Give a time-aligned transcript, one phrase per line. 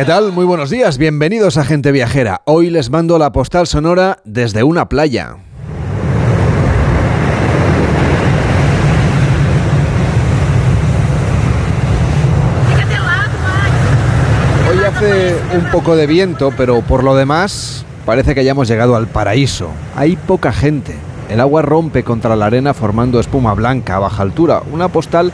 [0.00, 0.32] ¿Qué tal?
[0.32, 2.40] Muy buenos días, bienvenidos a Gente Viajera.
[2.46, 5.36] Hoy les mando la postal sonora desde una playa.
[14.70, 19.06] Hoy hace un poco de viento, pero por lo demás parece que hayamos llegado al
[19.06, 19.68] paraíso.
[19.96, 20.94] Hay poca gente.
[21.28, 24.62] El agua rompe contra la arena formando espuma blanca a baja altura.
[24.72, 25.30] Una postal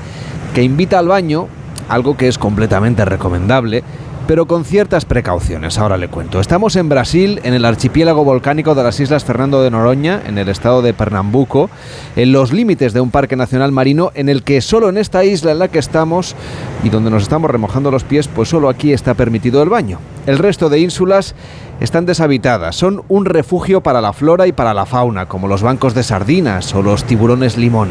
[0.56, 1.46] que invita al baño,
[1.88, 3.84] algo que es completamente recomendable,
[4.26, 5.78] pero con ciertas precauciones.
[5.78, 6.40] Ahora le cuento.
[6.40, 10.48] Estamos en Brasil, en el archipiélago volcánico de las Islas Fernando de Noronha, en el
[10.48, 11.70] estado de Pernambuco,
[12.16, 15.52] en los límites de un parque nacional marino en el que solo en esta isla
[15.52, 16.34] en la que estamos
[16.82, 19.98] y donde nos estamos remojando los pies, pues solo aquí está permitido el baño.
[20.26, 21.34] El resto de ínsulas
[21.80, 25.94] están deshabitadas, son un refugio para la flora y para la fauna, como los bancos
[25.94, 27.90] de sardinas o los tiburones limón.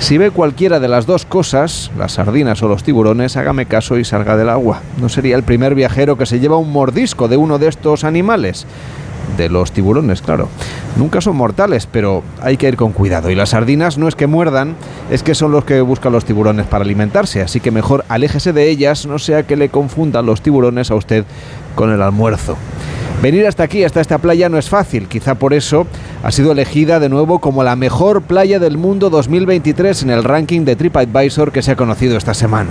[0.00, 4.04] Si ve cualquiera de las dos cosas, las sardinas o los tiburones, hágame caso y
[4.04, 4.80] salga del agua.
[5.00, 8.66] No sería el primer viajero que se lleva un mordisco de uno de estos animales.
[9.36, 10.48] De los tiburones, claro.
[10.96, 13.30] Nunca son mortales, pero hay que ir con cuidado.
[13.30, 14.74] Y las sardinas no es que muerdan,
[15.10, 17.42] es que son los que buscan los tiburones para alimentarse.
[17.42, 21.24] Así que mejor aléjese de ellas, no sea que le confundan los tiburones a usted
[21.74, 22.56] con el almuerzo.
[23.22, 25.06] Venir hasta aquí, hasta esta playa, no es fácil.
[25.06, 25.86] Quizá por eso
[26.22, 30.64] ha sido elegida de nuevo como la mejor playa del mundo 2023 en el ranking
[30.64, 32.70] de TripAdvisor que se ha conocido esta semana.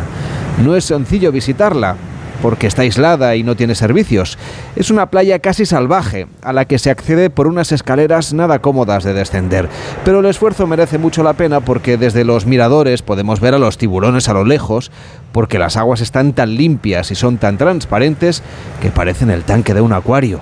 [0.63, 1.97] No es sencillo visitarla,
[2.41, 4.37] porque está aislada y no tiene servicios.
[4.75, 9.03] Es una playa casi salvaje, a la que se accede por unas escaleras nada cómodas
[9.03, 9.69] de descender.
[10.05, 13.77] Pero el esfuerzo merece mucho la pena porque desde los miradores podemos ver a los
[13.77, 14.91] tiburones a lo lejos,
[15.31, 18.43] porque las aguas están tan limpias y son tan transparentes
[18.81, 20.41] que parecen el tanque de un acuario.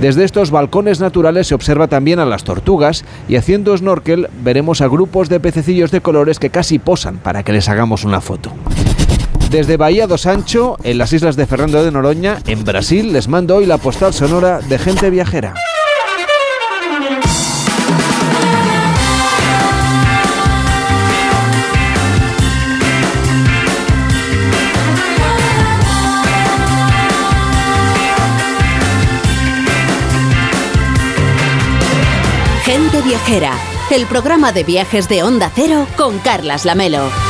[0.00, 4.88] Desde estos balcones naturales se observa también a las tortugas y haciendo snorkel veremos a
[4.88, 8.52] grupos de pececillos de colores que casi posan para que les hagamos una foto.
[9.50, 13.56] Desde Bahía do Sancho, en las islas de Fernando de Noronha, en Brasil, les mando
[13.56, 15.54] hoy la postal sonora de gente viajera.
[32.64, 33.52] Gente Viajera,
[33.90, 37.23] el programa de viajes de Onda Cero con Carlas Lamelo.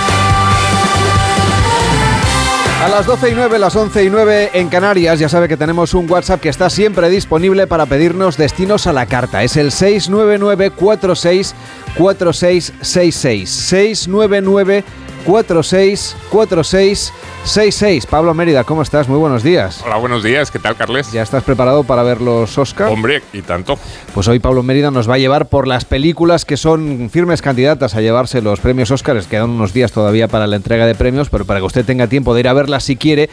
[2.84, 5.94] A las 12 y 9, las 11 y 9 en Canarias, ya sabe que tenemos
[5.94, 9.42] un WhatsApp que está siempre disponible para pedirnos destinos a la carta.
[9.42, 11.54] Es el 699 46
[11.96, 14.84] 4666 699
[15.24, 17.12] 46 46
[17.44, 18.06] 66.
[18.06, 19.08] Pablo Mérida, ¿cómo estás?
[19.08, 19.82] Muy buenos días.
[19.84, 20.50] Hola, buenos días.
[20.50, 21.12] ¿Qué tal, Carles?
[21.12, 22.90] ¿Ya estás preparado para ver los Oscars?
[22.90, 23.78] Hombre, y tanto.
[24.14, 27.94] Pues hoy Pablo Mérida nos va a llevar por las películas que son firmes candidatas
[27.94, 29.26] a llevarse los premios Oscars.
[29.26, 32.32] Quedan unos días todavía para la entrega de premios, pero para que usted tenga tiempo
[32.34, 33.28] de ir a verlas si quiere.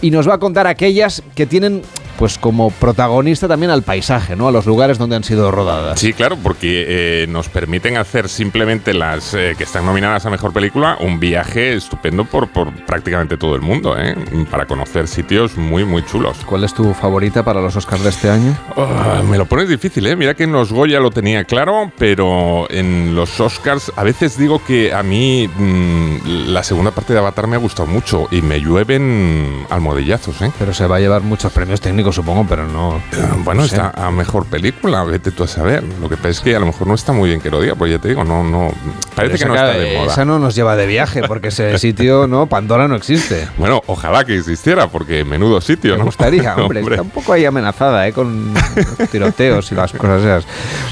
[0.00, 1.82] Y nos va a contar aquellas que tienen
[2.18, 4.48] pues como protagonista también al paisaje, ¿no?
[4.48, 5.98] A los lugares donde han sido rodadas.
[5.98, 10.52] Sí, claro, porque eh, nos permiten hacer simplemente las eh, que están nominadas a mejor
[10.52, 14.14] película un viaje estupendo por, por prácticamente todo el mundo, ¿eh?
[14.50, 16.38] Para conocer sitios muy, muy chulos.
[16.46, 18.56] ¿Cuál es tu favorita para los Oscars de este año?
[18.76, 20.16] Oh, me lo pones difícil, ¿eh?
[20.16, 24.62] Mira que en los Goya lo tenía claro, pero en los Oscars a veces digo
[24.64, 26.16] que a mí mmm,
[26.52, 30.50] la segunda parte de Avatar me ha gustado mucho y me llueven almohadillazos, ¿eh?
[30.58, 32.96] Pero se va a llevar muchos premios técnicos, supongo, pero no.
[32.96, 33.00] Eh,
[33.44, 33.76] bueno, no sé.
[33.76, 35.84] está a mejor película, vete tú a saber.
[36.00, 37.74] Lo que pasa es que a lo mejor no está muy bien que lo diga,
[37.74, 38.72] pues ya te digo, no, no.
[39.14, 40.12] Parece que no está de moda.
[40.12, 42.46] Esa no nos lleva de viaje, porque ese sitio, ¿no?
[42.46, 43.46] Pandora no existe.
[43.58, 46.04] Bueno, ojalá que existiera, porque menudo sitio, Me ¿no?
[46.06, 46.94] gustaría, hombre, Hombre.
[46.96, 48.12] Está un poco ahí amenazada, ¿eh?
[48.14, 50.44] Con los tiroteos y las cosas esas.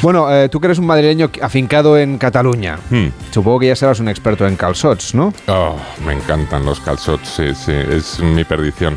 [0.03, 3.09] Bueno, eh, tú que eres un madrileño afincado en Cataluña, Hmm.
[3.31, 5.33] supongo que ya serás un experto en calzots, ¿no?
[5.47, 8.97] Oh, me encantan los calzots, sí, sí, es mi perdición.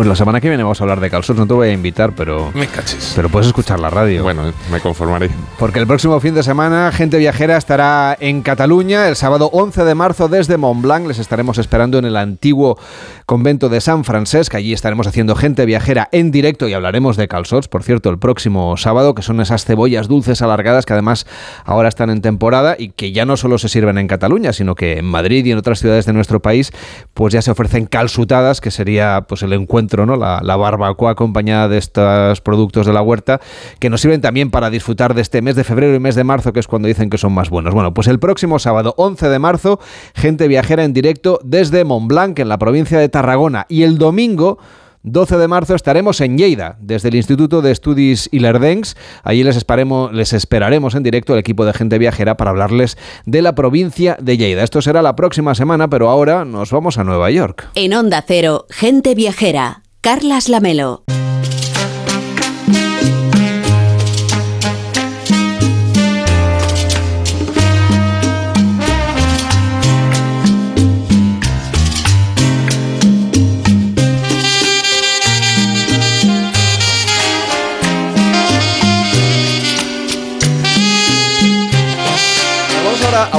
[0.00, 2.14] Pues la semana que viene vamos a hablar de calzots, no te voy a invitar,
[2.14, 2.50] pero...
[2.54, 3.12] Me caches.
[3.14, 4.22] Pero puedes escuchar la radio.
[4.22, 5.28] Bueno, me conformaré.
[5.58, 9.08] Porque el próximo fin de semana, Gente Viajera estará en Cataluña.
[9.08, 12.78] El sábado 11 de marzo desde Montblanc les estaremos esperando en el antiguo
[13.26, 14.54] convento de San Francesc.
[14.54, 18.78] Allí estaremos haciendo Gente Viajera en directo y hablaremos de calzots, por cierto, el próximo
[18.78, 21.26] sábado, que son esas cebollas dulces alargadas que además
[21.66, 24.96] ahora están en temporada y que ya no solo se sirven en Cataluña, sino que
[24.96, 26.72] en Madrid y en otras ciudades de nuestro país,
[27.12, 30.16] pues ya se ofrecen calzutadas, que sería pues el encuentro, ¿no?
[30.16, 33.40] La, la barbacoa acompañada de estos productos de la huerta,
[33.78, 36.52] que nos sirven también para disfrutar de este mes de febrero y mes de marzo,
[36.52, 37.74] que es cuando dicen que son más buenos.
[37.74, 39.80] Bueno, pues el próximo sábado 11 de marzo,
[40.14, 44.58] gente viajera en directo desde Montblanc, en la provincia de Tarragona, y el domingo
[45.02, 48.96] 12 de marzo estaremos en Lleida, desde el Instituto de Estudis Ilerdencs.
[49.22, 49.64] Allí les,
[50.12, 54.36] les esperaremos en directo el equipo de gente viajera para hablarles de la provincia de
[54.36, 54.62] Lleida.
[54.62, 57.68] Esto será la próxima semana, pero ahora nos vamos a Nueva York.
[57.74, 61.04] En Onda Cero, Gente Viajera, Carlas Lamelo.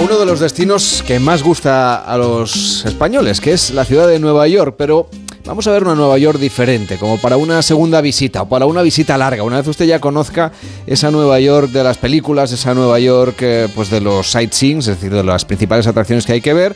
[0.04, 4.18] Uno de los destinos que más gusta a los españoles, que es la ciudad de
[4.18, 5.08] Nueva York, pero
[5.46, 8.82] vamos a ver una Nueva York diferente, como para una segunda visita o para una
[8.82, 9.44] visita larga.
[9.44, 10.54] Una vez usted ya conozca
[10.88, 14.88] esa Nueva York de las películas, esa Nueva York eh, pues de los sightseeing, es
[14.88, 16.76] decir, de las principales atracciones que hay que ver,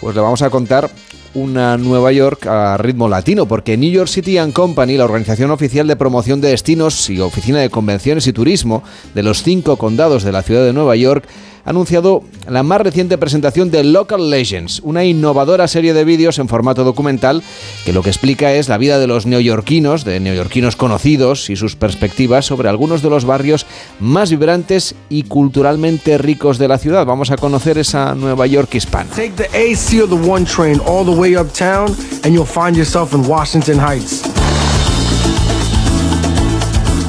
[0.00, 0.88] pues le vamos a contar
[1.34, 5.88] una Nueva York a ritmo latino, porque New York City and Company, la organización oficial
[5.88, 8.84] de promoción de destinos y oficina de convenciones y turismo
[9.14, 11.24] de los cinco condados de la ciudad de Nueva York,
[11.64, 16.48] ha anunciado la más reciente presentación de Local Legends, una innovadora serie de vídeos en
[16.48, 17.42] formato documental
[17.84, 21.76] que lo que explica es la vida de los neoyorquinos, de neoyorquinos conocidos y sus
[21.76, 23.66] perspectivas sobre algunos de los barrios
[23.98, 27.06] más vibrantes y culturalmente ricos de la ciudad.
[27.06, 29.10] Vamos a conocer esa Nueva York hispana.
[29.10, 33.26] Take the AC the one train all the way uptown and you'll find yourself in
[33.26, 34.49] Washington Heights.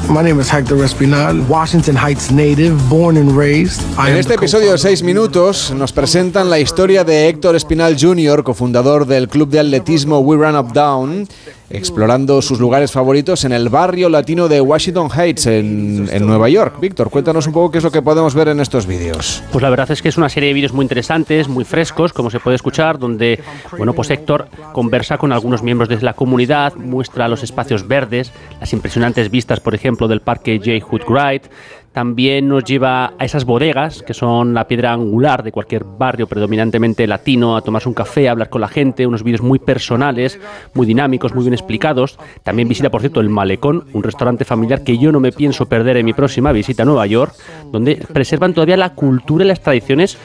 [0.08, 3.80] My name is Hector Espinal, Washington Heights native, born and raised.
[4.06, 9.06] en este episodio de 6 minutos nos presentan la historia de Héctor Espinal Jr., cofundador
[9.06, 11.28] del club de atletismo We Run Up Down,
[11.72, 16.78] explorando sus lugares favoritos en el barrio latino de Washington Heights, en, Nueva York.
[16.80, 19.42] Víctor, cuéntanos un poco qué es lo que podemos ver en estos vídeos.
[19.50, 22.30] Pues la verdad es que es una serie de vídeos muy interesantes, muy frescos, como
[22.30, 23.40] se puede escuchar, donde,
[23.76, 28.72] bueno, pues Héctor conversa con algunos miembros de la comunidad, muestra los espacios verdes, las
[28.72, 30.84] impresionantes vistas, por ejemplo, del parque J.
[30.84, 31.44] Hood Wright,
[31.92, 37.06] también nos lleva a esas bodegas, que son la piedra angular de cualquier barrio predominantemente
[37.06, 40.38] latino, a tomarse un café, a hablar con la gente, unos vídeos muy personales,
[40.74, 42.18] muy dinámicos, muy bien explicados.
[42.42, 45.98] También visita, por cierto, el Malecón, un restaurante familiar que yo no me pienso perder
[45.98, 47.34] en mi próxima visita a Nueva York,
[47.70, 50.16] donde preservan todavía la cultura y las tradiciones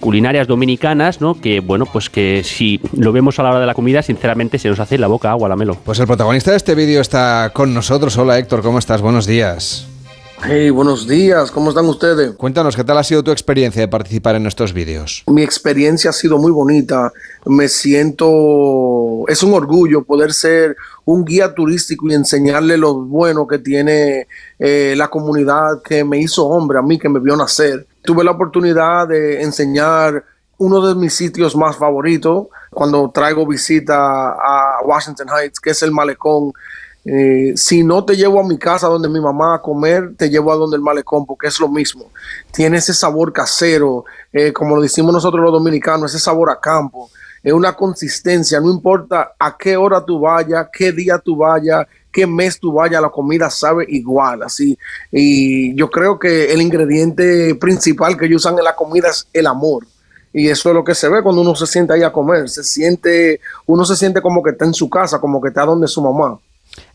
[0.00, 1.40] culinarias dominicanas, ¿no?
[1.40, 4.68] Que bueno, pues que si lo vemos a la hora de la comida, sinceramente se
[4.68, 5.76] nos hace la boca agua, la melo.
[5.84, 8.16] Pues el protagonista de este vídeo está con nosotros.
[8.18, 9.00] Hola Héctor, ¿cómo estás?
[9.00, 9.91] Buenos días.
[10.44, 12.32] Hey, buenos días, ¿cómo están ustedes?
[12.32, 15.22] Cuéntanos, ¿qué tal ha sido tu experiencia de participar en estos vídeos?
[15.28, 17.12] Mi experiencia ha sido muy bonita,
[17.46, 23.58] me siento, es un orgullo poder ser un guía turístico y enseñarle lo bueno que
[23.58, 24.26] tiene
[24.58, 27.86] eh, la comunidad que me hizo hombre, a mí que me vio nacer.
[28.02, 30.24] Tuve la oportunidad de enseñar
[30.58, 35.92] uno de mis sitios más favoritos cuando traigo visita a Washington Heights, que es el
[35.92, 36.52] malecón
[37.04, 40.52] eh, si no te llevo a mi casa donde mi mamá a comer, te llevo
[40.52, 42.10] a donde el malecón, porque es lo mismo.
[42.52, 47.10] Tiene ese sabor casero, eh, como lo decimos nosotros los dominicanos, ese sabor a campo.
[47.42, 52.24] Es una consistencia, no importa a qué hora tú vayas, qué día tú vayas, qué
[52.24, 54.78] mes tú vayas, la comida sabe igual, así.
[55.10, 59.48] Y yo creo que el ingrediente principal que ellos usan en la comida es el
[59.48, 59.84] amor.
[60.32, 62.48] Y eso es lo que se ve cuando uno se siente ahí a comer.
[62.48, 65.88] Se siente, uno se siente como que está en su casa, como que está donde
[65.88, 66.38] su mamá.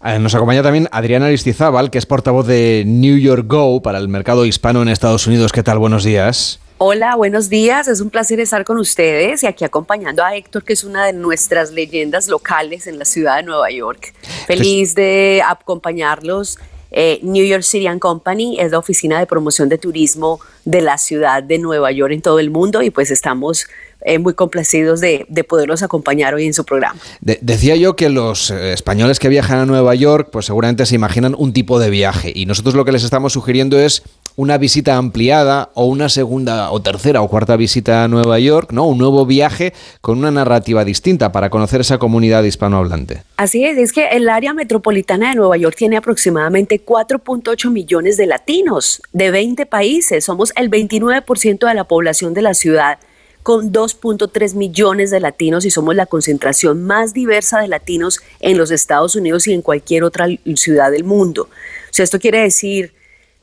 [0.03, 4.07] Eh, nos acompaña también Adriana Aristizábal, que es portavoz de New York Go para el
[4.07, 5.51] mercado hispano en Estados Unidos.
[5.51, 5.79] ¿Qué tal?
[5.79, 6.59] Buenos días.
[6.79, 7.87] Hola, buenos días.
[7.87, 11.13] Es un placer estar con ustedes y aquí acompañando a Héctor, que es una de
[11.13, 14.13] nuestras leyendas locales en la ciudad de Nueva York.
[14.45, 16.59] Feliz de acompañarlos.
[16.91, 20.97] Eh, New York City and Company es la oficina de promoción de turismo de la
[20.97, 23.67] ciudad de Nueva York en todo el mundo y pues estamos
[24.01, 26.99] eh, muy complacidos de, poderlos acompañar hoy en su programa.
[27.21, 31.35] decía yo que los eh, españoles que viajan a Nueva York, pues seguramente se imaginan
[31.37, 34.03] un tipo de viaje y nosotros lo que les estamos sugiriendo es
[34.35, 38.85] una visita ampliada o una segunda o tercera o cuarta visita a Nueva York, ¿no?
[38.85, 43.23] Un nuevo viaje con una narrativa distinta para conocer esa comunidad hispanohablante.
[43.37, 48.27] Así es, es que el área metropolitana de Nueva York tiene aproximadamente 4.8 millones de
[48.27, 50.25] latinos de 20 países.
[50.25, 52.99] Somos el 29% de la población de la ciudad
[53.47, 58.71] con 2.3 millones de latinos y somos la concentración más diversa de latinos en los
[58.71, 60.27] Estados Unidos y en cualquier otra
[60.57, 61.43] ciudad del mundo.
[61.43, 62.91] O sea, esto quiere decir,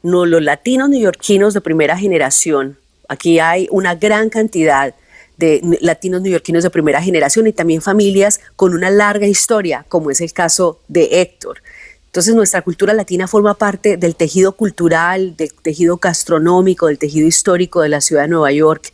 [0.03, 2.77] no, los latinos neoyorquinos de primera generación,
[3.09, 4.95] aquí hay una gran cantidad
[5.39, 10.21] de latinos neoyorquinos de primera generación y también familias con una larga historia, como es
[10.21, 11.63] el caso de Héctor.
[12.09, 17.81] Entonces nuestra cultura latina forma parte del tejido cultural, del tejido gastronómico, del tejido histórico
[17.81, 18.93] de la ciudad de Nueva York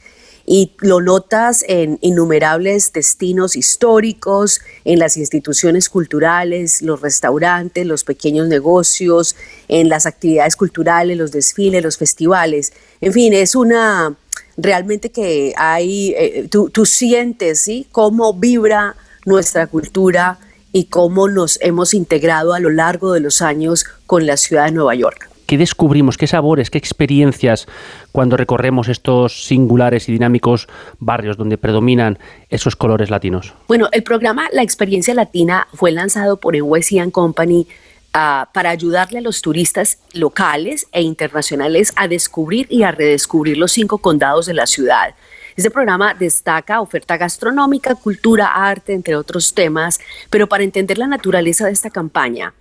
[0.53, 8.49] y lo notas en innumerables destinos históricos, en las instituciones culturales, los restaurantes, los pequeños
[8.49, 9.37] negocios,
[9.69, 12.73] en las actividades culturales, los desfiles, los festivales.
[13.01, 14.17] En fin, es una
[14.57, 17.87] realmente que hay, eh, tú, sientes, ¿sí?
[17.93, 20.41] Cómo vibra nuestra cultura
[20.73, 24.73] y cómo nos hemos integrado a lo largo de los años con la ciudad de
[24.73, 25.31] Nueva York.
[25.51, 26.17] ¿Qué descubrimos?
[26.17, 26.71] ¿Qué sabores?
[26.71, 27.67] ¿Qué experiencias
[28.13, 30.69] cuando recorremos estos singulares y dinámicos
[31.01, 33.53] barrios donde predominan esos colores latinos?
[33.67, 37.67] Bueno, el programa La Experiencia Latina fue lanzado por NYC Company
[38.15, 43.73] uh, para ayudarle a los turistas locales e internacionales a descubrir y a redescubrir los
[43.73, 45.17] cinco condados de la ciudad
[45.57, 51.67] este programa destaca oferta gastronómica, cultura, arte, entre otros temas, pero para entender la naturaleza
[51.67, 52.55] de esta campaña,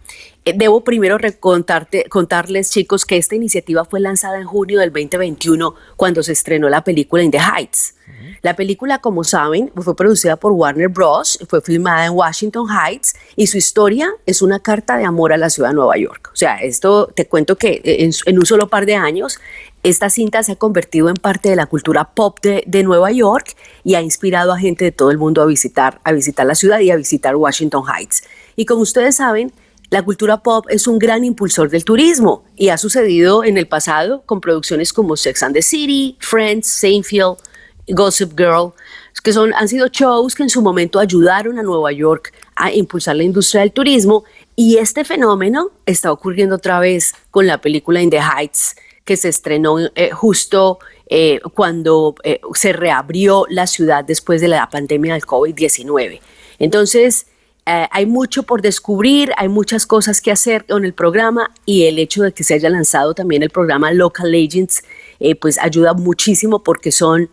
[0.46, 6.24] eh, debo primero contarles, chicos, que esta iniciativa fue lanzada en junio del 2021 cuando
[6.24, 7.96] se estrenó la película In the Heights.
[8.41, 13.48] La película, como saben, fue producida por Warner Bros., fue filmada en Washington Heights y
[13.48, 16.29] su historia es una carta de amor a la ciudad de Nueva York.
[16.34, 19.39] O sea, esto te cuento que en un solo par de años
[19.83, 23.95] esta cinta se ha convertido en parte de la cultura pop de, Nueva York y
[23.95, 26.91] ha inspirado a gente de todo el mundo a visitar, a visitar la ciudad y
[26.91, 28.24] a visitar Washington Heights.
[28.55, 29.53] Y como ustedes saben,
[29.89, 34.21] la cultura pop es un gran impulsor del turismo y ha sucedido en el pasado
[34.25, 37.38] con producciones como Sex and the City, Friends, Seinfeld,
[37.88, 38.74] Gossip Girl,
[39.24, 43.15] que son, han sido shows que en su momento ayudaron a Nueva York a impulsar
[43.15, 44.24] la industria del turismo
[44.55, 48.75] y este fenómeno está ocurriendo otra vez con la película In the Heights
[49.09, 54.69] que se estrenó eh, justo eh, cuando eh, se reabrió la ciudad después de la
[54.69, 56.19] pandemia del COVID-19.
[56.59, 57.25] Entonces,
[57.65, 62.23] hay mucho por descubrir, hay muchas cosas que hacer con el programa y el hecho
[62.23, 64.83] de que se haya lanzado también el programa Local Agents,
[65.39, 67.29] pues ayuda muchísimo porque son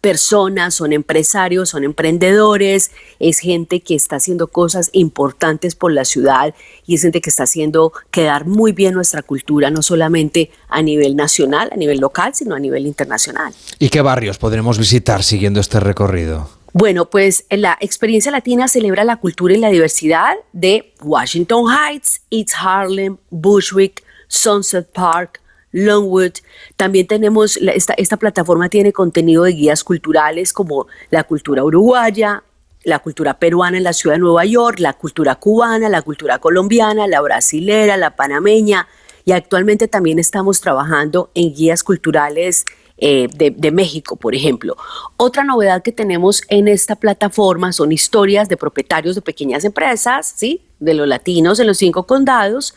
[0.00, 6.54] personas, son empresarios, son emprendedores, es gente que está haciendo cosas importantes por la ciudad
[6.86, 11.16] y es gente que está haciendo quedar muy bien nuestra cultura, no solamente a nivel
[11.16, 13.52] nacional, a nivel local, sino a nivel internacional.
[13.78, 16.48] ¿Y qué barrios podremos visitar siguiendo este recorrido?
[16.72, 22.50] Bueno, pues la experiencia latina celebra la cultura y la diversidad de Washington Heights, East
[22.58, 25.40] Harlem, Bushwick, Sunset Park,
[25.76, 26.32] Longwood.
[26.76, 32.42] También tenemos, esta, esta plataforma tiene contenido de guías culturales como la cultura uruguaya,
[32.82, 37.06] la cultura peruana en la ciudad de Nueva York, la cultura cubana, la cultura colombiana,
[37.06, 38.88] la brasilera, la panameña.
[39.24, 42.64] Y actualmente también estamos trabajando en guías culturales
[42.98, 44.74] eh, de, México, por ejemplo.
[45.18, 50.62] Otra novedad que tenemos en esta plataforma son historias de propietarios de pequeñas empresas, ¿sí?
[50.78, 52.74] de los latinos en los cinco condados,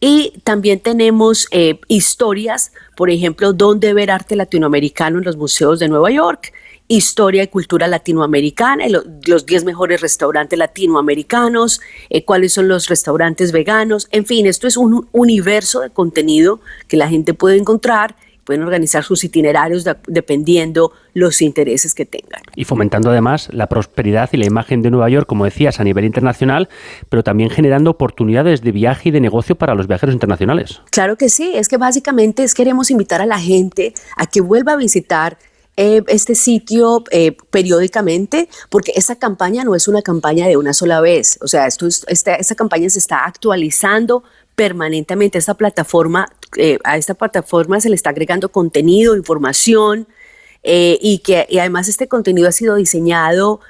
[0.00, 5.88] y también tenemos eh, historias, por ejemplo, dónde ver arte latinoamericano en los museos de
[5.88, 6.52] Nueva York,
[6.88, 8.84] historia y cultura latinoamericana,
[9.26, 14.76] los 10 mejores restaurantes latinoamericanos, eh, cuáles son los restaurantes veganos, en fin, esto es
[14.76, 18.16] un universo de contenido que la gente puede encontrar
[18.48, 22.40] pueden organizar sus itinerarios dependiendo los intereses que tengan.
[22.56, 26.06] Y fomentando además la prosperidad y la imagen de Nueva York, como decías, a nivel
[26.06, 26.70] internacional,
[27.10, 30.80] pero también generando oportunidades de viaje y de negocio para los viajeros internacionales.
[30.90, 34.72] Claro que sí, es que básicamente es queremos invitar a la gente a que vuelva
[34.72, 35.36] a visitar
[35.76, 41.02] eh, este sitio eh, periódicamente, porque esta campaña no es una campaña de una sola
[41.02, 41.38] vez.
[41.42, 44.24] O sea, esto esta, esta campaña se está actualizando
[44.58, 45.38] permanentemente.
[45.38, 50.08] Esta plataforma, eh, a esta plataforma se le está agregando contenido, información,
[50.64, 53.60] eh, y que además este contenido ha sido diseñado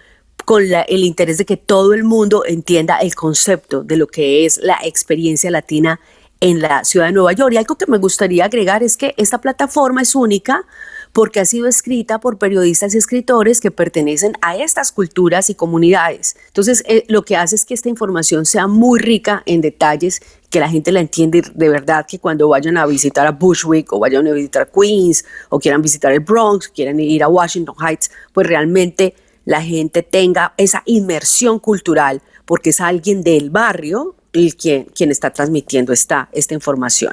[0.46, 4.56] con el interés de que todo el mundo entienda el concepto de lo que es
[4.62, 6.00] la experiencia latina
[6.40, 7.52] en la ciudad de Nueva York.
[7.52, 10.64] Y algo que me gustaría agregar es que esta plataforma es única
[11.12, 16.36] porque ha sido escrita por periodistas y escritores que pertenecen a estas culturas y comunidades.
[16.46, 20.60] Entonces, eh, lo que hace es que esta información sea muy rica en detalles, que
[20.60, 24.26] la gente la entiende de verdad, que cuando vayan a visitar a Bushwick o vayan
[24.26, 29.14] a visitar Queens o quieran visitar el Bronx, quieran ir a Washington Heights, pues realmente
[29.44, 35.30] la gente tenga esa inmersión cultural, porque es alguien del barrio el quien, quien está
[35.30, 37.12] transmitiendo esta, esta información.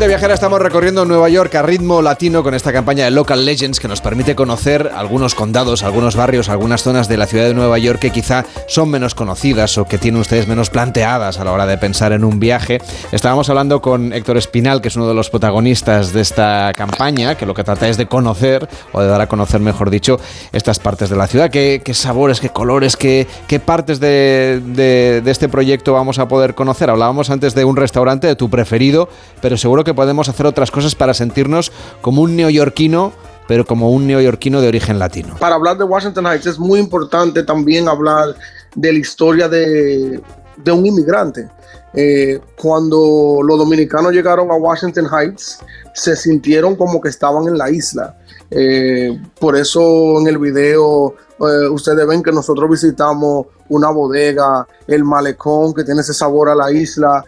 [0.00, 3.78] De viajera estamos recorriendo Nueva York a ritmo latino con esta campaña de Local Legends
[3.80, 7.78] que nos permite conocer algunos condados, algunos barrios, algunas zonas de la ciudad de Nueva
[7.78, 11.66] York que quizá son menos conocidas o que tienen ustedes menos planteadas a la hora
[11.66, 12.80] de pensar en un viaje.
[13.12, 17.44] Estábamos hablando con Héctor Espinal, que es uno de los protagonistas de esta campaña, que
[17.44, 20.18] lo que trata es de conocer, o de dar a conocer, mejor dicho,
[20.52, 21.50] estas partes de la ciudad.
[21.50, 26.88] ¿Qué, sabores, qué colores, qué, qué partes de, de este proyecto vamos a poder conocer?
[26.88, 29.10] Hablábamos antes de un restaurante, de tu preferido,
[29.42, 33.12] pero seguro que podemos hacer otras cosas para sentirnos como un neoyorquino
[33.48, 35.34] pero como un neoyorquino de origen latino.
[35.40, 38.36] Para hablar de Washington Heights es muy importante también hablar
[38.76, 40.20] de la historia de,
[40.56, 41.48] de un inmigrante.
[41.92, 45.58] Eh, cuando los dominicanos llegaron a Washington Heights,
[45.94, 48.16] se sintieron como que estaban en la isla.
[48.50, 55.04] Eh, por eso en el video eh, ustedes ven que nosotros visitamos una bodega, el
[55.04, 57.24] malecón que tiene ese sabor a la isla.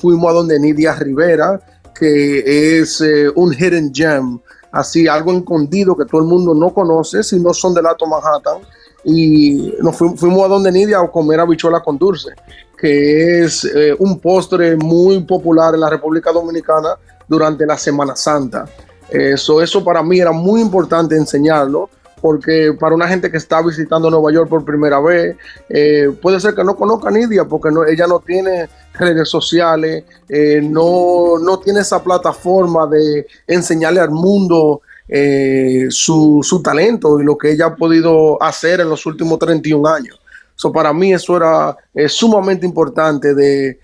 [0.00, 1.60] fuimos a donde Nidia Rivera,
[2.00, 3.04] que es
[3.34, 4.40] un hidden gem,
[4.72, 8.62] así algo escondido que todo el mundo no conoce si no son del Alto Manhattan
[9.04, 12.30] y nos fuimos, a donde Nidia a comer habichuela con dulce,
[12.76, 16.96] que es eh, un postre muy popular en la República Dominicana
[17.28, 18.64] durante la Semana Santa.
[19.10, 21.90] Eso, eso para mí era muy importante enseñarlo,
[22.20, 25.36] porque para una gente que está visitando Nueva York por primera vez,
[25.68, 31.38] eh, puede ser que no conozca Nidia, porque ella no tiene redes sociales, eh, no,
[31.38, 37.52] no tiene esa plataforma de enseñarle al mundo eh, su, su, talento y lo que
[37.52, 40.20] ella ha podido hacer en los últimos 31 años.
[40.54, 43.78] So, para mí eso era sumamente importante de,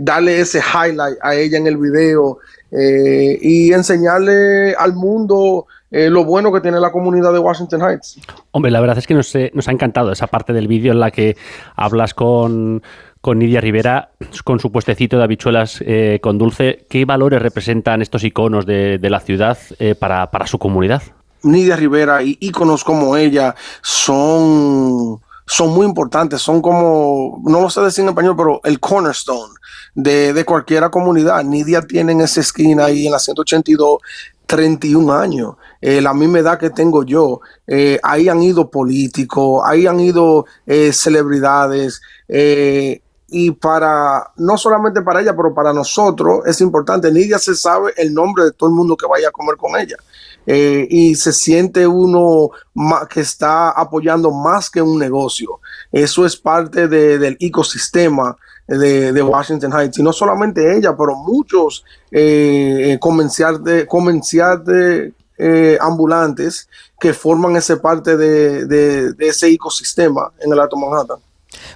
[0.00, 2.38] darle ese highlight a ella en el video
[2.70, 8.18] y enseñarle al mundo lo bueno que tiene la comunidad de Washington Heights.
[8.50, 11.10] Hombre, la verdad es que nos, nos ha encantado esa parte del vídeo en la
[11.10, 11.36] que
[11.76, 12.82] hablas con
[13.22, 14.10] con Nidia Rivera,
[14.44, 16.86] con su puestecito de habichuelas eh, con dulce.
[16.90, 21.02] ¿Qué valores representan estos iconos de, la ciudad eh, para, su comunidad?
[21.44, 27.80] Nidia Rivera y íconos como ella son, son muy importantes, son como, no lo sé
[27.80, 29.54] decir en español, pero el cornerstone
[29.94, 31.44] de, de cualquier comunidad.
[31.44, 34.00] Nidia tiene en esa esquina ahí en la 182
[34.56, 37.40] 31 años, eh, la misma edad que tengo yo.
[38.02, 40.44] ahí han ido políticos, ahí han ido
[40.92, 42.00] celebridades
[43.34, 47.10] y para, no solamente para ella, pero para nosotros es importante.
[47.10, 49.96] Nidia se sabe el nombre de todo el mundo que vaya a comer con ella.
[50.46, 52.50] Eh, y se siente uno
[53.08, 55.60] que está apoyando más que un negocio.
[55.90, 59.98] Eso es parte del ecosistema de, Washington Heights.
[59.98, 63.86] Y no solamente ella, pero muchos eh, comerciantes,
[65.38, 66.68] eh, ambulantes
[67.00, 71.18] que forman esa parte de, de ese ecosistema en el Alto Manhattan.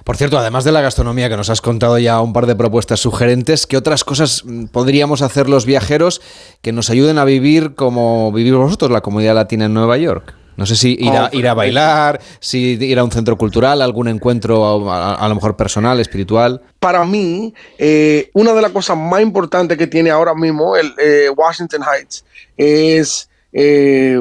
[0.03, 2.99] Por cierto, además de la gastronomía que nos has contado ya un par de propuestas
[2.99, 6.21] sugerentes, ¿qué otras cosas mm, podríamos hacer los viajeros
[6.61, 10.33] que nos ayuden a vivir como vivir vosotros, la comunidad latina en Nueva York?
[10.57, 14.07] No sé si ir a, ir a bailar, si ir a un centro cultural, algún
[14.07, 16.63] encuentro a, lo mejor personal, espiritual.
[16.79, 21.29] Para mí, eh, una de las cosas más importantes que tiene ahora mismo el eh,
[21.29, 22.25] Washington Heights
[22.57, 24.19] es eh,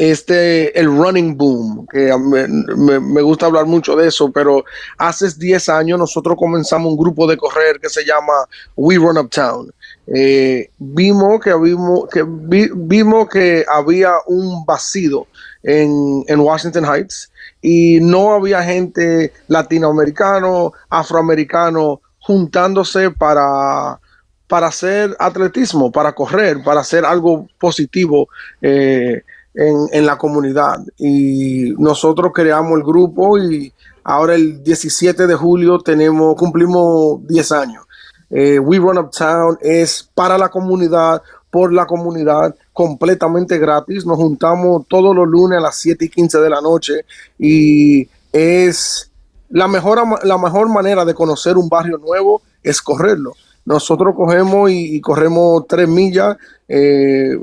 [0.00, 4.64] este, el running boom, que me, gusta hablar mucho de eso, pero
[4.96, 8.32] hace 10 años nosotros comenzamos un grupo de correr que se llama
[8.76, 9.70] We Run Uptown.
[10.06, 15.26] Eh, vimos, que, vimos, que, vimos que había un vacío
[15.62, 24.00] en, en Washington Heights y no había gente latinoamericano, afroamericano juntándose para,
[24.48, 28.30] para hacer atletismo, para correr, para hacer algo positivo.
[28.62, 29.22] Eh,
[29.54, 30.78] en, la comunidad.
[30.98, 33.72] Y nosotros creamos el grupo y
[34.04, 37.84] ahora el 17 de julio tenemos, cumplimos 10 años.
[38.30, 44.06] Eh, We Run Uptown es para la comunidad, por la comunidad, completamente gratis.
[44.06, 47.04] Nos juntamos todos los lunes a las 7 y 15 de la noche
[47.38, 49.10] y es
[49.48, 53.32] la mejor, la mejor manera de conocer un barrio nuevo es correrlo.
[53.64, 56.36] Nosotros cogemos y, corremos tres millas.
[56.68, 57.36] Eh,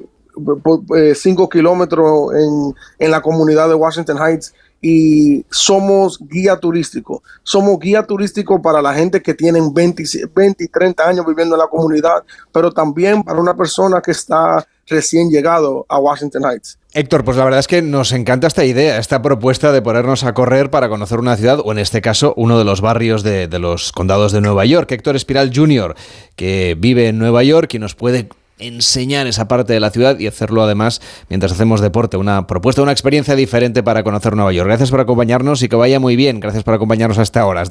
[1.16, 7.24] 5 eh, kilómetros en, en la comunidad de Washington Heights y somos guía turístico.
[7.44, 11.60] Somos guía turístico para la gente que tienen 20, 20 y 30 años viviendo en
[11.60, 16.78] la comunidad, pero también para una persona que está recién llegado a Washington Heights.
[16.94, 20.34] Héctor, pues la verdad es que nos encanta esta idea, esta propuesta de ponernos a
[20.34, 23.60] correr para conocer una ciudad, o en este caso, uno de los barrios de, de
[23.60, 24.92] los condados de Nueva York.
[24.92, 25.96] Héctor Espiral Jr.,
[26.36, 30.28] que vive en Nueva York y nos puede enseñar esa parte de la ciudad y
[30.28, 32.18] hacerlo además mientras hacemos deporte.
[32.18, 34.68] Una propuesta, una experiencia diferente para conocer Nueva York.
[34.68, 36.40] Gracias por acompañarnos y que vaya muy bien.
[36.40, 37.64] Gracias por acompañarnos hasta ahora.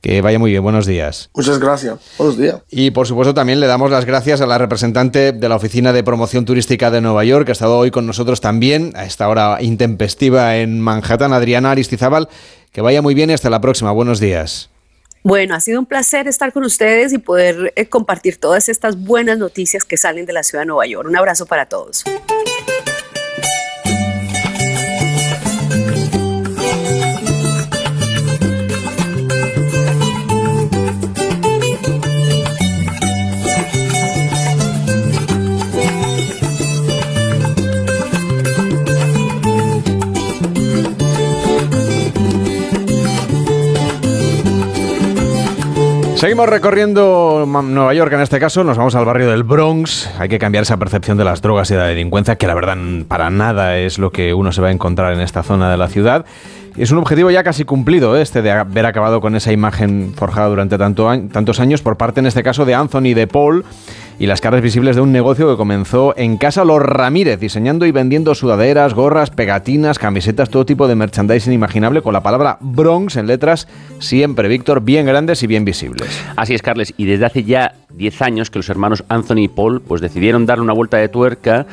[0.00, 0.62] que vaya muy bien.
[0.62, 1.30] Buenos días.
[1.34, 1.98] Muchas gracias.
[2.18, 2.56] Buenos días.
[2.70, 6.02] Y por supuesto también le damos las gracias a la representante de la Oficina de
[6.02, 9.58] Promoción Turística de Nueva York, que ha estado hoy con nosotros también a esta hora
[9.60, 12.28] intempestiva en Manhattan, Adriana Aristizábal.
[12.72, 13.90] Que vaya muy bien y hasta la próxima.
[13.92, 14.68] Buenos días.
[15.26, 19.36] Bueno, ha sido un placer estar con ustedes y poder eh, compartir todas estas buenas
[19.38, 21.08] noticias que salen de la ciudad de Nueva York.
[21.08, 22.04] Un abrazo para todos.
[46.16, 50.10] Seguimos recorriendo Nueva York en este caso, nos vamos al barrio del Bronx.
[50.18, 52.78] Hay que cambiar esa percepción de las drogas y de la delincuencia, que la verdad
[53.06, 55.88] para nada es lo que uno se va a encontrar en esta zona de la
[55.88, 56.24] ciudad.
[56.76, 58.22] Es un objetivo ya casi cumplido, ¿eh?
[58.22, 62.26] este de haber acabado con esa imagen forjada durante tanto, tantos años por parte, en
[62.26, 63.64] este caso, de Anthony de Paul
[64.18, 67.92] y las caras visibles de un negocio que comenzó en Casa Los Ramírez, diseñando y
[67.92, 73.26] vendiendo sudaderas, gorras, pegatinas, camisetas, todo tipo de merchandising imaginable con la palabra Bronx en
[73.26, 76.22] letras siempre, Víctor, bien grandes y bien visibles.
[76.36, 79.80] Así es, Carles, y desde hace ya 10 años que los hermanos Anthony y Paul
[79.80, 81.66] pues decidieron darle una vuelta de tuerca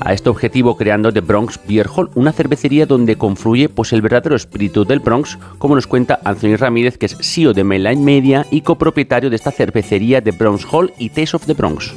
[0.00, 4.36] a este objetivo creando The Bronx Beer Hall, una cervecería donde confluye pues el verdadero
[4.36, 8.62] espíritu del Bronx, como nos cuenta Anthony Ramírez, que es CEO de Mainline Media y
[8.62, 11.94] copropietario de esta cervecería The Bronx Hall y Taste of the Bronx.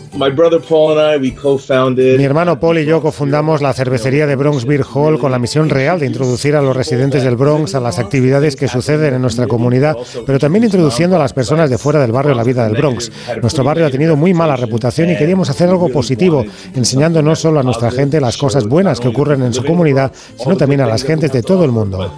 [2.17, 5.69] Mi hermano Paul y yo cofundamos la cervecería de Bronx Beer Hall con la misión
[5.69, 9.47] real de introducir a los residentes del Bronx a las actividades que suceden en nuestra
[9.47, 12.77] comunidad, pero también introduciendo a las personas de fuera del barrio a la vida del
[12.77, 13.11] Bronx.
[13.41, 16.43] Nuestro barrio ha tenido muy mala reputación y queríamos hacer algo positivo,
[16.75, 20.55] enseñando no solo a nuestra gente las cosas buenas que ocurren en su comunidad, sino
[20.55, 22.13] también a las gentes de todo el mundo.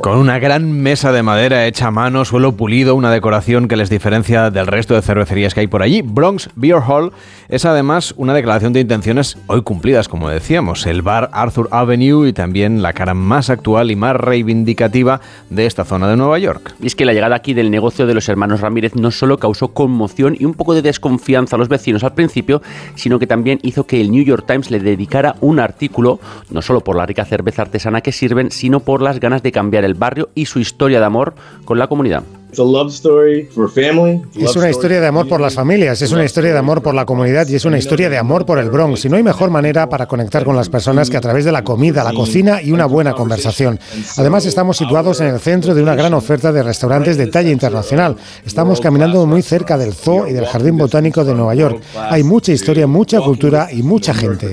[0.00, 3.90] Con una gran mesa de madera hecha a mano, suelo pulido, una decoración que les
[3.90, 7.12] diferencia del resto de cervecerías que hay por allí, Bronx Beer Hall
[7.48, 12.32] es además una declaración de intenciones hoy cumplidas, como decíamos, el bar Arthur Avenue y
[12.32, 16.74] también la cara más actual y más reivindicativa de esta zona de Nueva York.
[16.80, 19.68] Y es que la llegada aquí del negocio de los hermanos Ramírez no solo causó
[19.68, 22.62] conmoción y un poco de desconfianza a los vecinos al principio,
[22.94, 26.80] sino que también hizo que el New York Times le dedicara un artículo, no solo
[26.80, 30.30] por la rica cerveza artesana que sirven, sino por las ganas de cambiar el barrio
[30.34, 32.22] y su historia de amor con la comunidad.
[34.34, 37.06] Es una historia de amor por las familias, es una historia de amor por la
[37.06, 39.06] comunidad y es una historia de amor por el Bronx.
[39.06, 41.64] Y no hay mejor manera para conectar con las personas que a través de la
[41.64, 43.80] comida, la cocina y una buena conversación.
[44.18, 48.16] Además, estamos situados en el centro de una gran oferta de restaurantes de talla internacional.
[48.44, 51.80] Estamos caminando muy cerca del Zoo y del Jardín Botánico de Nueva York.
[51.96, 54.52] Hay mucha historia, mucha cultura y mucha gente.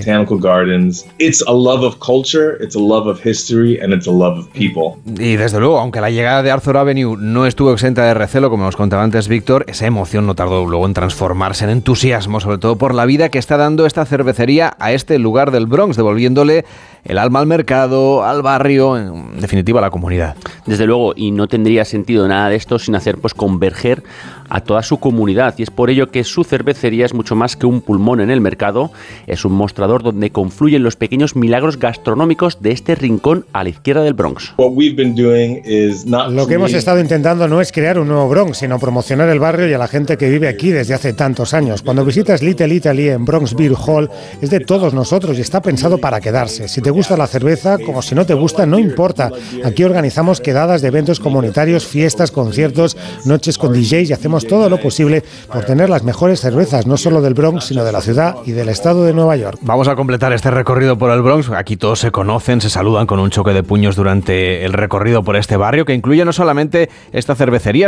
[5.18, 8.64] Y desde luego, aunque la llegada de Arthur Avenue no estuvo exenta de recelo, como
[8.64, 12.76] nos contaba antes Víctor, esa emoción no tardó luego en transformarse en entusiasmo, sobre todo
[12.76, 16.64] por la vida que está dando esta cervecería a este lugar del Bronx, devolviéndole
[17.04, 20.36] el alma al mercado, al barrio, en definitiva a la comunidad.
[20.66, 24.02] Desde luego, y no tendría sentido nada de esto sin hacer pues converger
[24.48, 27.66] a toda su comunidad y es por ello que su cervecería es mucho más que
[27.66, 28.90] un pulmón en el mercado,
[29.26, 34.02] es un mostrador donde confluyen los pequeños milagros gastronómicos de este rincón a la izquierda
[34.02, 34.54] del Bronx.
[34.58, 39.66] Lo que hemos estado intentando no es crear un nuevo Bronx, sino promocionar el barrio
[39.66, 41.80] y a la gente que vive aquí desde hace tantos años.
[41.80, 44.10] Cuando visitas Little Italy en Bronx Beer Hall,
[44.42, 46.68] es de todos nosotros y está pensado para quedarse.
[46.68, 49.30] Si te gusta la cerveza, como si no te gusta, no importa.
[49.64, 54.78] Aquí organizamos quedadas de eventos comunitarios, fiestas, conciertos, noches con DJs y hacemos todo lo
[54.78, 58.52] posible por tener las mejores cervezas, no solo del Bronx, sino de la ciudad y
[58.52, 59.56] del estado de Nueva York.
[59.62, 61.48] Vamos a completar este recorrido por el Bronx.
[61.48, 65.36] Aquí todos se conocen, se saludan con un choque de puños durante el recorrido por
[65.36, 67.34] este barrio, que incluye no solamente esta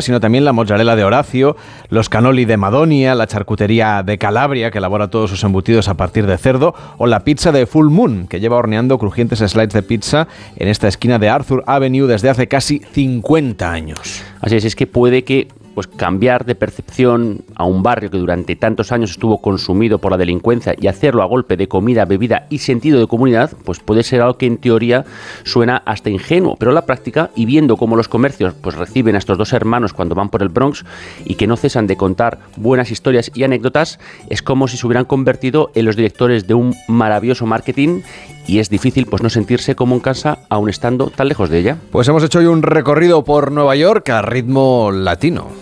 [0.01, 1.57] sino también la mozzarella de Horacio,
[1.89, 6.27] los canoli de Madonia, la charcutería de Calabria, que elabora todos sus embutidos a partir
[6.27, 10.29] de cerdo, o la pizza de Full Moon, que lleva horneando crujientes slides de pizza
[10.57, 14.23] en esta esquina de Arthur Avenue desde hace casi 50 años.
[14.41, 18.57] Así es, es que puede que pues cambiar de percepción a un barrio que durante
[18.57, 22.59] tantos años estuvo consumido por la delincuencia y hacerlo a golpe de comida, bebida y
[22.59, 25.05] sentido de comunidad, pues puede ser algo que en teoría
[25.45, 29.39] suena hasta ingenuo, pero la práctica y viendo cómo los comercios pues reciben a estos
[29.39, 30.85] dos hermanos cuando van por el Bronx
[31.25, 35.05] y que no cesan de contar buenas historias y anécdotas, es como si se hubieran
[35.05, 38.03] convertido en los directores de un maravilloso marketing
[38.47, 41.79] y es difícil pues no sentirse como en casa aún estando tan lejos de ella.
[41.91, 45.62] Pues hemos hecho hoy un recorrido por Nueva York a ritmo latino.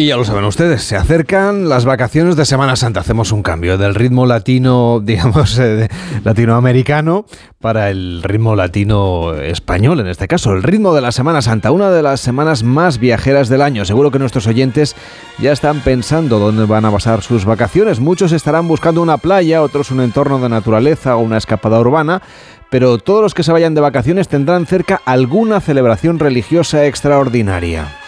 [0.00, 3.00] Y ya lo saben ustedes, se acercan las vacaciones de Semana Santa.
[3.00, 5.90] Hacemos un cambio del ritmo latino, digamos, eh,
[6.24, 7.26] latinoamericano
[7.60, 11.90] para el ritmo latino español, en este caso, el ritmo de la Semana Santa, una
[11.90, 13.84] de las semanas más viajeras del año.
[13.84, 14.96] Seguro que nuestros oyentes
[15.38, 18.00] ya están pensando dónde van a pasar sus vacaciones.
[18.00, 22.22] Muchos estarán buscando una playa, otros un entorno de naturaleza o una escapada urbana,
[22.70, 27.99] pero todos los que se vayan de vacaciones tendrán cerca alguna celebración religiosa extraordinaria.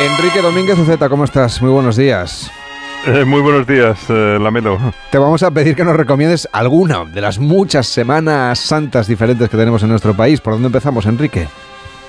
[0.00, 1.60] Enrique Domínguez Uceta, ¿cómo estás?
[1.60, 2.50] Muy buenos días.
[3.06, 4.78] Eh, muy buenos días, eh, Lamelo.
[5.10, 9.58] Te vamos a pedir que nos recomiendes alguna de las muchas semanas santas diferentes que
[9.58, 10.40] tenemos en nuestro país.
[10.40, 11.48] ¿Por dónde empezamos, Enrique?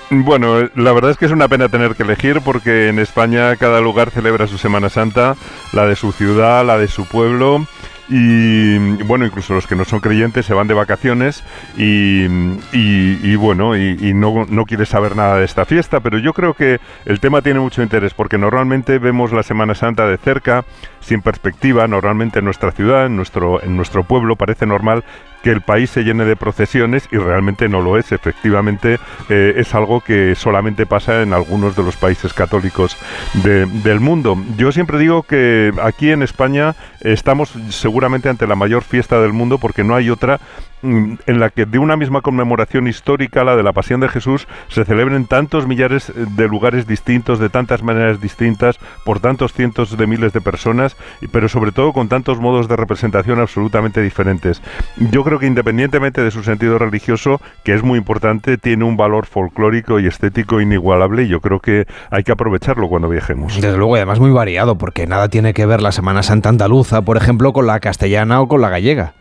[0.08, 3.82] Bueno, la verdad es que es una pena tener que elegir porque en España cada
[3.82, 5.36] lugar celebra su Semana Santa,
[5.74, 7.66] la de su ciudad, la de su pueblo
[8.14, 11.42] y bueno, incluso los que no son creyentes se van de vacaciones
[11.78, 12.26] y,
[12.72, 17.20] y, bueno, y, no, no saber nada de esta fiesta, pero yo creo que el
[17.20, 20.66] tema tiene mucho interés porque normalmente vemos la Semana Santa de cerca,
[21.00, 25.04] sin perspectiva, normalmente en nuestra ciudad, en nuestro, en nuestro pueblo, parece normal
[25.42, 28.12] que el país se llene de procesiones y realmente no lo es.
[28.12, 32.96] Efectivamente, eh, es algo que solamente pasa en algunos de los países católicos
[33.34, 34.36] del mundo.
[34.56, 39.58] Yo siempre digo que aquí en España estamos seguramente ante la mayor fiesta del mundo
[39.58, 40.40] porque no hay otra
[40.82, 44.84] en la que de una misma conmemoración histórica, la de la Pasión de Jesús, se
[44.84, 50.06] celebren tantos millares eh, de lugares distintos, de tantas maneras distintas, por tantos cientos de
[50.06, 50.96] miles de personas,
[51.30, 54.62] pero sobre todo con tantos modos de representación absolutamente diferentes.
[54.96, 59.26] Yo creo que independientemente de su sentido religioso, que es muy importante, tiene un valor
[59.26, 63.54] folclórico y estético inigualable y yo creo que hay que aprovecharlo cuando viajemos.
[63.54, 67.16] Desde luego, además muy variado, porque nada tiene que ver la Semana Santa andaluza, por
[67.16, 69.14] ejemplo, con la castellana o con la gallega.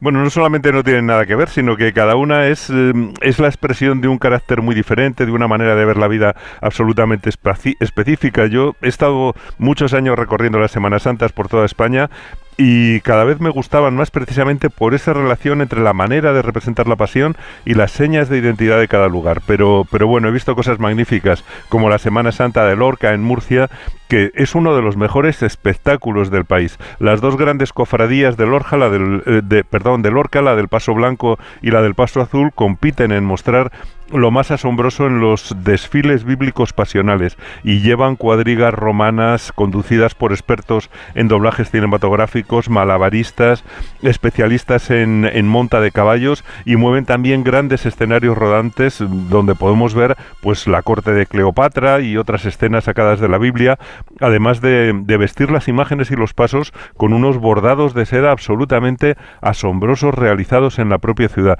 [0.00, 3.40] Bueno, no solamente no tienen nada que ver, sino que cada una es, eh, es
[3.40, 7.28] la expresión de un carácter muy diferente, de una manera de ver la vida absolutamente
[7.80, 8.46] específica.
[8.46, 12.10] Yo he estado muchos años recorriendo las Semanas Santas por toda España
[12.60, 16.88] y cada vez me gustaban más precisamente por esa relación entre la manera de representar
[16.88, 19.42] la pasión y las señas de identidad de cada lugar.
[19.46, 23.70] Pero, pero bueno, he visto cosas magníficas como la Semana Santa de Lorca en Murcia,
[24.08, 26.78] que es uno de los mejores espectáculos del país.
[26.98, 30.66] Las dos grandes cofradías de Lorca, la del, eh, de, perdón, de Lorca, la del
[30.66, 33.70] Paso Blanco y la del Paso Azul, compiten en mostrar
[34.10, 40.90] lo más asombroso en los desfiles bíblicos pasionales y llevan cuadrigas romanas conducidas por expertos
[41.14, 43.64] en doblajes cinematográficos, malabaristas,
[44.02, 50.16] especialistas en, en, monta de caballos y mueven también grandes escenarios rodantes donde podemos ver
[50.40, 53.78] pues la corte de Cleopatra y otras escenas sacadas de la Biblia,
[54.20, 59.16] además de, de vestir las imágenes y los pasos con unos bordados de seda absolutamente
[59.40, 61.58] asombrosos realizados en la propia ciudad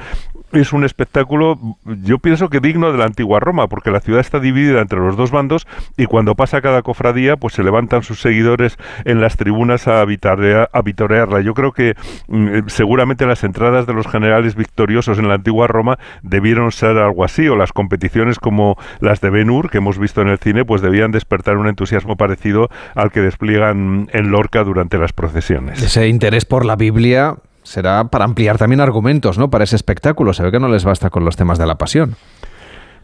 [0.53, 4.41] es un espectáculo, yo pienso que digno de la antigua Roma, porque la ciudad está
[4.41, 8.79] dividida entre los dos bandos y cuando pasa cada cofradía, pues se levantan sus seguidores
[9.05, 11.41] en las tribunas a, a vitorearla.
[11.41, 11.95] Yo creo que
[12.29, 16.97] mm, eh, seguramente las entradas de los generales victoriosos en la antigua Roma debieron ser
[16.99, 20.39] algo así, o las competiciones como las de Ben Hur, que hemos visto en el
[20.39, 25.83] cine, pues debían despertar un entusiasmo parecido al que despliegan en Lorca durante las procesiones.
[25.83, 27.37] Ese interés por la Biblia
[27.69, 29.51] será para ampliar también argumentos, ¿no?
[29.51, 30.33] Para ese espectáculo.
[30.33, 32.17] Se ve que no les basta con los temas de la pasión.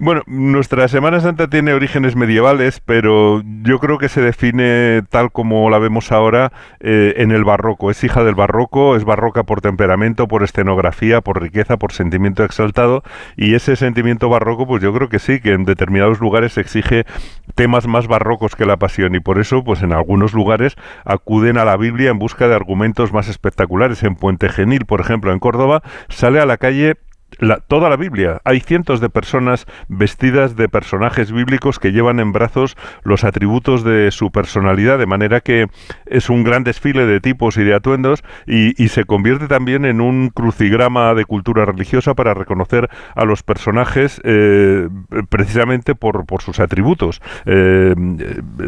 [0.00, 5.70] Bueno, nuestra Semana Santa tiene orígenes medievales, pero yo creo que se define tal como
[5.70, 7.92] la vemos ahora eh, en el barroco.
[7.92, 13.04] Es hija del barroco, es barroca por temperamento, por escenografía, por riqueza, por sentimiento exaltado,
[13.36, 17.06] y ese sentimiento barroco, pues yo creo que sí, que en determinados lugares exige
[17.54, 21.64] temas más barrocos que la pasión, y por eso, pues en algunos lugares acuden a
[21.64, 24.02] la Biblia en busca de argumentos más espectaculares.
[24.02, 26.96] En Puente Genil, por ejemplo, en Córdoba, sale a la calle
[27.68, 28.40] toda la Biblia.
[28.44, 34.10] Hay cientos de personas vestidas de personajes bíblicos que llevan en brazos los atributos de
[34.10, 35.68] su personalidad, de manera que
[36.06, 40.28] es un gran desfile de tipos y de atuendos y, se convierte también en un
[40.28, 44.88] crucigrama de cultura religiosa para reconocer a los personajes eh,
[45.30, 47.20] precisamente por, sus atributos.
[47.46, 47.94] Eh,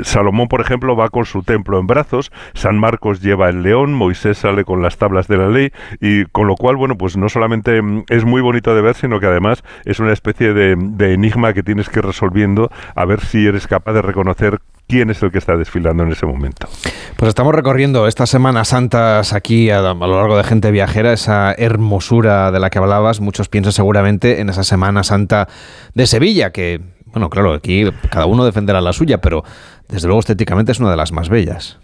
[0.03, 4.39] Salomón, por ejemplo, va con su templo en brazos, San Marcos lleva el león, Moisés
[4.39, 7.81] sale con las tablas de la ley y con lo cual, bueno, pues no solamente
[8.09, 10.73] es muy bonito de ver, sino que además es una especie de,
[11.13, 15.23] enigma que tienes que ir resolviendo a ver si eres capaz de reconocer quién es
[15.23, 16.69] el que está desfilando en ese momento.
[17.17, 22.51] Pues estamos recorriendo estas Semanas Santas aquí a, lo largo de Gente Viajera, esa hermosura
[22.51, 23.21] de la que hablabas.
[23.21, 25.49] Muchos piensan seguramente en esa Semana Santa
[25.95, 29.45] de Sevilla, que, bueno, claro, aquí cada uno defenderá la suya, pero
[29.89, 31.79] desde luego estéticamente es una de las más bellas.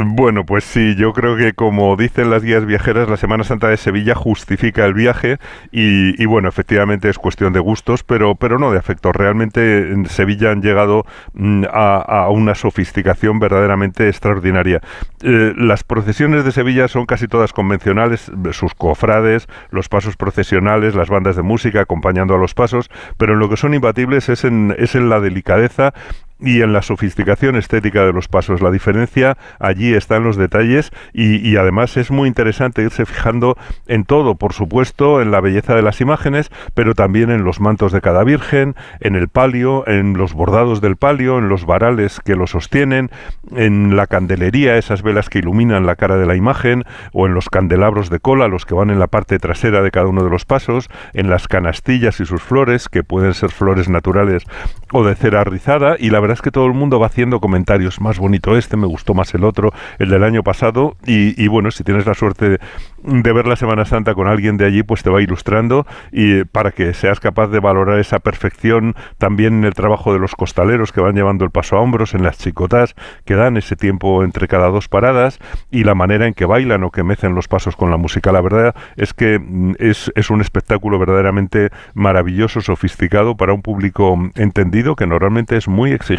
[0.00, 3.76] Bueno, pues sí, yo creo que como dicen las guías viajeras, la Semana Santa de
[3.76, 5.38] Sevilla justifica el viaje
[5.72, 9.10] y, bueno, efectivamente es cuestión de gustos, pero, pero no de afecto.
[9.10, 14.80] Realmente en Sevilla han llegado mm, a, una sofisticación verdaderamente extraordinaria.
[15.24, 21.08] Eh, las procesiones de Sevilla son casi todas convencionales, sus cofrades, los pasos procesionales, las
[21.08, 24.76] bandas de música acompañando a los pasos, pero en lo que son imbatibles es en,
[24.78, 25.92] es en la delicadeza
[26.40, 28.60] y en la sofisticación estética de los pasos.
[28.60, 34.04] La diferencia allí está en los detalles y, además es muy interesante irse fijando en
[34.04, 38.00] todo, por supuesto, en la belleza de las imágenes, pero también en los mantos de
[38.00, 42.46] cada virgen, en el palio, en los bordados del palio, en los varales que lo
[42.46, 43.10] sostienen,
[43.56, 47.48] en la candelería, esas velas que iluminan la cara de la imagen, o en los
[47.48, 50.44] candelabros de cola, los que van en la parte trasera de cada uno de los
[50.44, 54.44] pasos, en las canastillas y sus flores, que pueden ser flores naturales
[54.92, 58.18] o de cera rizada, y la es que todo el mundo va haciendo comentarios, más
[58.18, 62.06] bonito este, me gustó más el otro, el del año pasado, y, bueno, si tienes
[62.06, 65.86] la suerte de, ver la Semana Santa con alguien de allí, pues te va ilustrando
[66.12, 70.34] y para que seas capaz de valorar esa perfección también en el trabajo de los
[70.34, 74.24] costaleros que van llevando el paso a hombros, en las chicotas que dan ese tiempo
[74.24, 75.38] entre cada dos paradas
[75.70, 78.32] y la manera en que bailan o que mecen los pasos con la música.
[78.32, 84.18] La verdad es que mm, es, es un espectáculo verdaderamente maravilloso, sofisticado para un público
[84.34, 86.17] entendido que normalmente es muy exigente.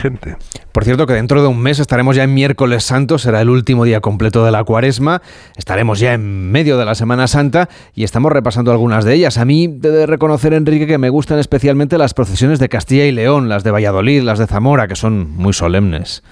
[0.72, 3.86] Por cierto, que dentro de un mes estaremos ya en miércoles santo, será el último
[3.86, 5.22] día completo de la cuaresma,
[5.58, 9.38] estaremos ya en medio de la Semana Santa y estamos repasando algunas de ellas.
[9.38, 13.50] A mí, de reconocer, Enrique, que me gustan especialmente las procesiones de Castilla y León,
[13.50, 16.24] las de Valladolid, las de Zamora, que son muy solemnes.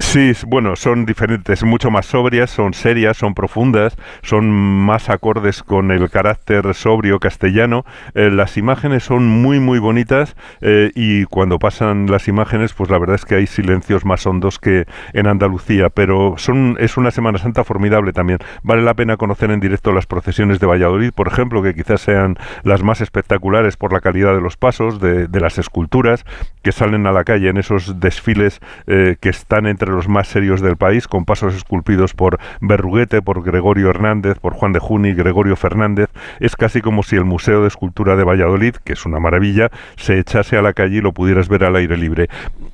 [0.00, 5.92] Sí, bueno, son diferentes, mucho más sobrias, son serias, son profundas, son más acordes con
[5.92, 7.84] el carácter sobrio castellano.
[8.14, 12.98] Eh, las imágenes son muy, muy bonitas eh, y cuando pasan las imágenes, pues la
[12.98, 17.38] verdad es que hay silencios más hondos que en Andalucía, pero son, es una Semana
[17.38, 18.38] Santa formidable también.
[18.62, 22.36] Vale la pena conocer en directo las procesiones de Valladolid, por ejemplo, que quizás sean
[22.64, 26.24] las más espectaculares por la calidad de los pasos, de, las esculturas
[26.62, 30.60] que salen a la calle en esos desfiles eh, que están entre los más serios
[30.60, 35.56] del país, con pasos esculpidos por Berruguete, por Gregorio Hernández, por Juan de Juni, Gregorio
[35.56, 36.08] Fernández.
[36.40, 40.18] Es casi como si el Museo de Escultura de Valladolid, que es una maravilla, se
[40.18, 42.28] echase a la calle y lo pudieras ver al aire libre.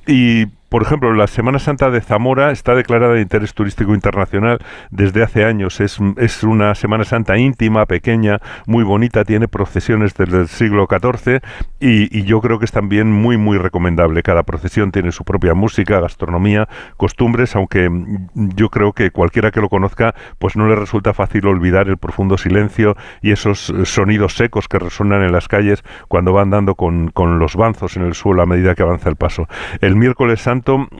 [0.05, 4.59] Y por ejemplo, la Semana Santa de Zamora está declarada de interés turístico internacional
[4.91, 5.79] desde hace años.
[5.79, 11.41] Es, es una Semana Santa íntima, pequeña, muy bonita, tiene procesiones desde el siglo XIV
[11.79, 14.23] y, yo creo que es también muy, muy recomendable.
[14.23, 17.89] Cada procesión tiene su propia música, gastronomía, costumbres, aunque
[18.33, 22.37] yo creo que cualquiera que lo conozca, pues no le resulta fácil olvidar el profundo
[22.37, 27.39] silencio y esos sonidos secos que resuenan en las calles cuando van dando con, con
[27.39, 29.47] los banzos en el suelo a medida que avanza el paso.
[29.79, 30.56] El miércoles santo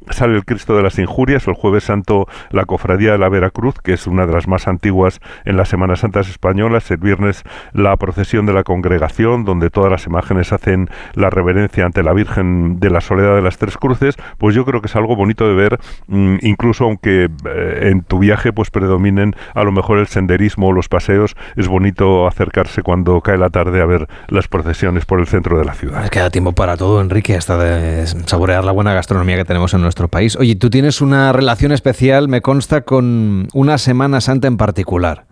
[0.09, 3.93] sale el Cristo de las Injurias, el jueves santo la Cofradía de la Veracruz, que
[3.93, 7.43] es una de las más antiguas en las Semanas Santas españolas, el viernes
[7.73, 12.79] la procesión de la congregación, donde todas las imágenes hacen la reverencia ante la Virgen
[12.79, 15.55] de la Soledad de las Tres Cruces, pues yo creo que es algo bonito de
[15.55, 20.67] ver, mm, incluso aunque eh, en tu viaje pues predominen a lo mejor el senderismo
[20.67, 25.19] o los paseos, es bonito acercarse cuando cae la tarde a ver las procesiones por
[25.19, 26.07] el centro de la ciudad.
[26.09, 30.09] Queda tiempo para todo, Enrique, hasta de saborear la buena gastronomía que tenemos en nuestro
[30.09, 30.35] país.
[30.35, 35.25] Oye, tú tienes una relación especial, me consta, con una Semana Santa en particular.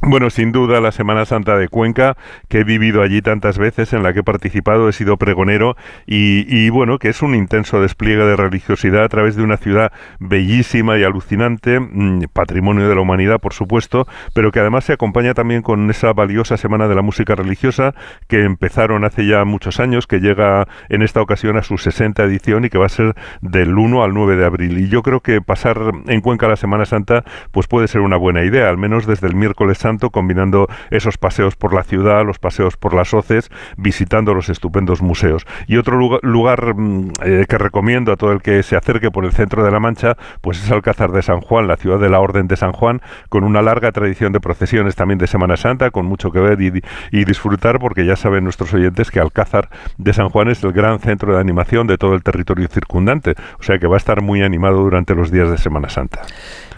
[0.00, 2.16] Bueno, sin duda la Semana Santa de Cuenca,
[2.48, 6.70] que he vivido allí tantas veces, en la que he participado, he sido pregonero y,
[6.70, 11.02] bueno, que es un intenso despliegue de religiosidad a través de una ciudad bellísima y
[11.02, 15.90] alucinante, mm, patrimonio de la humanidad, por supuesto, pero que además se acompaña también con
[15.90, 17.92] esa valiosa Semana de la Música Religiosa
[18.28, 22.64] que empezaron hace ya muchos años, que llega en esta ocasión a su 60 edición
[22.64, 24.78] y que va a ser del 1 al 9 de abril.
[24.78, 28.44] Y yo creo que pasar en Cuenca la Semana Santa pues puede ser una buena
[28.44, 32.94] idea, al menos desde el miércoles combinando esos paseos por la ciudad, los paseos por
[32.94, 35.46] las hoces, visitando los estupendos museos.
[35.66, 39.32] Y otro lugar, mm, eh, que recomiendo a todo el que se acerque por el
[39.32, 42.48] centro de la Mancha, pues es Alcázar de San Juan, la ciudad de la Orden
[42.48, 46.30] de San Juan, con una larga tradición de procesiones también de Semana Santa, con mucho
[46.30, 50.48] que ver y, y disfrutar, porque ya saben nuestros oyentes que Alcázar de San Juan
[50.48, 53.96] es el gran centro de animación de todo el territorio circundante, o sea que va
[53.96, 56.22] a estar muy animado durante los días de Semana Santa.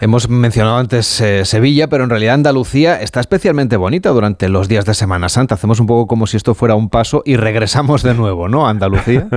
[0.03, 4.83] Hemos mencionado antes eh, Sevilla, pero en realidad Andalucía está especialmente bonita durante los días
[4.83, 5.53] de Semana Santa.
[5.53, 8.65] Hacemos un poco como si esto fuera un paso y regresamos de nuevo, ¿no?
[8.65, 9.27] A Andalucía.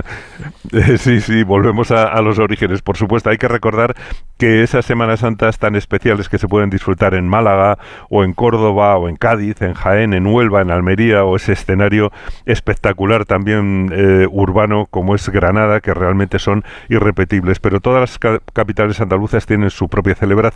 [0.96, 2.80] sí, sí, volvemos a, los orígenes.
[2.80, 3.94] Por supuesto, hay que recordar
[4.38, 7.76] que esas Semanas Santas tan especiales que se pueden disfrutar en Málaga
[8.08, 12.10] o en Córdoba o en Cádiz, en Jaén, en Huelva, en Almería o ese escenario
[12.46, 17.60] espectacular también eh, urbano como es Granada, que realmente son irrepetibles.
[17.60, 20.53] Pero todas las capitales andaluzas tienen su propia celebración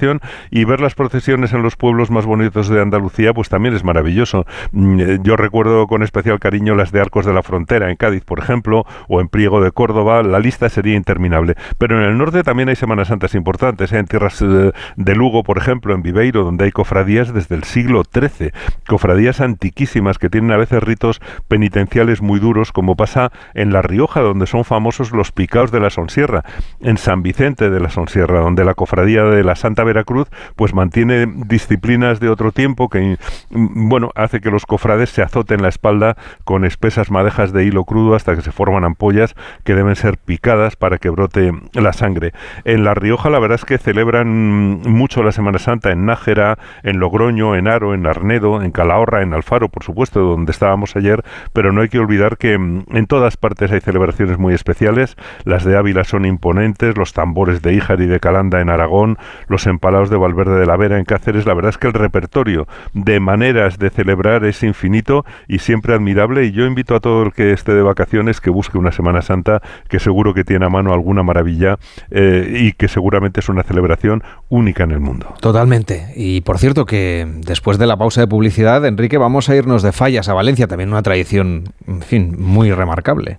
[0.50, 4.46] y ver las procesiones en los pueblos más bonitos de Andalucía pues también es maravilloso.
[4.72, 8.24] Mm, eh, yo recuerdo con especial cariño las de Arcos de la Frontera, en Cádiz,
[8.24, 11.54] por ejemplo, o en Priego de Córdoba, la lista sería interminable.
[11.78, 13.98] Pero en el norte también hay Semanas Santas importantes, ¿eh?
[13.98, 18.02] en tierras eh, de Lugo, por ejemplo, en Viveiro, donde hay cofradías desde el siglo
[18.04, 18.52] XIII,
[18.86, 24.20] cofradías antiquísimas que tienen a veces ritos penitenciales muy duros, como pasa en La Rioja,
[24.20, 26.44] donde son famosos los picaos de la Sonsierra,
[26.80, 31.26] en San Vicente de la Sonsierra, donde la cofradía de la Santa Veracruz pues mantiene
[31.26, 33.16] disciplinas de otro tiempo que
[33.50, 38.14] bueno, hace que los cofrades se azoten la espalda con espesas madejas de hilo crudo
[38.14, 39.34] hasta que se forman ampollas
[39.64, 42.32] que deben ser picadas para que brote la sangre.
[42.64, 47.00] En La Rioja la verdad es que celebran mucho la Semana Santa en Nájera, en
[47.00, 51.72] Logroño, en Aro, en Arnedo, en Calahorra, en Alfaro, por supuesto, donde estábamos ayer, pero
[51.72, 55.16] no hay que olvidar que mm, en todas partes hay celebraciones muy especiales.
[55.44, 59.18] Las de Ávila son imponentes, los tambores de Híjar y de Calanda en Aragón,
[59.48, 61.46] los empalados de Valverde de la Vera en Cáceres.
[61.46, 66.46] La verdad es que el repertorio de maneras de celebrar es infinito y siempre admirable.
[66.46, 69.62] Y yo invito a todo el que esté de vacaciones que busque una Semana Santa
[69.88, 71.78] que seguro que tiene a mano alguna maravilla
[72.10, 75.32] eh, y que seguramente es una celebración única en el mundo.
[75.40, 76.12] Totalmente.
[76.16, 79.92] Y por cierto que después de la pausa de publicidad, Enrique, vamos a irnos de
[79.92, 83.38] fallas a Valencia, también una tradición, en fin, muy remarcable.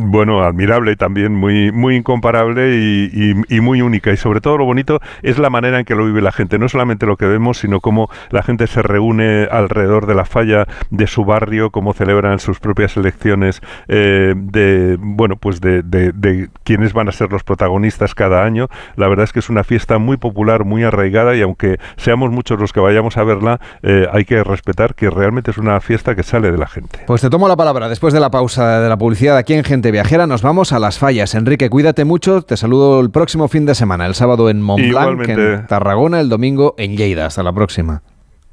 [0.00, 4.12] Bueno, admirable también, muy, muy incomparable y, muy única.
[4.12, 6.56] Y sobre todo lo bonito es la manera en que lo vive la gente.
[6.56, 10.68] No solamente lo que vemos, sino cómo la gente se reúne alrededor de la falla
[10.90, 16.92] de su barrio, cómo celebran sus propias elecciones eh, de, bueno, pues de, de, quiénes
[16.92, 18.68] van a ser los protagonistas cada año.
[18.94, 22.60] La verdad es que es una fiesta muy popular, muy arraigada y aunque seamos muchos
[22.60, 26.22] los que vayamos a verla, eh, hay que respetar que realmente es una fiesta que
[26.22, 27.00] sale de la gente.
[27.08, 29.87] Pues te tomo la palabra después de la pausa de la publicidad aquí en Gente
[29.90, 31.34] Viajera nos vamos a las fallas.
[31.34, 32.42] Enrique, cuídate mucho.
[32.42, 36.74] Te saludo el próximo fin de semana, el sábado en Montblanc, en Tarragona, el domingo
[36.78, 37.26] en Lleida.
[37.26, 38.02] Hasta la próxima.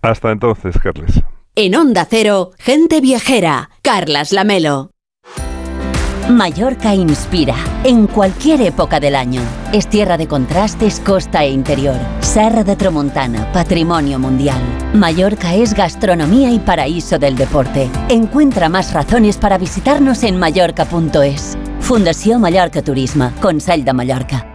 [0.01, 1.21] Hasta entonces, Carles.
[1.55, 4.91] En Onda Cero, Gente Viajera, Carlas Lamelo.
[6.29, 9.41] Mallorca inspira en cualquier época del año.
[9.71, 11.97] Es tierra de contrastes, costa e interior.
[12.21, 14.59] Serra de Tramontana, patrimonio mundial.
[14.95, 17.91] Mallorca es gastronomía y paraíso del deporte.
[18.09, 21.57] Encuentra más razones para visitarnos en mallorca.es.
[21.79, 24.54] Fundación Mallorca Turismo, Consell de Mallorca.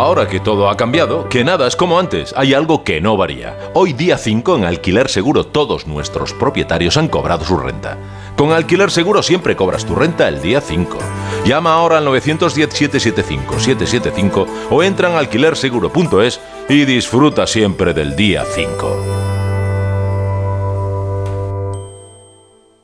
[0.00, 3.54] Ahora que todo ha cambiado, que nada es como antes, hay algo que no varía.
[3.74, 7.98] Hoy día 5 en Alquiler Seguro todos nuestros propietarios han cobrado su renta.
[8.34, 10.96] Con Alquiler Seguro siempre cobras tu renta el día 5.
[11.44, 16.40] Llama ahora al 910-775-775 o entra en alquilerseguro.es
[16.70, 19.39] y disfruta siempre del día 5.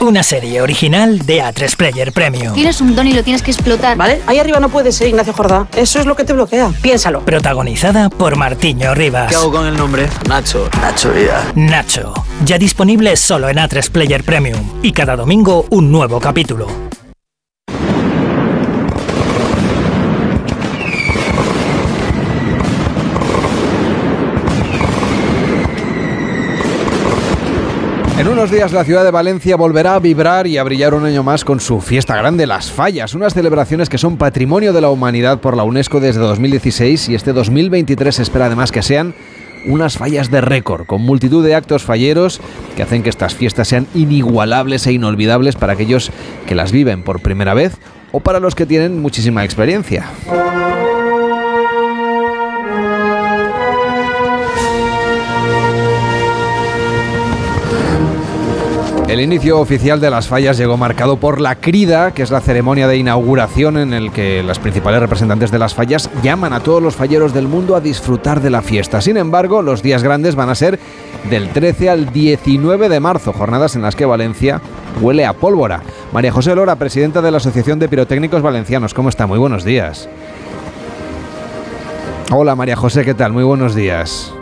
[0.00, 2.52] Una serie original de A3 Player Premium.
[2.52, 3.96] Tienes un don y lo tienes que explotar.
[3.96, 4.20] ¿Vale?
[4.26, 5.66] Ahí arriba no puedes ser Ignacio Jordá.
[5.74, 6.70] Eso es lo que te bloquea.
[6.82, 7.24] Piénsalo.
[7.24, 9.28] Protagonizada por Martiño Rivas.
[9.30, 10.06] ¿Qué hago con el nombre?
[10.28, 10.68] Nacho.
[10.80, 11.50] Nacho Vida.
[11.54, 12.12] Nacho.
[12.44, 14.80] Ya disponible solo en A3 Player Premium.
[14.82, 16.66] Y cada domingo un nuevo capítulo.
[28.26, 31.22] En unos días la ciudad de Valencia volverá a vibrar y a brillar un año
[31.22, 35.38] más con su fiesta grande, Las Fallas, unas celebraciones que son patrimonio de la humanidad
[35.38, 39.14] por la UNESCO desde 2016 y este 2023 se espera además que sean
[39.68, 42.40] unas fallas de récord, con multitud de actos falleros
[42.74, 46.10] que hacen que estas fiestas sean inigualables e inolvidables para aquellos
[46.48, 47.76] que las viven por primera vez
[48.10, 50.04] o para los que tienen muchísima experiencia.
[59.08, 62.88] El inicio oficial de las fallas llegó marcado por la crida, que es la ceremonia
[62.88, 66.96] de inauguración en el que las principales representantes de las fallas llaman a todos los
[66.96, 69.00] falleros del mundo a disfrutar de la fiesta.
[69.00, 70.80] Sin embargo, los días grandes van a ser
[71.30, 74.60] del 13 al 19 de marzo, jornadas en las que Valencia
[75.00, 75.82] huele a pólvora.
[76.12, 79.28] María José Lora, presidenta de la Asociación de Pirotécnicos Valencianos, ¿cómo está?
[79.28, 80.08] Muy buenos días.
[82.32, 83.32] Hola María José, ¿qué tal?
[83.32, 84.34] Muy buenos días.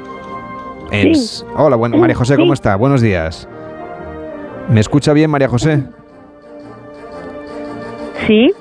[1.55, 2.77] Hola, bueno, María José, ¿cómo está?
[2.77, 3.47] Buenos días.
[4.69, 5.85] ¿Me escucha bien, María José?
[8.27, 8.53] Sí.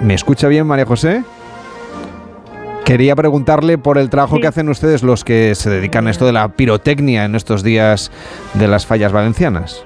[0.00, 1.22] ¿Me escucha bien, María José?
[2.84, 6.32] Quería preguntarle por el trabajo que hacen ustedes los que se dedican a esto de
[6.32, 8.10] la pirotecnia en estos días
[8.54, 9.84] de las fallas valencianas.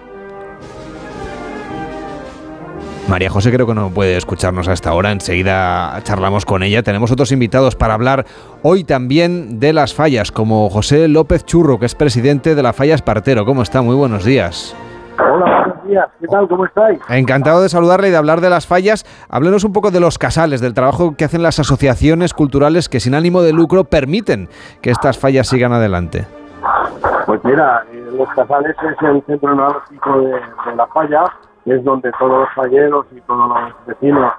[3.08, 6.82] María José creo que no puede escucharnos hasta ahora, enseguida charlamos con ella.
[6.82, 8.24] Tenemos otros invitados para hablar
[8.62, 12.94] hoy también de las fallas, como José López Churro, que es presidente de la Falla
[12.94, 13.44] Espartero.
[13.44, 13.82] ¿Cómo está?
[13.82, 14.74] Muy buenos días.
[15.18, 16.06] Hola, buenos días.
[16.20, 16.48] ¿Qué tal?
[16.48, 16.98] ¿Cómo estáis?
[17.08, 19.04] Encantado de saludarle y de hablar de las fallas.
[19.28, 23.14] Háblenos un poco de los casales, del trabajo que hacen las asociaciones culturales que sin
[23.14, 24.48] ánimo de lucro permiten
[24.82, 26.26] que estas fallas sigan adelante.
[27.26, 31.24] Pues mira, eh, los casales es el centro neurálgico de, de la falla,
[31.64, 34.32] es donde todos los falleros y todos los vecinos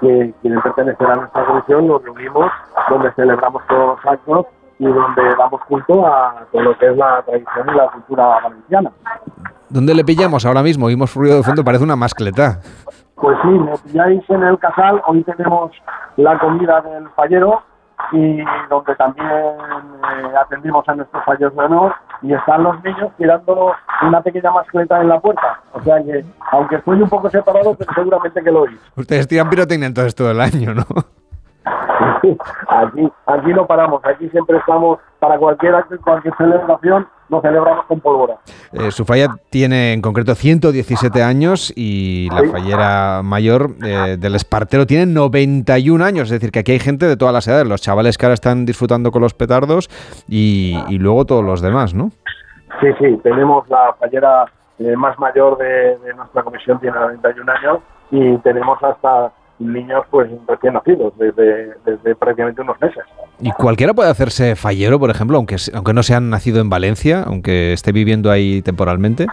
[0.00, 2.50] que quieren pertenecer a nuestra comisión nos reunimos,
[2.88, 4.46] donde celebramos todos los actos
[4.82, 8.90] y donde damos culto a todo lo que es la tradición y la cultura valenciana.
[9.68, 10.86] ¿Dónde le pillamos ahora mismo?
[10.86, 12.58] Oímos ruido de fondo, parece una mascleta.
[13.14, 15.00] Pues sí, me pilláis en el casal.
[15.06, 15.70] Hoy tenemos
[16.16, 17.62] la comida del fallero
[18.10, 23.72] y donde también eh, atendimos a nuestros fallos de honor y están los niños tirando
[24.02, 25.60] una pequeña mascleta en la puerta.
[25.74, 28.80] O sea que, aunque estoy un poco separado, pero seguramente que lo oís.
[28.96, 30.84] Ustedes tiran pirotecnia entonces todo el año, ¿no?
[32.68, 38.00] aquí, aquí no paramos, aquí siempre estamos para cualquier acto, cualquier celebración, lo celebramos con
[38.00, 38.38] pólvora.
[38.72, 44.86] Eh, su falla tiene en concreto 117 años y la fallera mayor eh, del Espartero
[44.86, 48.18] tiene 91 años, es decir, que aquí hay gente de todas las edades, los chavales
[48.18, 49.88] que ahora están disfrutando con los petardos
[50.28, 52.10] y, luego todos los demás, ¿no?
[52.80, 54.44] Sí, sí, tenemos la fallera
[54.78, 57.78] eh, más mayor de, de nuestra comisión, tiene 91 años
[58.10, 63.04] y tenemos hasta niños pues recién nacidos, desde, desde prácticamente unos meses.
[63.40, 67.24] ¿Y cualquiera puede hacerse fallero, por ejemplo, aunque, aunque no se han nacido en Valencia,
[67.26, 69.26] aunque esté viviendo ahí temporalmente?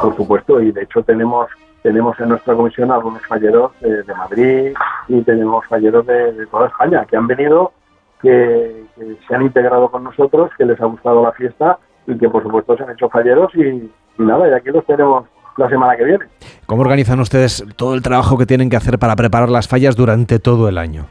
[0.00, 1.48] Por supuesto, y de hecho tenemos
[1.82, 4.72] tenemos en nuestra comisión algunos falleros de, Madrid
[5.08, 7.72] y tenemos falleros de, toda España que han venido,
[8.20, 8.84] que,
[9.26, 12.76] se han integrado con nosotros, que les ha gustado la fiesta y que por supuesto
[12.76, 15.26] se han hecho falleros y, y nada, y aquí los tenemos
[15.56, 16.24] la semana que viene.
[16.66, 20.38] ¿Cómo organizan ustedes todo el trabajo que tienen que hacer para preparar las fallas durante
[20.38, 21.06] todo el año?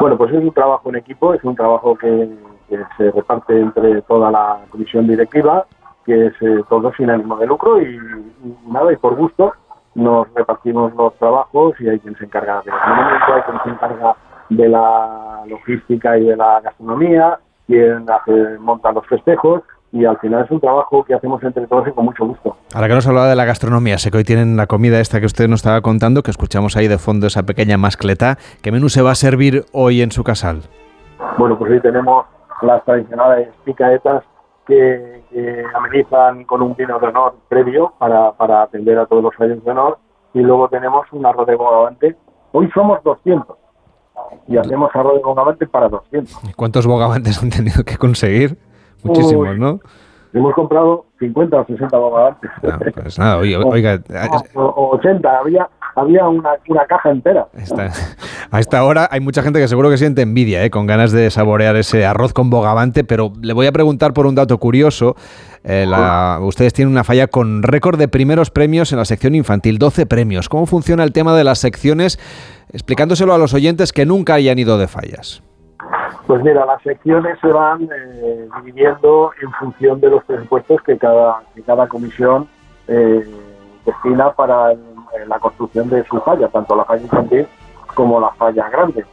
[0.00, 2.28] Bueno, pues es un trabajo en equipo, es un trabajo que,
[2.96, 5.66] se reparte entre toda la comisión directiva,
[6.06, 7.98] que es eh, todo sin ánimo de lucro y,
[8.68, 9.52] nada, y por gusto
[9.96, 14.14] nos repartimos los trabajos y hay quien se encarga de hay quien se encarga
[14.50, 19.62] de la logística y de la gastronomía, quien hace, monta los festejos
[19.92, 22.56] y al final es un trabajo que hacemos entre todos y con mucho gusto.
[22.74, 25.26] Ahora que nos hablaba de la gastronomía, sé que hoy tienen la comida esta que
[25.26, 28.38] usted nos estaba contando, que escuchamos ahí de fondo esa pequeña mascleta.
[28.62, 30.62] ¿Qué menú se va a servir hoy en su casal?
[31.38, 32.26] Bueno, pues hoy tenemos
[32.62, 34.22] las tradicionales picaetas
[34.66, 35.20] que,
[35.74, 39.70] amenizan con un vino de honor previo para, para atender a todos los fallos de
[39.70, 39.98] honor
[40.34, 42.16] y luego tenemos un arroz de bogavante.
[42.52, 43.56] Hoy somos 200
[44.48, 46.54] y hacemos arroz de bogavante para 200.
[46.56, 48.58] ¿Cuántos bogavantes han tenido que conseguir?
[49.04, 49.80] Muchísimos, ¿no?
[50.32, 52.50] Hemos comprado 50 o 60 bogavantes.
[52.62, 54.00] No, pues nada, oiga,
[54.54, 57.48] o, 80, había, había una, una caja entera.
[58.50, 60.70] a esta hora hay mucha gente que seguro que siente envidia, ¿eh?
[60.70, 64.36] con ganas de saborear ese arroz con bogavante, pero le voy a preguntar por un
[64.36, 65.16] dato curioso.
[65.64, 65.86] Eh,
[66.42, 70.48] ustedes tienen una falla con récord de primeros premios en la sección infantil, 12 premios.
[70.48, 72.20] ¿Cómo funciona el tema de las secciones?
[72.72, 75.42] Explicándoselo a los oyentes que nunca hayan ido de fallas.
[76.30, 81.42] Pues mira, las secciones se van eh, dividiendo en función de los presupuestos que cada,
[81.56, 82.46] que cada comisión
[82.86, 83.28] eh,
[83.84, 84.72] destina para
[85.26, 87.48] la construcción de su falla, tanto la falla infantil
[87.96, 89.04] como la falla grande.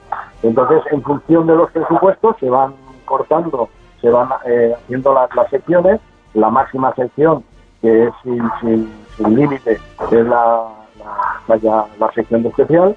[0.44, 3.68] Entonces, en función de los presupuestos se van cortando,
[4.00, 6.00] se van eh, haciendo las, secciones.
[6.36, 7.44] La máxima sección,
[7.82, 9.72] que es sin, sin, límite,
[10.12, 10.68] es la,
[11.48, 12.96] la, la sección de especial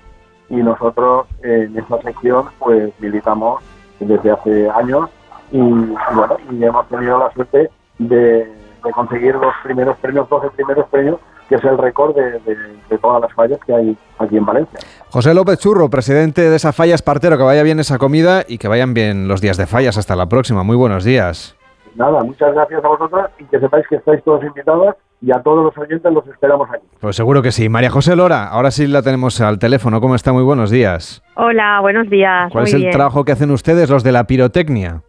[0.51, 3.62] y nosotros en esa sección pues militamos
[4.01, 5.09] desde hace años
[5.53, 8.53] y, bueno, y hemos tenido la suerte de,
[8.95, 13.59] conseguir los primeros premios, 12 primeros premios, que es el récord de, todas las fallas
[13.67, 14.79] que hay aquí en Valencia.
[15.11, 18.69] José López Churro, presidente de esa falla Espartero, que vaya bien esa comida y que
[18.69, 19.99] vayan bien los días de fallas.
[19.99, 20.63] Hasta la próxima.
[20.63, 21.57] Muy buenos días.
[21.97, 25.65] nada, muchas gracias a vosotros y que sepáis que estáis todos invitados y a todos
[25.65, 26.87] los oyentes los esperamos aquí.
[27.01, 27.69] Pues seguro que sí.
[27.69, 30.01] María José Lora, ahora sí la tenemos al teléfono.
[30.01, 30.33] ¿Cómo está?
[30.33, 31.23] Muy buenos días.
[31.43, 32.53] Hola, buenos días.
[32.53, 35.01] ¿Cuál es el trabajo que hacen ustedes, los de la pirotecnia?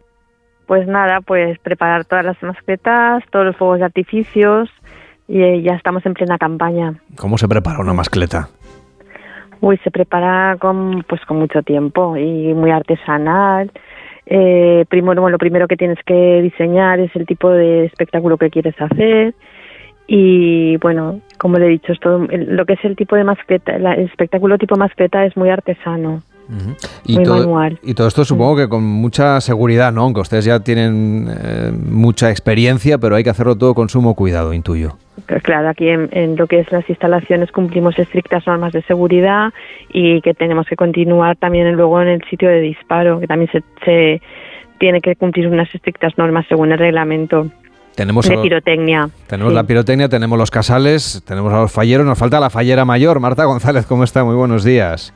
[0.66, 4.70] Pues nada, pues preparar todas las mascletas, todos los fuegos de artificios
[5.28, 6.94] y eh, ya estamos en plena campaña.
[7.18, 8.48] ¿Cómo se prepara una mascleta?
[9.60, 13.70] Uy, se prepara con, pues con mucho tiempo y muy artesanal.
[14.24, 18.80] Eh, primero, lo primero que tienes que diseñar es el tipo de espectáculo que quieres
[18.80, 19.34] hacer
[20.06, 24.58] y bueno, como le he dicho, lo que es el tipo de mascleta, el espectáculo
[24.58, 26.22] tipo mascleta es muy artesano.
[27.04, 27.78] y muy todo, manual.
[27.82, 30.02] Y todo esto supongo que con mucha seguridad, ¿no?
[30.02, 34.52] Aunque ustedes ya tienen eh, mucha experiencia, pero hay que hacerlo todo con sumo cuidado,
[34.52, 34.98] intuyo.
[35.26, 39.52] Claro, aquí en, lo que es las instalaciones cumplimos estrictas normas de seguridad
[39.92, 43.62] y que tenemos que continuar también luego en el sitio de disparo, que también se,
[43.84, 44.22] se
[44.78, 47.50] tiene que cumplir unas estrictas normas según el reglamento.
[47.94, 49.10] Tenemos de pirotecnia.
[49.26, 53.20] Tenemos la pirotecnia, tenemos los casales, tenemos a los falleros, nos falta la fallera mayor.
[53.20, 54.24] Marta González, ¿cómo está?
[54.24, 55.12] Muy buenos días.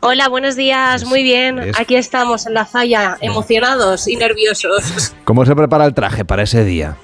[0.00, 1.72] Hola, buenos días, muy bien.
[1.78, 5.14] Aquí estamos en la falla, emocionados y nerviosos.
[5.24, 6.96] ¿Cómo se prepara el traje para ese día?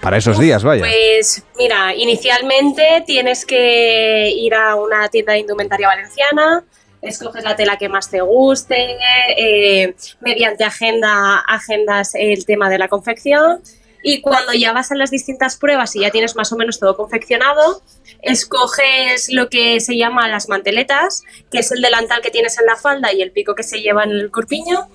[0.00, 0.80] Para esos días, vaya.
[0.82, 6.64] Pues mira, inicialmente tienes que ir a una tienda de indumentaria valenciana,
[7.02, 8.96] escoges la tela que más te guste,
[9.36, 13.60] eh, mediante agenda agendas el tema de la confección
[14.02, 16.96] y cuando ya vas a las distintas pruebas y ya tienes más o menos todo
[16.96, 17.82] confeccionado,
[18.20, 22.76] escoges lo que se llama las manteletas, que es el delantal que tienes en la
[22.76, 24.88] falda y el pico que se lleva en el corpiño.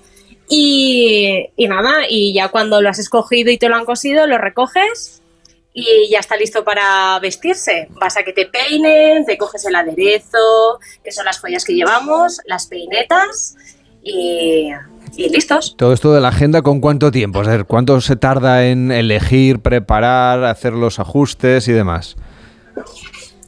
[0.50, 4.38] Y, y nada, y ya cuando lo has escogido y te lo han cosido, lo
[4.38, 5.17] recoges
[5.80, 7.88] y ya está listo para vestirse.
[7.90, 12.40] Vas a que te peinen, te coges el aderezo, que son las joyas que llevamos,
[12.46, 13.56] las peinetas
[14.02, 14.70] y,
[15.16, 15.76] listos.
[15.76, 17.42] Todo esto de la agenda, ¿con cuánto tiempo?
[17.42, 22.16] Es ¿cuánto se tarda en elegir, preparar, hacer los ajustes y demás?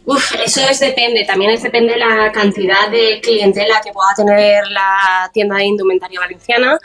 [0.05, 4.67] Uf, eso es depende, también es depende de la cantidad de clientela que pueda tener
[4.69, 6.79] la tienda de indumentaria valenciana,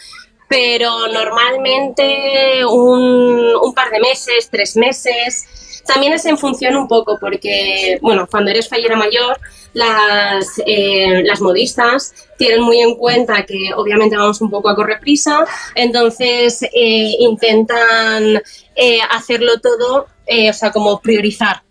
[0.48, 5.82] pero normalmente un, par de meses, tres meses.
[5.86, 9.40] También es en función un poco, porque, bueno, cuando eres fallera mayor,
[9.74, 15.00] las, eh, las modistas tienen muy en cuenta que obviamente vamos un poco a correr
[15.00, 18.42] prisa, entonces eh, intentan
[18.76, 21.62] eh, hacerlo todo, o sea, como priorizar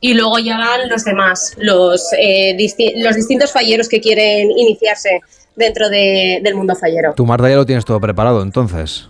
[0.00, 2.02] y luego ya van los demás, los,
[2.96, 5.20] los distintos falleros que quieren iniciarse
[5.56, 7.14] dentro del mundo fallero.
[7.14, 9.08] Tu Marta ya lo tienes todo preparado entonces.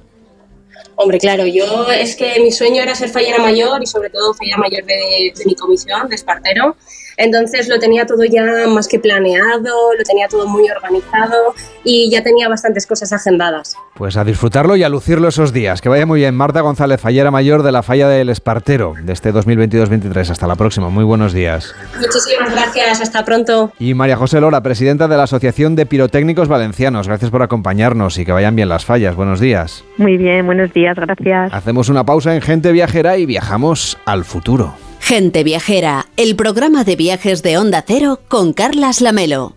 [0.96, 4.58] Hombre, claro, yo es que mi sueño era ser fallera mayor y sobre todo fallera
[4.58, 6.76] mayor de, de mi comisión, de Espartero.
[7.20, 11.54] Entonces lo tenía todo ya más que planeado, lo tenía todo muy organizado
[11.84, 13.76] y ya tenía bastantes cosas agendadas.
[13.94, 15.82] Pues a disfrutarlo y a lucirlo esos días.
[15.82, 16.34] Que vaya muy bien.
[16.34, 20.30] Marta González, fallera mayor de la falla del Espartero de este 2022-23.
[20.30, 20.88] Hasta la próxima.
[20.88, 21.74] Muy buenos días.
[21.96, 23.02] Muchísimas gracias.
[23.02, 23.70] Hasta pronto.
[23.78, 27.06] Y María José Lora, presidenta de la Asociación de Pirotécnicos Valencianos.
[27.06, 29.14] Gracias por acompañarnos y que vayan bien las fallas.
[29.14, 29.84] Buenos días.
[29.98, 30.96] Muy bien, buenos días.
[30.96, 31.52] Gracias.
[31.52, 34.74] Hacemos una pausa en Gente Viajera y viajamos al futuro.
[35.00, 39.56] Gente Viajera, el programa de viajes de Onda Cero con Carlas Lamelo.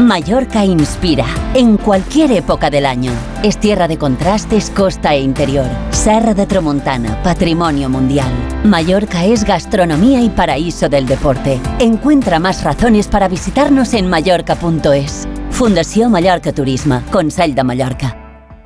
[0.00, 3.12] Mallorca inspira en cualquier época del año.
[3.44, 5.66] Es tierra de contrastes, costa e interior.
[5.90, 8.32] Serra de Tramontana, patrimonio mundial.
[8.64, 11.60] Mallorca es gastronomía y paraíso del deporte.
[11.78, 15.28] Encuentra más razones para visitarnos en mallorca.es.
[15.50, 18.18] Fundación Mallorca Turismo, Consell de Mallorca.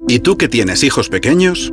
[0.08, 1.72] ¿Y tú que tienes hijos pequeños?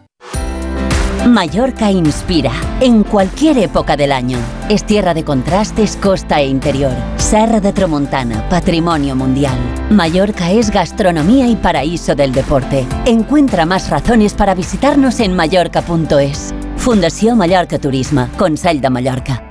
[1.27, 4.39] Mallorca inspira en cualquier época del año.
[4.69, 6.93] Es tierra de contrastes, costa e interior.
[7.17, 9.57] Serra de Tramontana, patrimonio mundial.
[9.91, 12.87] Mallorca es gastronomía y paraíso del deporte.
[13.05, 16.55] Encuentra más razones para visitarnos en mallorca.es.
[16.77, 19.43] Fundación Mallorca Turismo, Consell de Mallorca.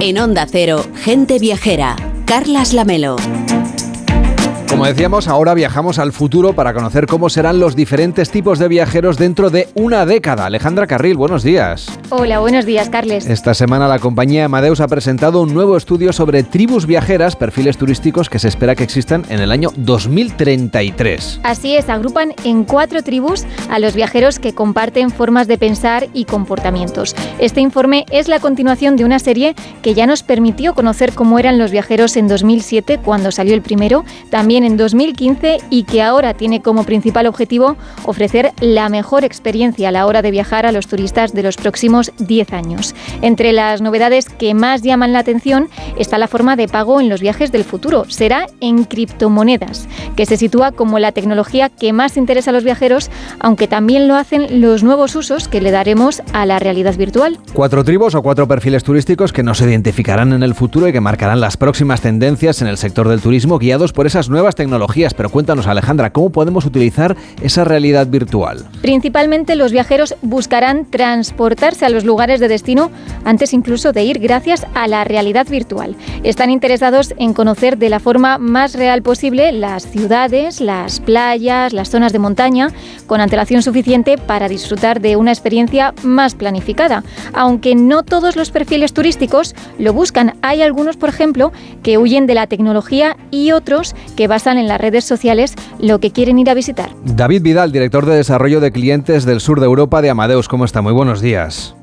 [0.00, 1.94] En Onda Cero, gente viajera.
[2.24, 3.16] Carlas Lamelo.
[4.72, 9.18] Como decíamos, ahora viajamos al futuro para conocer cómo serán los diferentes tipos de viajeros
[9.18, 10.46] dentro de una década.
[10.46, 11.86] Alejandra Carril, buenos días.
[12.08, 13.26] Hola, buenos días, Carles.
[13.26, 18.30] Esta semana la compañía Amadeus ha presentado un nuevo estudio sobre tribus viajeras, perfiles turísticos
[18.30, 21.40] que se espera que existan en el año 2033.
[21.42, 26.24] Así es, agrupan en cuatro tribus a los viajeros que comparten formas de pensar y
[26.24, 27.14] comportamientos.
[27.38, 31.58] Este informe es la continuación de una serie que ya nos permitió conocer cómo eran
[31.58, 34.06] los viajeros en 2007 cuando salió el primero.
[34.30, 39.92] También en 2015 y que ahora tiene como principal objetivo ofrecer la mejor experiencia a
[39.92, 42.94] la hora de viajar a los turistas de los próximos 10 años.
[43.20, 47.20] Entre las novedades que más llaman la atención está la forma de pago en los
[47.20, 48.04] viajes del futuro.
[48.08, 53.10] Será en criptomonedas, que se sitúa como la tecnología que más interesa a los viajeros,
[53.38, 57.38] aunque también lo hacen los nuevos usos que le daremos a la realidad virtual.
[57.52, 61.40] Cuatro tribus o cuatro perfiles turísticos que nos identificarán en el futuro y que marcarán
[61.40, 65.66] las próximas tendencias en el sector del turismo guiados por esas nuevas tecnologías, pero cuéntanos
[65.66, 68.64] Alejandra, ¿cómo podemos utilizar esa realidad virtual?
[68.80, 72.90] Principalmente los viajeros buscarán transportarse a los lugares de destino
[73.24, 75.96] antes incluso de ir gracias a la realidad virtual.
[76.22, 81.90] Están interesados en conocer de la forma más real posible las ciudades, las playas, las
[81.90, 82.70] zonas de montaña,
[83.06, 87.04] con antelación suficiente para disfrutar de una experiencia más planificada.
[87.32, 92.34] Aunque no todos los perfiles turísticos lo buscan, hay algunos, por ejemplo, que huyen de
[92.34, 96.90] la tecnología y otros que en las redes sociales lo que quieren ir a visitar.
[97.04, 100.82] David Vidal, director de desarrollo de clientes del sur de Europa de Amadeus, ¿cómo está?
[100.82, 101.74] Muy buenos días.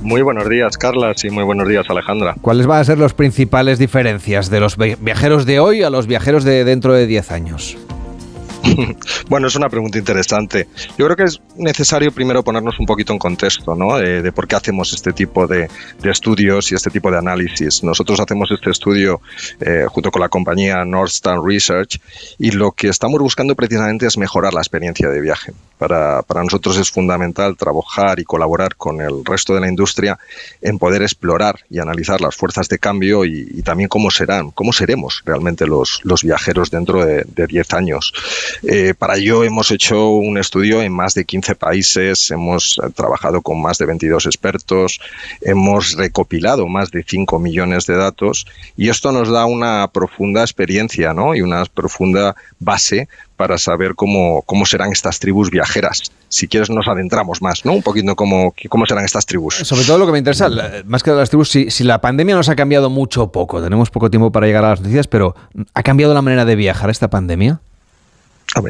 [0.00, 2.34] Muy buenos días, Carlas, y muy buenos días, Alejandra.
[2.42, 6.44] ¿Cuáles van a ser las principales diferencias de los viajeros de hoy a los viajeros
[6.44, 7.78] de dentro de 10 años?
[9.28, 10.68] bueno, es una pregunta interesante.
[10.98, 13.98] Yo creo que es necesario primero ponernos un poquito en contexto, ¿no?
[13.98, 15.68] Eh, de por qué hacemos este tipo de,
[16.04, 17.82] estudios y este tipo de análisis.
[17.82, 19.20] Nosotros hacemos este estudio
[19.60, 22.00] eh, junto con la compañía Northstar Research
[22.38, 25.52] y lo que estamos buscando precisamente es mejorar la experiencia de viaje.
[25.78, 30.18] Para, nosotros es fundamental trabajar y colaborar con el resto de la industria
[30.62, 35.22] en poder explorar y analizar las fuerzas de cambio y, también cómo serán, cómo seremos
[35.24, 38.12] realmente los, los viajeros dentro de 10 años.
[38.62, 43.42] Eh, para ello hemos hecho un estudio en más de 15 países, hemos eh, trabajado
[43.42, 45.00] con más de 22 expertos,
[45.40, 48.46] hemos recopilado más de 5 millones de datos
[48.76, 51.34] y esto nos da una profunda experiencia ¿no?
[51.34, 56.12] y una profunda base para saber cómo, cómo serán estas tribus viajeras.
[56.28, 57.72] Si quieres nos adentramos más, ¿no?
[57.72, 59.56] Un poquito cómo, cómo serán estas tribus.
[59.56, 60.48] Sobre todo lo que me interesa,
[60.84, 63.90] más que las tribus, si, si la pandemia nos ha cambiado mucho o poco, tenemos
[63.90, 65.34] poco tiempo para llegar a las noticias, pero
[65.74, 67.60] ¿ha cambiado la manera de viajar esta pandemia?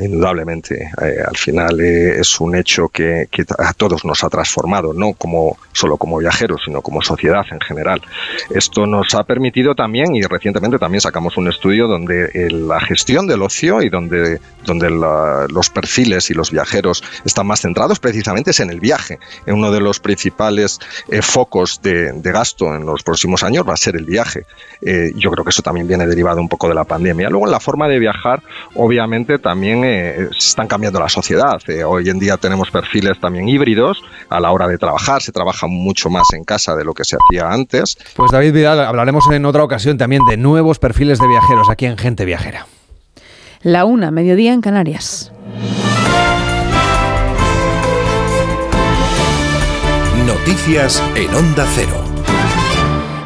[0.00, 5.12] Indudablemente, eh, al final eh, es un hecho que, a todos nos ha transformado, no
[5.12, 8.00] como solo como viajeros, sino como sociedad en general.
[8.48, 13.26] Esto nos ha permitido también, y recientemente también sacamos un estudio donde eh, la gestión
[13.26, 18.60] del ocio y donde, donde los perfiles y los viajeros están más centrados precisamente es
[18.60, 19.18] en el viaje.
[19.46, 20.80] Uno de los principales
[21.20, 24.44] focos de, de, gasto en los próximos años va a ser el viaje.
[25.14, 27.28] yo creo que eso también viene derivado un poco de la pandemia.
[27.28, 28.42] Luego en la forma de viajar,
[28.74, 31.60] obviamente también eh, están cambiando la sociedad.
[31.68, 35.66] Eh, hoy en día tenemos perfiles también híbridos a la hora de trabajar, se trabaja
[35.66, 37.96] mucho más en casa de lo que se hacía antes.
[38.16, 41.96] Pues David Vidal, hablaremos en otra ocasión también de nuevos perfiles de viajeros aquí en
[41.96, 42.66] Gente Viajera.
[43.62, 45.32] La una, mediodía en Canarias.
[50.26, 52.03] Noticias en Onda Cero.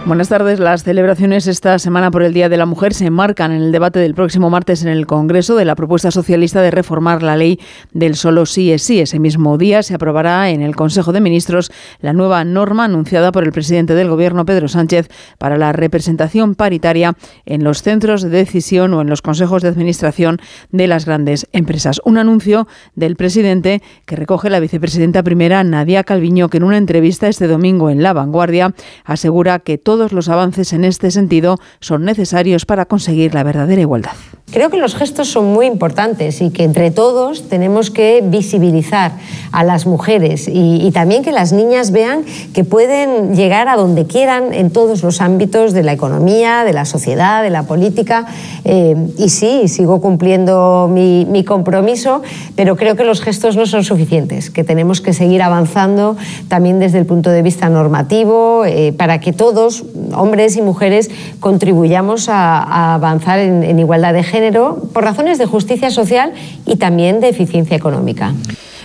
[0.09, 0.59] Buenas tardes.
[0.59, 3.99] Las celebraciones esta semana por el Día de la Mujer se enmarcan en el debate
[3.99, 7.61] del próximo martes en el Congreso de la propuesta socialista de reformar la ley
[7.93, 9.01] del solo sí es sí.
[9.01, 13.45] Ese mismo día se aprobará en el Consejo de Ministros la nueva norma anunciada por
[13.45, 17.13] el presidente del Gobierno, Pedro Sánchez, para la representación paritaria
[17.45, 20.39] en los centros de decisión o en los consejos de administración
[20.71, 22.01] de las grandes empresas.
[22.07, 27.29] Un anuncio del presidente que recoge la vicepresidenta primera, Nadia Calviño, que en una entrevista
[27.29, 32.05] este domingo en La Vanguardia asegura que todo todos los avances en este sentido son
[32.05, 34.13] necesarios para conseguir la verdadera igualdad.
[34.51, 39.13] Creo que los gestos son muy importantes y que entre todos tenemos que visibilizar
[39.53, 42.25] a las mujeres y, también que las niñas vean
[42.55, 46.87] que pueden llegar a donde quieran en todos los ámbitos de la economía, de la
[46.87, 48.27] sociedad, de la política.
[48.65, 52.23] Eh, y sí, sigo cumpliendo mi, compromiso,
[52.57, 56.17] pero creo que los gestos no son suficientes, que tenemos que seguir avanzando
[56.49, 59.85] también desde el punto de vista normativo eh, para que todos,
[60.15, 65.91] hombres y mujeres, contribuyamos a, avanzar en, en igualdad de género por razones de justicia
[65.91, 66.33] social
[66.65, 68.33] y también de eficiencia económica.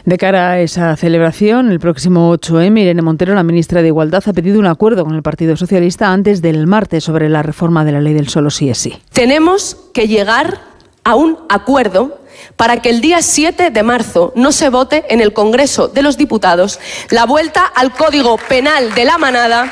[0.04, 4.34] De cara a esa celebración, el próximo 8M, Irene Montero, la ministra de Igualdad, ha
[4.34, 8.02] pedido un acuerdo con el Partido Socialista antes del martes sobre la reforma de la
[8.02, 8.98] ley del solo sí es sí.
[9.14, 10.60] Tenemos que llegar
[11.04, 12.20] a un acuerdo
[12.56, 16.18] para que el día 7 de marzo no se vote en el Congreso de los
[16.18, 16.80] Diputados
[17.12, 19.72] la vuelta al Código Penal de la Manada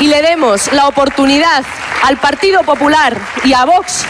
[0.00, 1.64] y le demos la oportunidad
[2.02, 4.06] al Partido Popular y a Vox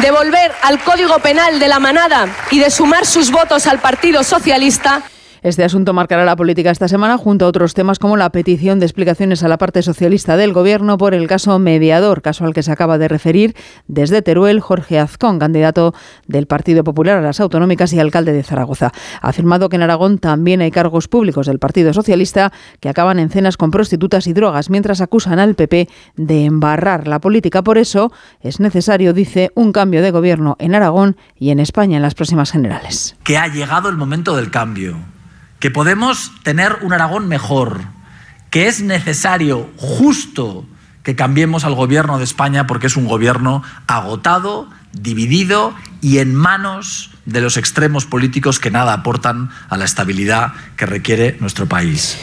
[0.00, 4.24] de volver al Código Penal de la manada y de sumar sus votos al Partido
[4.24, 5.02] Socialista
[5.44, 8.86] este asunto marcará la política esta semana junto a otros temas como la petición de
[8.86, 12.72] explicaciones a la parte socialista del Gobierno por el caso mediador, caso al que se
[12.72, 13.54] acaba de referir
[13.86, 15.94] desde Teruel Jorge Azcón, candidato
[16.26, 18.90] del Partido Popular a las autonómicas y alcalde de Zaragoza.
[19.20, 23.28] Ha afirmado que en Aragón también hay cargos públicos del Partido Socialista que acaban en
[23.28, 27.60] cenas con prostitutas y drogas, mientras acusan al PP de embarrar la política.
[27.60, 32.02] Por eso es necesario, dice, un cambio de gobierno en Aragón y en España en
[32.02, 33.14] las próximas generales.
[33.24, 34.96] Que ha llegado el momento del cambio
[35.64, 37.80] que podemos tener un Aragón mejor,
[38.50, 40.66] que es necesario, justo,
[41.02, 47.12] que cambiemos al gobierno de España porque es un gobierno agotado, dividido y en manos
[47.24, 52.18] de los extremos políticos que nada aportan a la estabilidad que requiere nuestro país.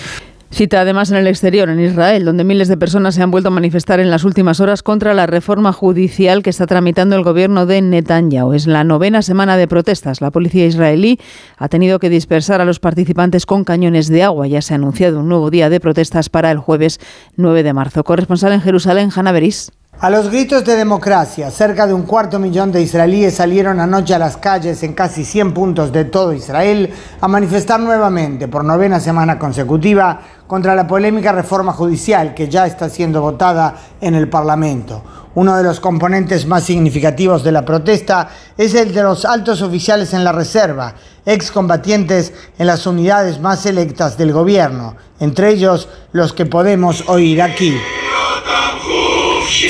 [0.53, 3.51] Cita además en el exterior, en Israel, donde miles de personas se han vuelto a
[3.51, 7.81] manifestar en las últimas horas contra la reforma judicial que está tramitando el gobierno de
[7.81, 8.53] Netanyahu.
[8.53, 10.19] Es la novena semana de protestas.
[10.19, 11.19] La policía israelí
[11.57, 14.45] ha tenido que dispersar a los participantes con cañones de agua.
[14.45, 16.99] Ya se ha anunciado un nuevo día de protestas para el jueves
[17.37, 18.03] 9 de marzo.
[18.03, 19.71] Corresponsal en Jerusalén, Hanna Beris.
[20.01, 24.19] A los gritos de democracia, cerca de un cuarto millón de israelíes salieron anoche a
[24.19, 29.37] las calles en casi 100 puntos de todo Israel a manifestar nuevamente por novena semana
[29.37, 30.21] consecutiva
[30.51, 35.01] contra la polémica reforma judicial que ya está siendo votada en el Parlamento.
[35.35, 38.27] Uno de los componentes más significativos de la protesta
[38.57, 40.93] es el de los altos oficiales en la reserva,
[41.25, 47.73] excombatientes en las unidades más selectas del gobierno, entre ellos los que podemos oír aquí.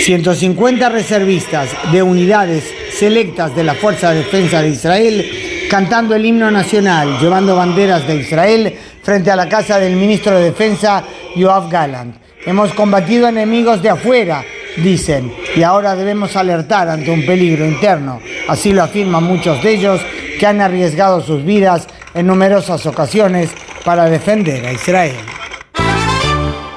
[0.04, 2.64] 150 reservistas de unidades
[2.98, 5.41] selectas de la Fuerza de Defensa de Israel
[5.72, 10.44] cantando el himno nacional, llevando banderas de Israel frente a la casa del ministro de
[10.44, 11.02] Defensa,
[11.34, 12.14] Yoav Gallant.
[12.46, 14.44] Hemos combatido enemigos de afuera,
[14.76, 18.20] dicen, y ahora debemos alertar ante un peligro interno.
[18.50, 20.02] Así lo afirman muchos de ellos
[20.38, 23.52] que han arriesgado sus vidas en numerosas ocasiones
[23.86, 25.16] para defender a Israel.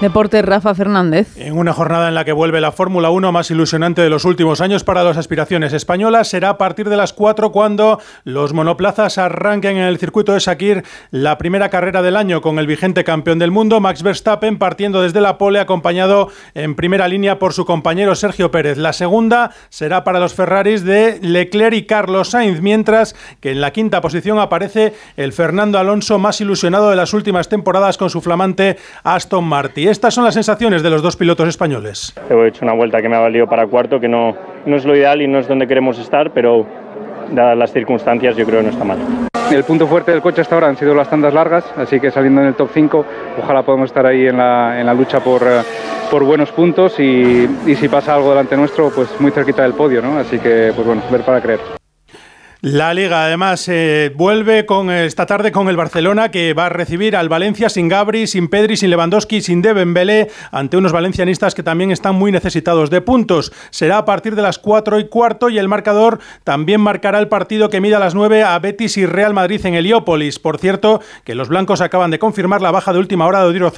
[0.04, 1.34] Deporte Rafa Fernández.
[1.38, 4.60] En una jornada en la que vuelve la Fórmula 1 más ilusionante de los últimos
[4.60, 9.78] años para las aspiraciones españolas, será a partir de las 4 cuando los monoplazas arranquen
[9.78, 13.50] en el circuito de Sakir la primera carrera del año con el vigente campeón del
[13.50, 18.50] mundo, Max Verstappen, partiendo desde la pole acompañado en primera línea por su compañero Sergio
[18.50, 18.76] Pérez.
[18.76, 23.72] La segunda será para los Ferraris de Leclerc y Carlos Sainz, mientras que en la
[23.72, 28.76] quinta posición aparece el Fernando Alonso más ilusionado de las últimas temporadas con su flamante
[29.02, 29.93] Aston Martin.
[29.94, 32.12] Estas son las sensaciones de los dos pilotos españoles.
[32.28, 34.36] He hecho una vuelta que me ha valido para cuarto, que no,
[34.66, 36.66] no es lo ideal y no es donde queremos estar, pero
[37.30, 38.98] dadas las circunstancias yo creo que no está mal.
[39.52, 42.40] El punto fuerte del coche hasta ahora han sido las tandas largas, así que saliendo
[42.40, 43.06] en el top 5,
[43.40, 45.62] ojalá podamos estar ahí en la, en la lucha por, eh,
[46.10, 50.02] por buenos puntos y, y, si pasa algo delante nuestro, pues muy cerquita del podio,
[50.02, 50.18] ¿no?
[50.18, 51.60] Así que, pues bueno, ver para creer.
[52.64, 57.14] La Liga además eh, vuelve con esta tarde con el Barcelona que va a recibir
[57.14, 61.90] al Valencia sin Gabri, sin Pedri, sin Lewandowski, sin Dembélé ante unos valencianistas que también
[61.90, 63.52] están muy necesitados de puntos.
[63.68, 67.68] Será a partir de las 4 y cuarto y el marcador también marcará el partido
[67.68, 70.38] que mida a las 9 a Betis y Real Madrid en Heliópolis.
[70.38, 73.74] Por cierto, que los blancos acaban de confirmar la baja de última hora de Odiro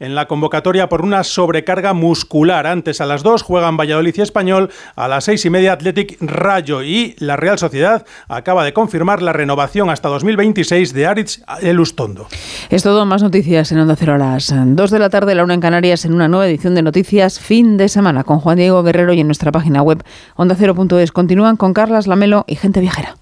[0.00, 2.66] en la convocatoria por una sobrecarga muscular.
[2.66, 6.82] Antes a las 2 juegan Valladolid y Español, a las 6 y media Athletic Rayo
[6.82, 12.26] y la Real Sociedad acaba de confirmar la renovación hasta 2026 de Aritz Elustondo.
[12.70, 15.54] Es todo, más noticias en Onda Cero a las 2 de la tarde, la una
[15.54, 19.12] en Canarias, en una nueva edición de Noticias Fin de Semana con Juan Diego Guerrero
[19.12, 20.02] y en nuestra página web
[20.36, 21.12] ondacero.es.
[21.12, 23.21] Continúan con Carlas Lamelo y Gente Viajera.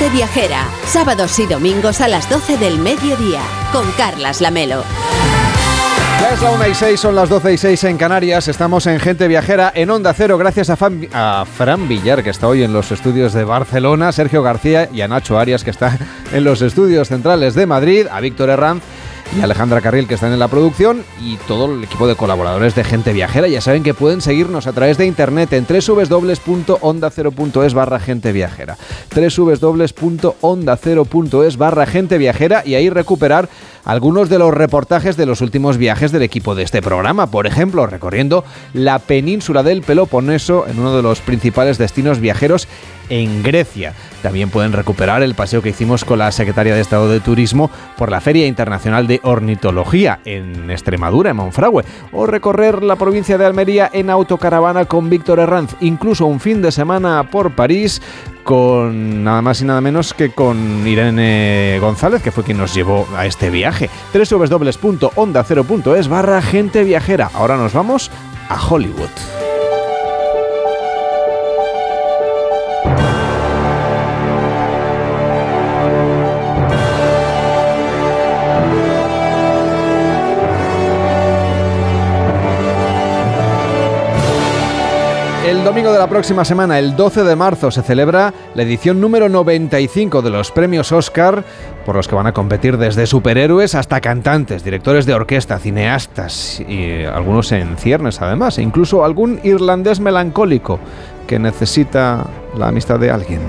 [0.00, 4.82] Gente Viajera, sábados y domingos a las 12 del mediodía, con Carlas Lamelo.
[6.22, 8.48] Ya es la 1 y 6, son las 12 y 6 en Canarias.
[8.48, 10.78] Estamos en Gente Viajera en Onda Cero, gracias a,
[11.12, 15.08] a, Fran Villar, que está hoy en los estudios de Barcelona, Sergio García y a
[15.08, 15.98] Nacho Arias, que está
[16.32, 18.82] en los estudios centrales de Madrid, a Víctor Herranz
[19.36, 22.84] y Alejandra Carril que están en la producción y todo el equipo de colaboradores de
[22.84, 23.48] Gente Viajera.
[23.48, 28.76] Ya saben que pueden seguirnos a través de internet en www.ondacero.es barra gente viajera.
[29.14, 33.48] www.ondacero.es barra gente viajera y ahí recuperar
[33.84, 37.30] algunos de los reportajes de los últimos viajes del equipo de este programa.
[37.30, 42.68] Por ejemplo, recorriendo la península del Peloponeso en uno de los principales destinos viajeros
[43.10, 43.92] en Grecia.
[44.22, 48.10] También pueden recuperar el paseo que hicimos con la secretaria de Estado de Turismo por
[48.10, 53.90] la Feria Internacional de Ornitología en Extremadura, en Monfragüe, o recorrer la provincia de Almería
[53.92, 58.00] en autocaravana con Víctor Herranz, incluso un fin de semana por París
[58.44, 63.06] con nada más y nada menos que con Irene González, que fue quien nos llevó
[63.16, 63.90] a este viaje.
[64.12, 67.30] www.onda0.es barra gente viajera.
[67.34, 68.10] Ahora nos vamos
[68.48, 69.49] a Hollywood.
[85.70, 90.20] Domingo de la próxima semana, el 12 de marzo, se celebra la edición número 95
[90.20, 91.44] de los premios Oscar,
[91.86, 97.04] por los que van a competir desde superhéroes hasta cantantes, directores de orquesta, cineastas y
[97.04, 100.80] algunos en ciernes además, e incluso algún irlandés melancólico
[101.28, 102.26] que necesita
[102.58, 103.40] la amistad de alguien.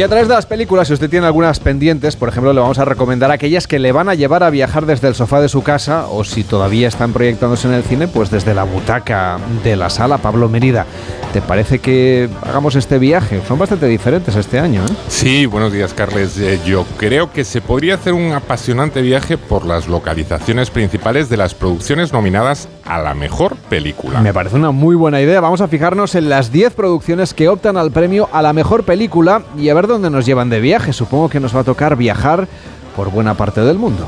[0.00, 2.78] Y a través de las películas, si usted tiene algunas pendientes, por ejemplo, le vamos
[2.78, 5.62] a recomendar aquellas que le van a llevar a viajar desde el sofá de su
[5.62, 9.90] casa o si todavía están proyectándose en el cine, pues desde la butaca de la
[9.90, 10.16] sala.
[10.16, 10.86] Pablo Merida,
[11.34, 13.42] ¿te parece que hagamos este viaje?
[13.46, 14.94] Son bastante diferentes este año, ¿eh?
[15.08, 16.38] Sí, buenos días, Carles.
[16.38, 21.36] Eh, yo creo que se podría hacer un apasionante viaje por las localizaciones principales de
[21.36, 24.20] las producciones nominadas a la mejor película.
[24.20, 25.40] Me parece una muy buena idea.
[25.40, 29.42] Vamos a fijarnos en las 10 producciones que optan al premio a la mejor película
[29.56, 30.92] y a ver dónde nos llevan de viaje.
[30.92, 32.48] Supongo que nos va a tocar viajar
[32.96, 34.06] por buena parte del mundo.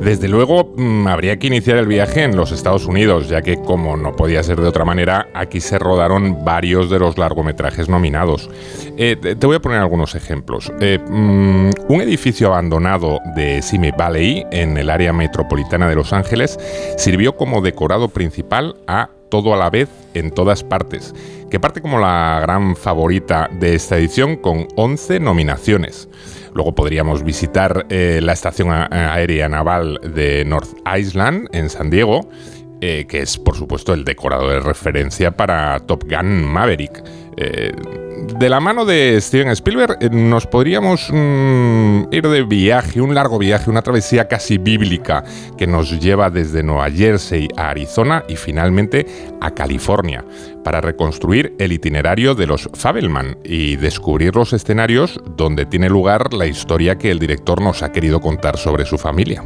[0.00, 3.98] Desde luego, mm, habría que iniciar el viaje en los Estados Unidos, ya que, como
[3.98, 8.48] no podía ser de otra manera, aquí se rodaron varios de los largometrajes nominados.
[8.96, 10.72] Eh, te voy a poner algunos ejemplos.
[10.80, 16.58] Eh, mm, un edificio abandonado de Simi Valley, en el área metropolitana de Los Ángeles,
[16.96, 21.14] sirvió como decorado principal a todo a la vez en todas partes,
[21.50, 26.08] que parte como la gran favorita de esta edición con 11 nominaciones.
[26.54, 32.28] Luego podríamos visitar eh, la estación aérea naval de North Island en San Diego,
[32.80, 37.02] eh, que es por supuesto el decorado de referencia para Top Gun Maverick.
[37.42, 37.72] Eh,
[38.38, 43.70] de la mano de Steven Spielberg nos podríamos mm, ir de viaje, un largo viaje,
[43.70, 45.24] una travesía casi bíblica
[45.56, 49.06] que nos lleva desde Nueva Jersey a Arizona y finalmente
[49.40, 50.22] a California
[50.62, 56.46] para reconstruir el itinerario de los Fabelman y descubrir los escenarios donde tiene lugar la
[56.46, 59.42] historia que el director nos ha querido contar sobre su familia.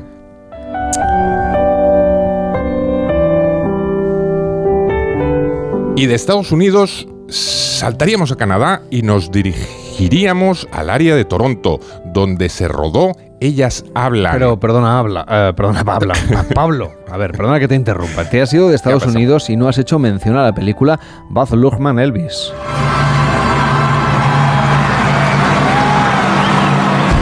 [5.97, 12.49] Y de Estados Unidos saltaríamos a Canadá y nos dirigiríamos al área de Toronto, donde
[12.49, 14.32] se rodó Ellas Hablan.
[14.32, 16.14] Pero perdona, habla, eh, perdona, habla.
[16.55, 18.24] Pablo, a ver, perdona que te interrumpa.
[18.28, 21.51] Te has ido de Estados Unidos y no has hecho mención a la película Baz
[21.51, 22.53] Luhrmann Elvis.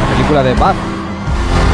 [0.09, 0.92] La película de Baz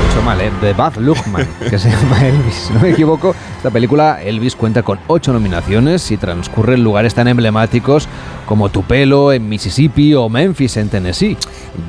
[0.09, 0.21] dicho
[0.63, 1.01] ¿eh?
[1.01, 2.71] Luhrmann, que se llama Elvis.
[2.73, 7.29] No me equivoco, esta película Elvis cuenta con ocho nominaciones y transcurre en lugares tan
[7.29, 8.09] emblemáticos
[8.47, 11.37] como Tupelo en Mississippi o Memphis en Tennessee.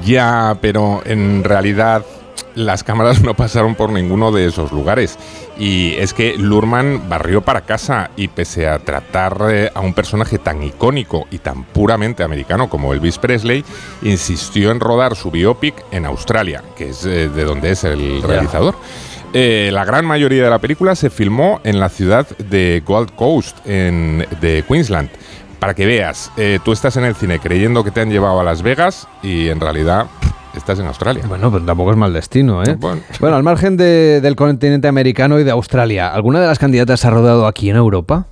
[0.06, 2.04] Ya, pero en realidad
[2.60, 5.18] las cámaras no pasaron por ninguno de esos lugares.
[5.58, 10.38] Y es que Lurman barrió para casa y pese a tratar eh, a un personaje
[10.38, 13.64] tan icónico y tan puramente americano como Elvis Presley,
[14.02, 18.76] insistió en rodar su biopic en Australia, que es eh, de donde es el realizador.
[19.34, 23.58] Eh, la gran mayoría de la película se filmó en la ciudad de Gold Coast,
[23.66, 25.10] en, de Queensland.
[25.60, 26.32] Para que veas,
[26.64, 29.60] tú estás en el cine creyendo que te han llevado a Las Vegas y en
[29.60, 30.08] realidad
[30.72, 31.24] estás en Australia.
[31.28, 32.76] Bueno, pues tampoco es mal destino, ¿eh?
[33.20, 37.10] Bueno, al margen de- del continente americano y de Australia, ¿alguna de las candidatas ha
[37.10, 38.28] rodado aquí en Europa?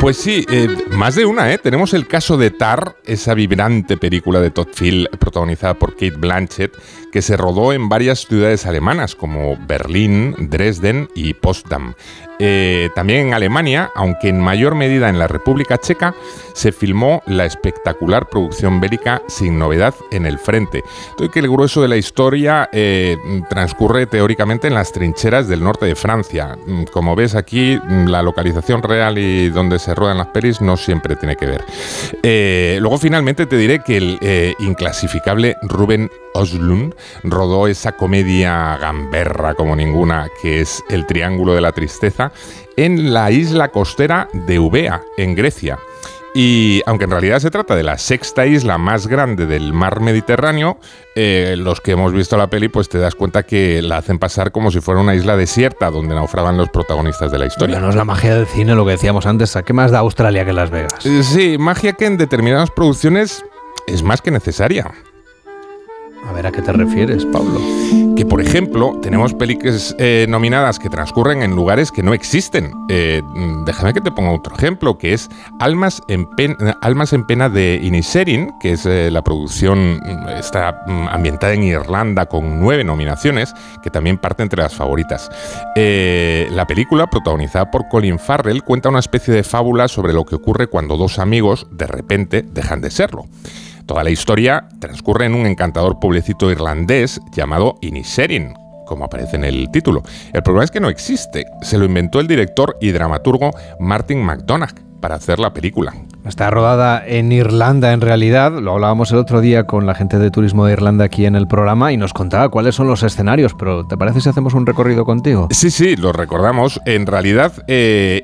[0.00, 1.58] Pues sí, eh, más de una, ¿eh?
[1.58, 6.72] Tenemos el caso de Tar, esa vibrante película de Todd Field protagonizada por Kate Blanchett,
[7.12, 11.94] que se rodó en varias ciudades alemanas como Berlín, Dresden y Potsdam.
[12.44, 16.12] Eh, también en Alemania, aunque en mayor medida en la República Checa,
[16.54, 20.82] se filmó la espectacular producción bélica Sin Novedad en el Frente.
[21.16, 23.16] Todo que el grueso de la historia eh,
[23.48, 26.56] transcurre teóricamente en las trincheras del norte de Francia.
[26.66, 30.76] Mm, Como ves aquí, mm, la localización real y donde se ruedan las pelis no
[30.76, 31.64] siempre tiene que ver.
[32.24, 36.94] Eh, luego finalmente te diré que el inclasificable Ruben Oslund
[37.24, 42.32] rodó esa comedia gamberra como ninguna que es El Triángulo de la Tristeza
[42.76, 45.78] en la isla costera de Eubea, en Grecia.
[46.34, 50.78] Y aunque en realidad se trata de la sexta isla más grande del mar Mediterráneo,
[51.14, 54.50] eh, los que hemos visto la peli, pues te das cuenta que la hacen pasar
[54.50, 57.80] como si fuera una isla desierta donde naufragan los protagonistas de la historia.
[57.80, 59.56] No es la magia del cine lo que decíamos antes.
[59.56, 61.04] ¿A qué más da Australia que Las Vegas?
[61.04, 63.44] Eh, Sí, magia que en determinadas producciones
[63.86, 64.90] es más que necesaria.
[66.24, 67.60] A ver, ¿a qué te refieres, Pablo?
[68.16, 72.72] Que, por ejemplo, tenemos películas eh, nominadas que transcurren en lugares que no existen.
[72.88, 73.22] Eh,
[73.66, 76.26] déjame que te ponga otro ejemplo, que es Almas en,
[77.26, 82.60] Pena de Inisherin, que es eh, la producción, mm, está mm, ambientada en Irlanda con
[82.60, 83.52] nueve nominaciones,
[83.82, 85.28] que también parte entre las favoritas.
[85.74, 90.68] La película, protagonizada por Colin Farrell, cuenta una especie de fábula sobre lo que ocurre
[90.68, 93.24] cuando dos amigos, de repente, dejan de serlo.
[93.86, 98.54] Toda la historia transcurre en un encantador pueblecito irlandés llamado Inisherin,
[98.86, 100.02] como aparece en el título.
[100.32, 101.46] El problema es que no existe.
[101.62, 105.92] Se lo inventó el director y dramaturgo Martin McDonagh para hacer la película.
[106.24, 110.30] Está rodada en Irlanda en realidad, lo hablábamos el otro día con la gente de
[110.30, 113.84] turismo de Irlanda aquí en el programa y nos contaba cuáles son los escenarios, pero
[113.84, 115.48] ¿te parece si hacemos un recorrido contigo?
[115.50, 116.80] Sí, sí, lo recordamos.
[116.86, 118.22] En realidad, eh,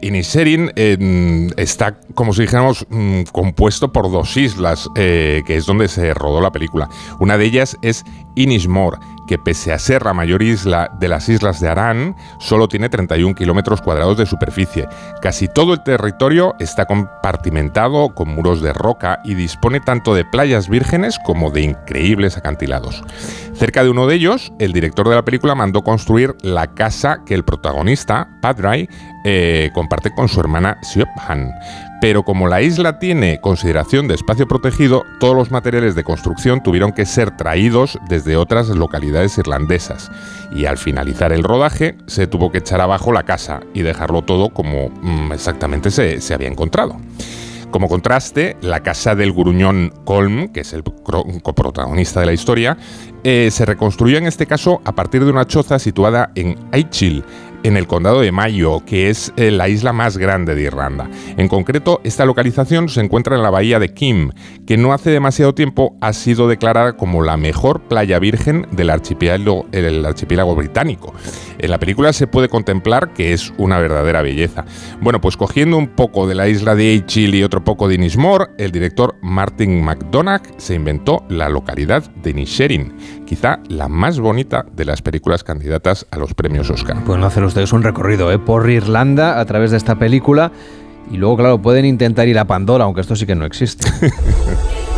[1.57, 6.41] está, como si dijéramos, mm, compuesto por dos islas, eh, que es donde se rodó
[6.41, 6.89] la película.
[7.19, 8.05] Una de ellas es
[8.37, 8.99] Inismore,
[9.29, 13.35] que pese a ser la mayor isla de las islas de Arán, solo tiene 31
[13.35, 14.89] kilómetros cuadrados de superficie.
[15.23, 20.69] Casi todo el territorio está compartimentado con muros de roca y dispone tanto de playas
[20.69, 23.05] vírgenes como de increíbles acantilados.
[23.55, 27.35] Cerca de uno de ellos, el director de la película mandó construir la casa que
[27.35, 28.89] el protagonista, Padray,
[29.25, 31.53] eh, comparte con su hermana Siobhan.
[32.01, 36.93] Pero como la isla tiene consideración de espacio protegido, todos los materiales de construcción tuvieron
[36.93, 40.11] que ser traídos desde otras localidades irlandesas.
[40.53, 44.51] Y al finalizar el rodaje, se tuvo que echar abajo la casa y dejarlo todo
[44.51, 46.97] como mm, exactamente se, se había encontrado.
[47.71, 52.79] Como contraste, la casa del gruñón Colm, que es el coprotagonista de la historia,
[53.25, 57.25] eh, se reconstruyó en este caso a partir de una choza situada en Aichil,
[57.63, 61.11] en el condado de Mayo, que es eh, la isla más grande de Irlanda.
[61.37, 64.31] En concreto, esta localización se encuentra en la bahía de Kim,
[64.67, 69.67] que no hace demasiado tiempo ha sido declarada como la mejor playa virgen del archipiélago,
[70.55, 71.15] británico.
[71.59, 74.65] En la película se puede contemplar que es una verdadera belleza.
[75.01, 78.47] Bueno, pues cogiendo un poco de la isla de Aichil y otro poco de Inismore,
[78.59, 84.85] el director Martin McDonagh se inventó la localidad de Inisherin, quizá la más bonita de
[84.85, 87.03] las películas candidatas a los premios Oscar.
[87.05, 88.39] Pueden hacer ustedes un recorrido ¿eh?
[88.39, 90.53] por Irlanda a través de esta película
[91.11, 93.89] y luego, claro, pueden intentar ir a Pandora, aunque esto sí que no existe.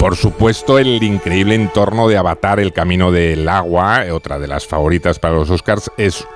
[0.00, 5.18] Por supuesto, el increíble entorno de Avatar, el camino del agua, otra de las favoritas
[5.18, 6.26] para los Oscars, es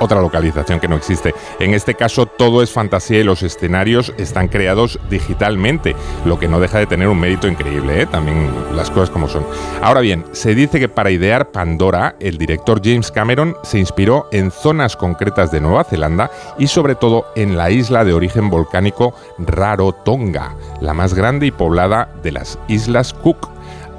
[0.00, 1.34] otra localización que no existe.
[1.58, 6.60] En este caso todo es fantasía y los escenarios están creados digitalmente, lo que no
[6.60, 8.06] deja de tener un mérito increíble, ¿eh?
[8.06, 9.46] también las cosas como son.
[9.82, 14.50] Ahora bien, se dice que para idear Pandora, el director James Cameron se inspiró en
[14.50, 20.54] zonas concretas de Nueva Zelanda y sobre todo en la isla de origen volcánico Rarotonga,
[20.80, 23.55] la más grande y poblada de las Islas Cook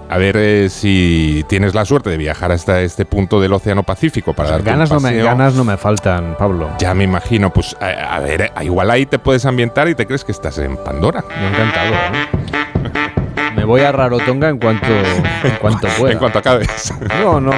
[0.10, 4.34] a ver eh, si tienes la suerte de viajar hasta este punto del Océano Pacífico
[4.34, 6.70] para dar ganas, no me, ganas no me faltan, Pablo.
[6.80, 10.32] Ya me imagino, pues a, ver, igual ahí te puedes ambientar y te crees que
[10.32, 11.24] estás en Pandora.
[11.40, 11.94] Me encantado.
[11.94, 13.52] ¿eh?
[13.56, 16.14] Me voy a Rarotonga en cuanto, en cuanto pueda.
[16.14, 16.94] en cuanto acabes.
[17.20, 17.52] No, no.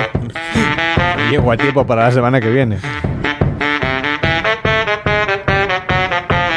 [1.30, 2.78] Llego a tiempo para la semana que viene.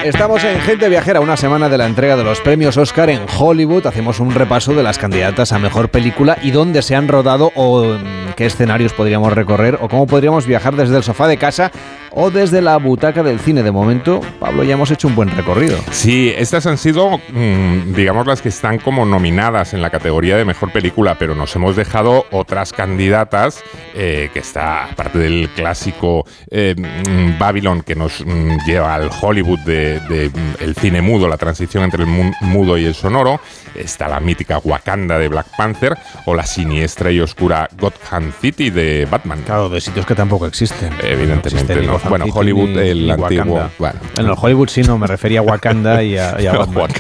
[0.05, 3.87] Estamos en Gente Viajera, una semana de la entrega de los premios Oscar en Hollywood.
[3.87, 7.85] Hacemos un repaso de las candidatas a mejor película y dónde se han rodado o
[7.85, 11.71] mm, qué escenarios podríamos recorrer o cómo podríamos viajar desde el sofá de casa
[12.15, 13.63] o desde la butaca del cine.
[13.63, 15.79] De momento, Pablo, ya hemos hecho un buen recorrido.
[15.91, 20.45] Sí, estas han sido, mm, digamos, las que están como nominadas en la categoría de
[20.45, 23.63] mejor película, pero nos hemos dejado otras candidatas
[23.95, 28.25] eh, que está, aparte del clásico eh, mm, Babylon que nos
[28.67, 30.31] lleva al Hollywood de de,
[30.61, 32.09] el cine mudo, la transición entre el
[32.41, 33.41] mudo y el sonoro.
[33.75, 39.07] Está la mítica Wakanda de Black Panther o la siniestra y oscura Gotham City de
[39.11, 39.43] Batman.
[39.45, 40.93] Claro, de sitios que tampoco existen.
[41.03, 41.99] Evidentemente no.
[42.09, 43.63] Bueno, Hollywood, el antiguo.
[43.79, 44.01] Bueno.
[44.19, 46.91] el Hollywood sí, no, me refería a Wakanda y a, Batman.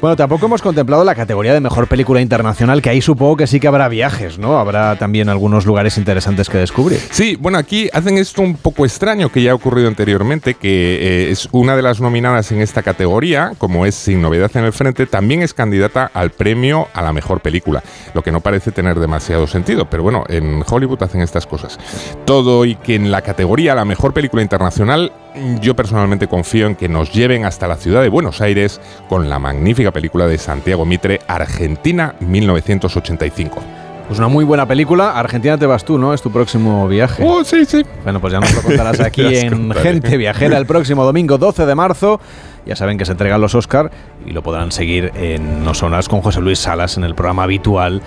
[0.00, 3.60] bueno, tampoco hemos contemplado la categoría de mejor película internacional, que ahí supongo que sí
[3.60, 4.58] que habrá viajes, ¿no?
[4.58, 7.00] Habrá también algunos lugares interesantes que descubrir.
[7.10, 11.30] Sí, bueno, aquí hacen esto un poco extraño que ya ha ocurrido anteriormente, que eh,
[11.30, 15.06] es una de las nominadas en esta categoría, como es Sin Novedad en el Frente,
[15.06, 17.82] también es candidata al premio a la mejor película,
[18.14, 21.78] lo que no parece tener demasiado sentido, pero bueno, en Hollywood hacen estas cosas.
[22.24, 25.12] Todo y que en la categoría a la mejor película internacional,
[25.60, 29.38] yo personalmente confío en que nos lleven hasta la ciudad de Buenos Aires con la
[29.38, 33.60] magnífica película de Santiago Mitre, Argentina 1985.
[34.06, 35.18] Pues una muy buena película.
[35.18, 36.14] Argentina te vas tú, ¿no?
[36.14, 37.24] Es tu próximo viaje.
[37.26, 37.84] Oh, sí, sí.
[38.04, 41.74] Bueno, pues ya nos lo contarás aquí en Gente Viajera el próximo domingo 12 de
[41.74, 42.20] marzo.
[42.64, 43.90] Ya saben que se entregan los Oscar
[44.24, 48.00] y lo podrán seguir en No Sonas con José Luis Salas en el programa habitual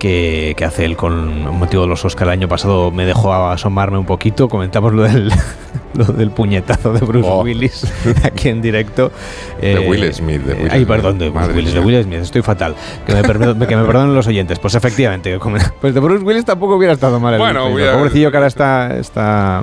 [0.00, 4.06] que, hace él con motivo de los Oscar el año pasado me dejó asomarme un
[4.06, 4.48] poquito.
[4.48, 5.30] Comentamos lo del,
[5.94, 7.42] lo del puñetazo de Bruce oh.
[7.42, 7.86] Willis
[8.24, 9.12] aquí en directo.
[9.60, 10.40] de eh, Will Smith.
[10.40, 12.74] De ay, perdón, de Bruce Willis, de Will Smith, estoy fatal.
[13.06, 14.58] Que me, que me perdonen los oyentes.
[14.58, 15.38] Pues efectivamente,
[15.80, 17.34] pues de Bruce Willis tampoco hubiera estado mal.
[17.34, 19.60] El bueno, pobrecillo que ahora está, está,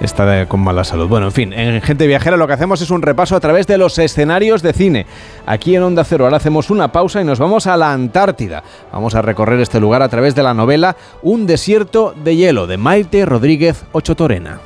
[0.00, 1.06] está con mala salud.
[1.06, 3.76] Bueno, en fin, en Gente Viajera lo que hacemos es un repaso a través de
[3.76, 5.06] los escenarios de cine.
[5.44, 8.62] Aquí en Onda Cero ahora hacemos una pausa y nos vamos a la Antártida.
[8.90, 12.76] Vamos a recorrer este lugar a través de la novela Un desierto de hielo de
[12.76, 14.60] Maite Rodríguez Ochotorena.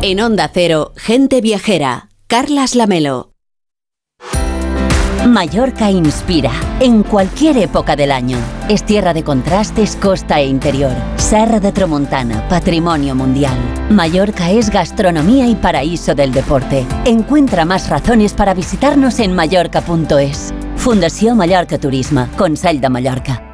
[0.00, 3.32] En Onda Cero, gente viajera, Carlas Lamelo.
[5.28, 6.50] Mallorca inspira
[6.80, 8.38] en cualquier época del año.
[8.68, 10.92] Es tierra de contrastes, costa e interior.
[11.16, 13.56] Serra de Tramontana, patrimonio mundial.
[13.90, 16.86] Mallorca es gastronomía y paraíso del deporte.
[17.04, 20.54] Encuentra más razones para visitarnos en mallorca.es.
[20.76, 23.47] Fundación Mallorca Turismo, Consell de Mallorca.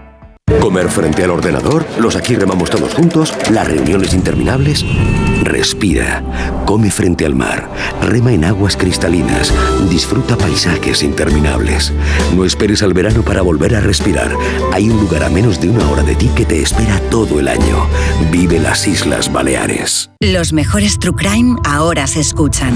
[0.61, 4.85] Comer frente al ordenador, los aquí remamos todos juntos, las reuniones interminables.
[5.43, 6.23] Respira,
[6.67, 7.71] come frente al mar,
[8.03, 9.53] rema en aguas cristalinas,
[9.89, 11.95] disfruta paisajes interminables.
[12.37, 14.33] No esperes al verano para volver a respirar.
[14.73, 17.49] Hay un lugar a menos de una hora de ti que te espera todo el
[17.49, 17.87] año.
[18.31, 20.11] Vive las Islas Baleares.
[20.21, 22.75] Los mejores True Crime ahora se escuchan.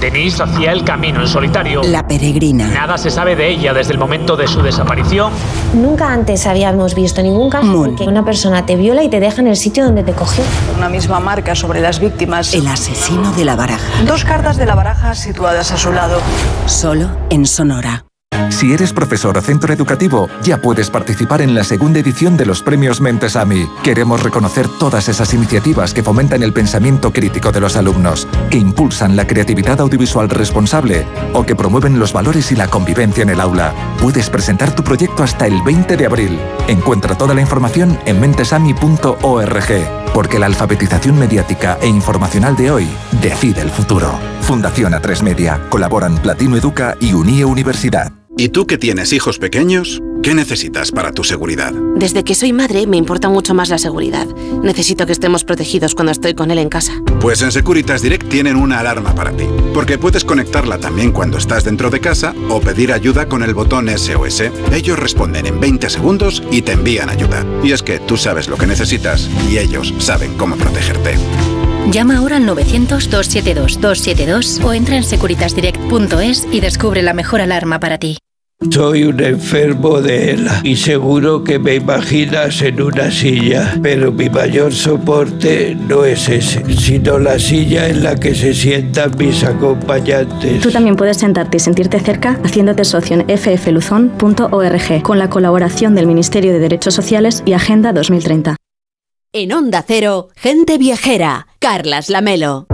[0.00, 1.82] Denise hacía el camino en solitario.
[1.82, 2.68] La peregrina.
[2.68, 5.30] Nada se sabe de ella desde el momento de su desaparición.
[5.74, 9.40] Nunca antes habíamos visto ningún caso en que una persona te viola y te deja
[9.40, 10.44] en el sitio donde te cogió.
[10.76, 12.54] Una misma marca sobre las víctimas.
[12.54, 14.02] El asesino de la baraja.
[14.06, 16.20] Dos cartas de la baraja situadas a su lado.
[16.66, 18.09] Solo en Sonora.
[18.48, 22.62] Si eres profesor o centro educativo, ya puedes participar en la segunda edición de los
[22.62, 23.68] premios Mentesami.
[23.82, 29.16] Queremos reconocer todas esas iniciativas que fomentan el pensamiento crítico de los alumnos, que impulsan
[29.16, 33.74] la creatividad audiovisual responsable o que promueven los valores y la convivencia en el aula.
[34.00, 36.38] Puedes presentar tu proyecto hasta el 20 de abril.
[36.68, 42.88] Encuentra toda la información en mentesami.org, porque la alfabetización mediática e informacional de hoy
[43.22, 44.18] decide el futuro.
[44.42, 45.60] Fundación A3 Media.
[45.68, 48.12] Colaboran Platino Educa y Unie Universidad.
[48.36, 50.00] ¿Y tú que tienes hijos pequeños?
[50.22, 51.72] ¿Qué necesitas para tu seguridad?
[51.96, 54.26] Desde que soy madre me importa mucho más la seguridad.
[54.62, 56.92] Necesito que estemos protegidos cuando estoy con él en casa.
[57.20, 61.64] Pues en Securitas Direct tienen una alarma para ti, porque puedes conectarla también cuando estás
[61.64, 64.42] dentro de casa o pedir ayuda con el botón SOS.
[64.72, 67.44] Ellos responden en 20 segundos y te envían ayuda.
[67.62, 71.14] Y es que tú sabes lo que necesitas y ellos saben cómo protegerte.
[71.90, 78.18] Llama ahora al 900-272-272 o entra en securitasdirect.es y descubre la mejor alarma para ti.
[78.70, 84.28] Soy un enfermo de ELA y seguro que me imaginas en una silla, pero mi
[84.28, 90.60] mayor soporte no es ese, sino la silla en la que se sientan mis acompañantes.
[90.60, 96.06] Tú también puedes sentarte y sentirte cerca haciéndote socio en ffluzon.org con la colaboración del
[96.06, 98.59] Ministerio de Derechos Sociales y Agenda 2030.
[99.32, 102.66] En Onda Cero, gente viajera, Carlas Lamelo.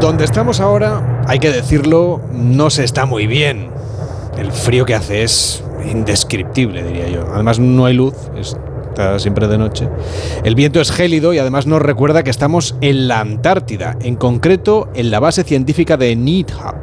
[0.00, 3.68] Donde estamos ahora, hay que decirlo, no se está muy bien.
[4.38, 7.26] El frío que hace es indescriptible, diría yo.
[7.34, 9.86] Además no hay luz, está siempre de noche.
[10.44, 14.88] El viento es gélido y además nos recuerda que estamos en la Antártida, en concreto
[14.94, 16.76] en la base científica de Needham,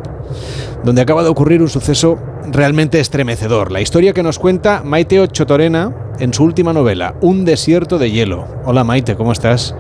[0.84, 2.20] donde acaba de ocurrir un suceso
[2.52, 3.72] realmente estremecedor.
[3.72, 8.48] La historia que nos cuenta Maite Ochotorena en su última novela, Un desierto de hielo.
[8.66, 9.76] Hola Maite, ¿cómo estás?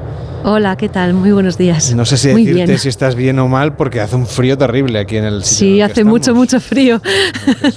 [0.48, 1.16] Hola, ¿qué tal?
[1.16, 1.96] Muy buenos días.
[1.96, 5.18] No sé si decirte si estás bien o mal porque hace un frío terrible aquí
[5.18, 5.58] en el sitio.
[5.58, 7.02] Sí, hace mucho, mucho frío.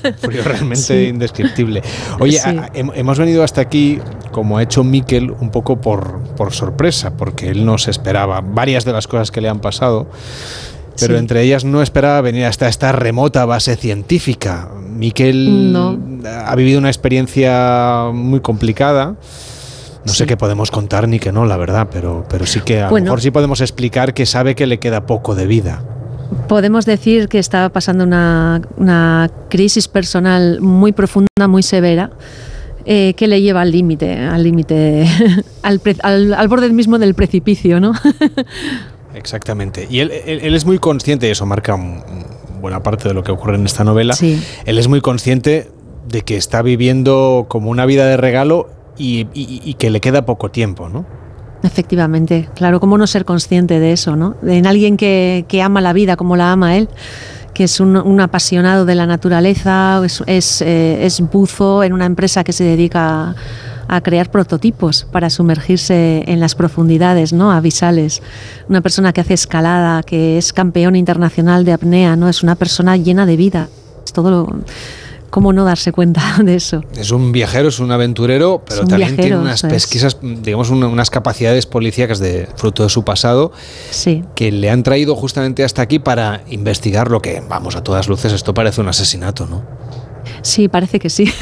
[0.05, 1.83] Un frío realmente indescriptible.
[2.21, 2.39] Oye,
[2.75, 4.01] hemos venido hasta aquí,
[4.33, 8.85] como ha hecho Miquel, un poco por, por sorpresa, porque él no se esperaba varias
[8.85, 10.07] de las cosas que le han pasado.
[11.01, 14.69] Pero entre ellas no esperaba venir hasta esta remota base científica.
[14.91, 15.77] Miquel
[16.27, 19.17] ha vivido una experiencia muy complicada.
[20.05, 22.91] No sé qué podemos contar ni que no, la verdad, pero, pero sí que a
[22.91, 25.83] lo mejor sí podemos explicar que sabe que le queda poco de vida.
[26.49, 32.11] Podemos decir que está pasando una, crisis personal muy profunda, muy severa.
[32.91, 35.07] Eh, que le lleva al límite, al límite,
[35.63, 35.83] al,
[36.33, 37.93] al, borde mismo del precipicio, ¿no?
[39.19, 39.87] Exactamente.
[39.91, 41.77] Y él, es muy consciente, y eso marca
[42.61, 45.71] buena parte de lo que ocurre en esta novela, él es muy consciente
[46.09, 50.89] de que está viviendo como una vida de regalo y, que le queda poco tiempo,
[50.89, 51.05] ¿no?
[51.65, 54.37] Efectivamente, claro, ¿cómo no ser consciente de eso, ¿no?
[54.47, 56.89] En alguien que, ama la vida como la ama él,
[57.55, 62.53] que es un, apasionado de la naturaleza, es, eh, es, buzo en una empresa que
[62.53, 63.35] se dedica
[63.89, 67.51] a, crear prototipos para sumergirse en las profundidades ¿no?
[67.51, 68.23] avisales.
[68.69, 72.29] Una persona que hace escalada, que es campeón internacional de apnea, ¿no?
[72.29, 73.69] es una persona llena de vida.
[74.05, 74.61] Es todo lo
[75.31, 76.83] ¿Cómo no darse cuenta de eso?
[76.97, 82.19] Es un viajero, es un aventurero, pero también tiene unas pesquisas, digamos, unas capacidades policíacas
[82.19, 83.53] de fruto de su pasado
[83.91, 84.25] sí.
[84.35, 88.33] que le han traído justamente hasta aquí para investigar lo que, vamos, a todas luces,
[88.33, 89.63] esto parece un asesinato, ¿no?
[90.43, 91.31] Sí, parece que sí.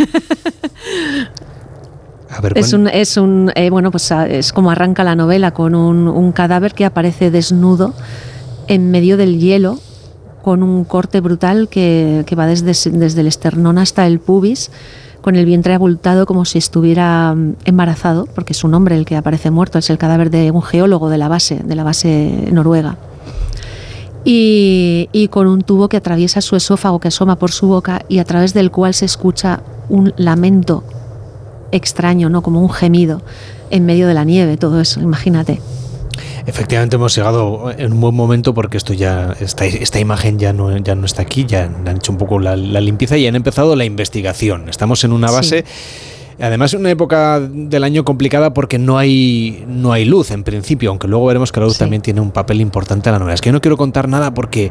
[2.55, 6.09] es un, es un eh, bueno, pues ah, es como arranca la novela con un,
[6.09, 7.95] un cadáver que aparece desnudo
[8.69, 9.79] en medio del hielo
[10.47, 14.71] con un corte brutal que, va desde, desde el esternón hasta el pubis,
[15.21, 19.17] con el vientre abultado como si estuviera mm, embarazado, porque es un hombre el que
[19.17, 22.97] aparece muerto, es el cadáver de un geólogo de la base, de la base noruega.
[24.25, 28.21] Y, y, con un tubo que atraviesa su esófago, que asoma por su boca y
[28.21, 30.85] a través del cual se escucha un lamento
[31.73, 32.43] extraño, ¿no?
[32.43, 33.21] como un gemido
[33.71, 35.61] en medio de la nieve, todo eso, imagínate.
[36.47, 40.77] Efectivamente hemos llegado en un buen momento porque esto ya esta, esta imagen ya no,
[40.79, 43.85] ya no está aquí, ya han hecho un poco la, limpieza y han empezado la
[43.85, 44.69] investigación.
[44.69, 45.65] Estamos en una base
[46.39, 50.91] Además es una época del año complicada porque no hay, no hay luz en principio,
[50.91, 53.35] aunque luego veremos que la luz también tiene un papel importante en la novela.
[53.35, 54.71] Es que yo no quiero contar nada porque,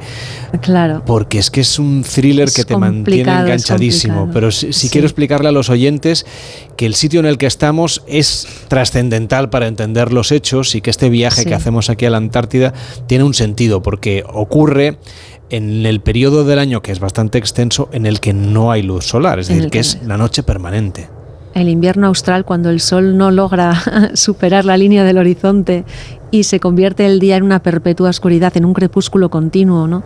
[0.62, 1.02] claro.
[1.06, 4.30] porque es que es un thriller que te mantiene enganchadísimo.
[4.32, 6.26] Pero sí, quiero explicarle a los oyentes
[6.78, 10.92] que el sitio en el que estamos es trascendental para entender los hechos y que
[10.92, 12.74] este viaje que hacemos aquí a la Antártida
[13.08, 15.00] tiene un sentido porque ocurre
[15.50, 19.06] en el periodo del año que es bastante extenso en el que no hay luz
[19.06, 21.08] solar, es decir, que es la noche permanente
[21.56, 25.86] el invierno austral, cuando el sol no logra superar la línea del horizonte
[26.30, 30.03] y se convierte el día en una perpetua oscuridad, en un crepúsculo continuo, ¿no?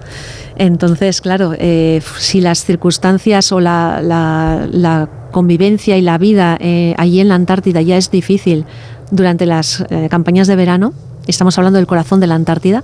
[0.57, 7.30] Entonces, claro, eh, si las circunstancias o la, convivencia y la vida eh, allí en
[7.30, 8.65] la Antártida ya es difícil
[9.11, 10.93] durante las eh, campañas de verano,
[11.27, 12.84] estamos hablando del corazón de la Antártida,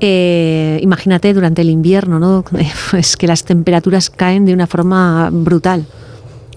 [0.00, 2.44] imagínate durante el invierno, ¿no?
[2.96, 5.86] Es que las temperaturas caen de una forma brutal.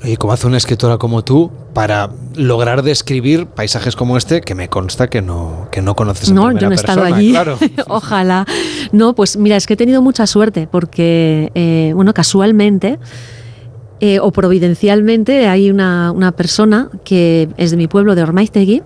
[0.03, 4.67] Y cómo hace una escritora como tú para lograr describir paisajes como este que me
[4.67, 7.31] consta que no, que no conoces en No, yo no he estado persona, allí.
[7.31, 7.57] claro.
[7.87, 8.45] Ojalá.
[8.91, 12.97] No, pues mira, es que he tenido mucha suerte porque, eh, bueno, casualmente
[13.99, 18.81] eh, o providencialmente hay una, una persona que es de mi pueblo, de Ormaiztegui,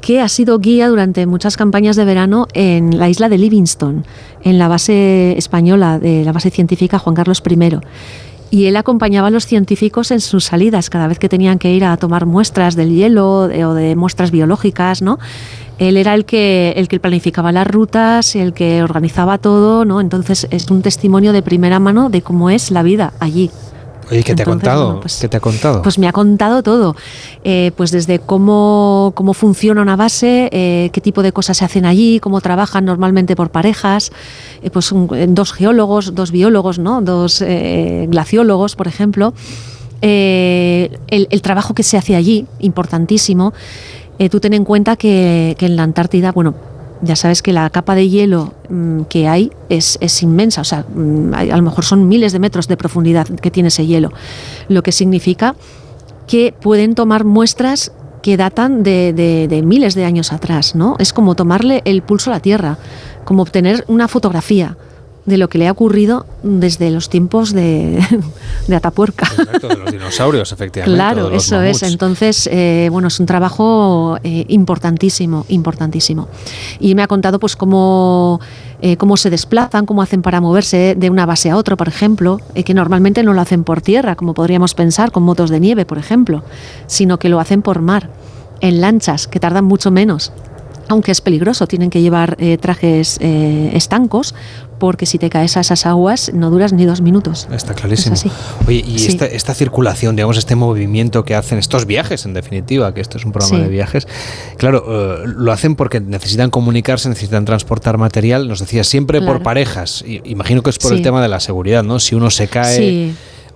[0.00, 4.04] que ha sido guía durante muchas campañas de verano en la isla de Livingston,
[4.42, 7.78] en la base española de la base científica Juan Carlos I.
[8.50, 11.84] Y él acompañaba a los científicos en sus salidas cada vez que tenían que ir
[11.84, 15.18] a tomar muestras del hielo o de muestras biológicas, ¿no?
[15.78, 20.00] Él era el que, el que planificaba las rutas, el que organizaba todo, ¿no?
[20.00, 23.50] Entonces es un testimonio de primera mano de cómo es la vida allí.
[24.10, 24.84] Oye, ¿qué te ha contado?
[24.86, 25.82] bueno, pues- ¿Qué te ha contado?
[25.82, 26.96] Pues me ha contado todo,
[27.44, 31.86] Eh, pues desde cómo, cómo funciona una base, eh, qué tipo de cosas se hacen
[31.86, 34.10] allí, cómo trabajan normalmente por parejas,
[34.62, 37.00] eh, pues un- dos geólogos, dos biólogos, ¿no?
[37.00, 39.32] dos glaciólogos, por ejemplo,
[40.02, 40.98] el,
[41.30, 43.52] el trabajo que se hace allí, importantísimo.
[44.18, 46.54] Eh, tú ten en cuenta que, que en la Antártida, bueno,
[47.02, 50.84] ya sabes que la capa de hielo mm, que hay es, es inmensa, o sea,
[50.94, 54.12] mm, a lo mejor son miles de metros de profundidad que tiene ese hielo,
[54.68, 55.54] lo que significa
[56.26, 59.12] que pueden tomar muestras que datan de-
[59.48, 60.96] de miles de años atrás, ¿no?
[60.98, 62.76] Es como tomarle el pulso a la Tierra,
[63.24, 64.76] como obtener una fotografía
[65.26, 68.02] de lo que le ha ocurrido desde los tiempos de,
[68.68, 69.26] de Atapuerca.
[69.26, 70.96] Exacto, de los dinosaurios, efectivamente.
[70.96, 71.82] Claro, eso es.
[71.82, 76.28] Entonces, eh, bueno, es un trabajo eh, importantísimo, importantísimo.
[76.78, 78.40] Y me ha contado, pues, cómo,
[78.82, 82.40] eh, cómo se desplazan, cómo hacen para moverse de una base a otra, por ejemplo,
[82.54, 85.84] eh, que normalmente no lo hacen por tierra, como podríamos pensar, con motos de nieve,
[85.84, 86.42] por ejemplo,
[86.86, 88.08] sino que lo hacen por mar,
[88.60, 90.32] en lanchas, que tardan mucho menos.
[90.90, 94.34] Aunque es peligroso, tienen que llevar eh, trajes eh, estancos,
[94.80, 97.46] porque si te caes a esas aguas no duras ni dos minutos.
[97.52, 98.14] Está clarísimo.
[98.14, 98.24] Es.
[98.66, 99.06] Oye, y Sí.
[99.08, 103.24] esta, esta circulación, digamos, este movimiento que hacen, estos viajes, en definitiva, que esto es
[103.24, 103.62] un programa Sí.
[103.62, 104.08] de viajes,
[104.56, 110.02] claro, eh, lo hacen porque necesitan comunicarse, necesitan transportar material, nos decía, siempre por parejas.
[110.04, 112.00] Y, imagino que es por el tema de la seguridad, ¿no?
[112.00, 113.12] Si uno se cae.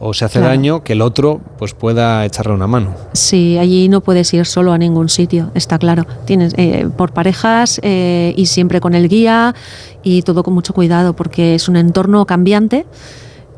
[0.06, 0.54] O se hace Claro.
[0.54, 2.94] daño, que el otro pues pueda echarle una mano.
[3.14, 6.06] Sí, allí no puedes ir solo a ningún sitio, está claro.
[6.26, 9.54] Tienes eh, por parejas eh, y siempre con el guía
[10.02, 12.84] y todo con mucho cuidado porque es un entorno cambiante.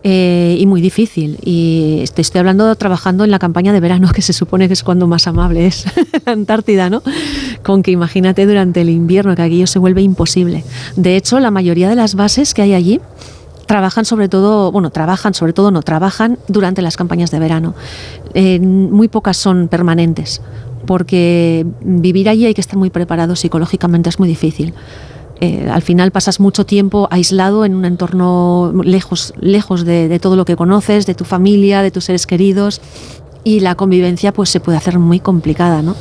[0.08, 1.36] eh, y muy difícil.
[1.42, 4.84] Y te estoy hablando trabajando en la campaña de verano, que se supone que es
[4.84, 5.84] cuando más amable es
[6.26, 7.02] la Antártida, ¿no?
[7.64, 10.62] Con que imagínate durante el invierno, que aquello se vuelve imposible.
[10.94, 13.00] De hecho, la mayoría de las bases que hay allí
[13.66, 17.74] trabajan sobre todo, bueno, trabajan sobre todo, no, trabajan durante las campañas de verano.
[18.34, 20.40] Eh, muy pocas son permanentes,
[20.86, 24.72] porque vivir allí hay que estar muy preparado psicológicamente, es muy difícil.
[25.40, 30.34] Eh, al final pasas mucho tiempo aislado en un entorno lejos, lejos de, de todo
[30.34, 32.80] lo que conoces, de tu familia, de tus seres queridos,
[33.46, 35.94] y la convivencia pues se puede hacer muy complicada, ¿no?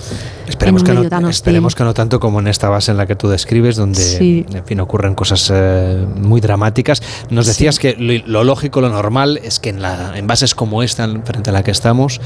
[0.48, 3.76] Esperemos, que no, esperemos que tanto como en esta base en la que tú describes,
[3.76, 4.48] donde Sí.
[4.52, 7.04] en fin, ocurren cosas eh, muy dramáticas.
[7.30, 10.82] Nos decías que lo, lo lógico, lo normal es que en, la, en bases como
[10.82, 12.20] esta, en- frente a la que estamos,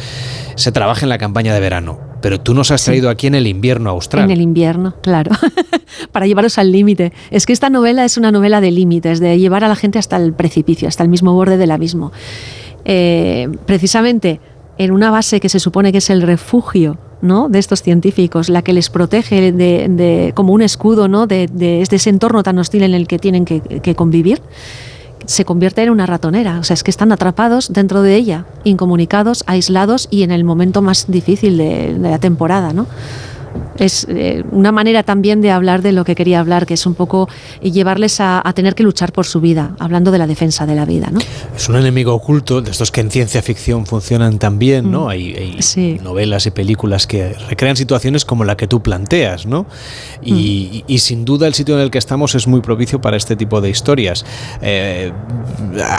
[0.56, 2.00] se trabaje en la campaña de verano.
[2.22, 4.24] Pero tú nos has traído aquí en el invierno austral.
[4.24, 5.32] En el invierno, claro.
[6.14, 7.12] Para llevaros al límite.
[7.30, 10.16] Es que esta novela es una novela de límites, de llevar a la gente hasta
[10.16, 12.14] el precipicio, hasta el mismo borde del abismo.
[12.86, 14.40] Eh, precisamente
[14.80, 17.50] en una base que se supone que es el refugio ¿no?
[17.50, 21.28] de estos científicos, la que les protege de, de- como un escudo ¿no?
[21.28, 24.42] de, de- ese entorno tan hostil en el que tienen que, que convivir,
[25.26, 26.60] se convierte en una ratonera.
[26.60, 30.82] O sea, es que están atrapados dentro de ella, incomunicados, aislados y en el momento
[30.82, 32.88] más difícil de la temporada, ¿no?
[33.78, 36.96] Es eh, una manera también de hablar de lo que quería hablar, que es un
[36.96, 37.30] poco
[37.62, 40.86] llevarles a, a tener que luchar por su vida, hablando de la defensa de la
[40.86, 41.20] vida, ¿no?
[41.56, 45.06] Es un enemigo oculto, de estos que en ciencia ficción funcionan también, ¿no?
[45.06, 45.10] Mm.
[45.10, 45.98] Hay, hay Sí.
[46.04, 49.66] novelas y películas que recrean situaciones como la que tú planteas, ¿no?
[50.22, 50.38] Y, Mm.
[50.38, 53.36] y- y sin duda el sitio en el que estamos es muy propicio para este
[53.38, 54.26] tipo de historias.
[54.62, 55.12] Eh,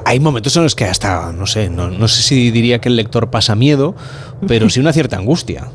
[0.05, 2.97] hay momentos en los que hasta, no sé, no, no sé si diría que el
[2.97, 3.95] lector pasa miedo,
[4.47, 5.69] pero sí una cierta angustia.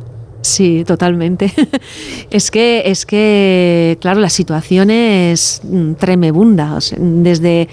[0.46, 1.52] Sí, totalmente.
[2.30, 6.76] es que, es que, claro, la situación es mm, tremebunda.
[6.76, 7.68] o sea, desde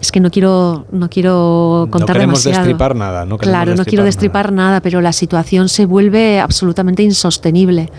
[0.00, 2.66] es que no quiero, no quiero contar no queremos demasiado.
[2.66, 4.80] destripar nada, no claro, no quiero destripar nada.
[4.80, 7.90] pero la situación se vuelve absolutamente insostenible.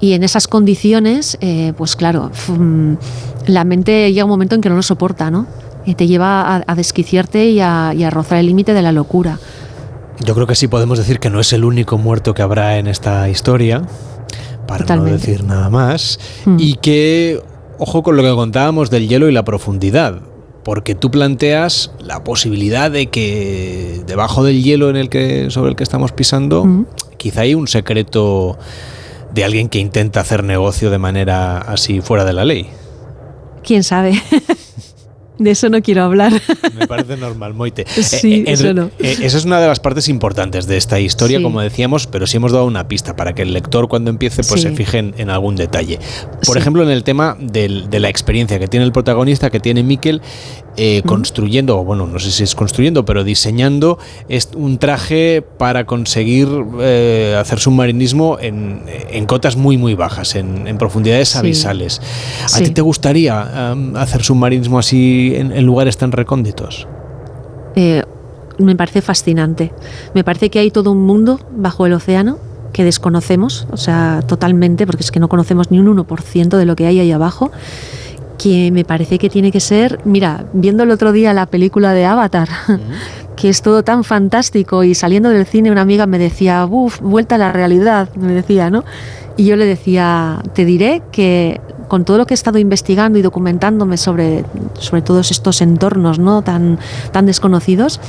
[0.00, 2.94] Y en esas condiciones, eh, pues claro, mm,
[3.46, 5.46] la mente llega un momento en que no lo soporta, ¿no?
[5.84, 8.92] Y te lleva a, a desquiciarte y a, y a rozar el límite de la
[8.92, 9.38] locura.
[10.24, 12.86] Yo creo que sí podemos decir que no es el único muerto que habrá en
[12.86, 13.82] esta historia,
[14.66, 15.10] para Totalmente.
[15.12, 16.56] no decir nada más, Mm.
[16.58, 17.40] y que,
[17.78, 20.20] ojo con lo que contábamos del hielo y la profundidad,
[20.64, 25.76] porque tú planteas la posibilidad de que debajo del hielo en el que, sobre el
[25.76, 26.84] que estamos pisando,
[27.16, 28.58] quizá hay un secreto
[29.32, 32.68] de alguien que intenta hacer negocio de manera así fuera de la ley.
[33.62, 34.12] ¿Quién sabe?
[35.38, 36.32] De eso no quiero hablar.
[36.76, 37.86] Me parece normal, Moite.
[38.02, 38.90] Sí, Eh, eso no.
[38.98, 41.42] eh, esa es una de las partes importantes de esta historia, Sí.
[41.44, 44.60] como decíamos, pero sí hemos dado una pista para que el lector cuando empiece pues
[44.62, 44.68] Sí.
[44.68, 45.98] se fije en, en algún detalle.
[46.44, 46.58] Por Sí.
[46.58, 50.20] ejemplo, en el tema del- de la experiencia que tiene el protagonista, que tiene Miquel,
[50.76, 53.98] eh, construyendo, o bueno, no sé si es construyendo, pero diseñando
[54.56, 56.48] un traje para conseguir
[56.80, 61.38] eh, hacer submarinismo en, en cotas muy, muy bajas, en, en profundidades Sí.
[61.38, 62.00] abisales.
[62.44, 62.64] ¿A Sí.
[62.64, 66.86] ti te gustaría am, hacer submarinismo así en, en lugares tan recónditos?
[67.74, 68.02] Eh,
[68.58, 69.72] me parece fascinante.
[70.14, 72.38] Me parece que hay todo un mundo bajo el océano
[72.72, 76.76] que desconocemos, o sea, totalmente, porque es que no conocemos ni un 1% de lo
[76.76, 77.50] que hay ahí abajo,
[78.36, 82.04] que me parece que tiene que ser, mira, viendo el otro día la película de
[82.04, 82.48] Avatar,
[83.36, 87.36] que es todo tan fantástico y saliendo del cine una amiga me decía, uff, vuelta
[87.36, 88.84] a la realidad, me decía, ¿no?
[89.36, 93.22] Y yo le decía, te diré que con todo lo que he estado investigando y
[93.22, 94.44] documentándome sobre,
[94.78, 96.42] sobre todos estos entornos ¿no?
[96.42, 96.78] tan,
[97.12, 98.00] tan desconocidos,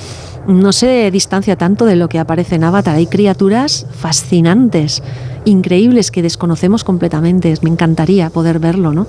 [0.47, 2.95] no se distancia tanto de lo que aparece en Avatar.
[2.95, 5.01] Hay criaturas fascinantes,
[5.45, 7.53] increíbles, que desconocemos completamente.
[7.61, 9.07] Me encantaría poder verlo, ¿no?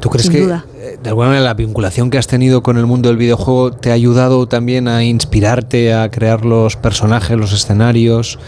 [0.00, 0.64] ¿Tú crees Sin que duda.
[0.78, 3.90] eh, de alguna manera la vinculación que has tenido con el mundo del videojuego te
[3.90, 8.38] ha ayudado también a inspirarte a crear los personajes, los escenarios,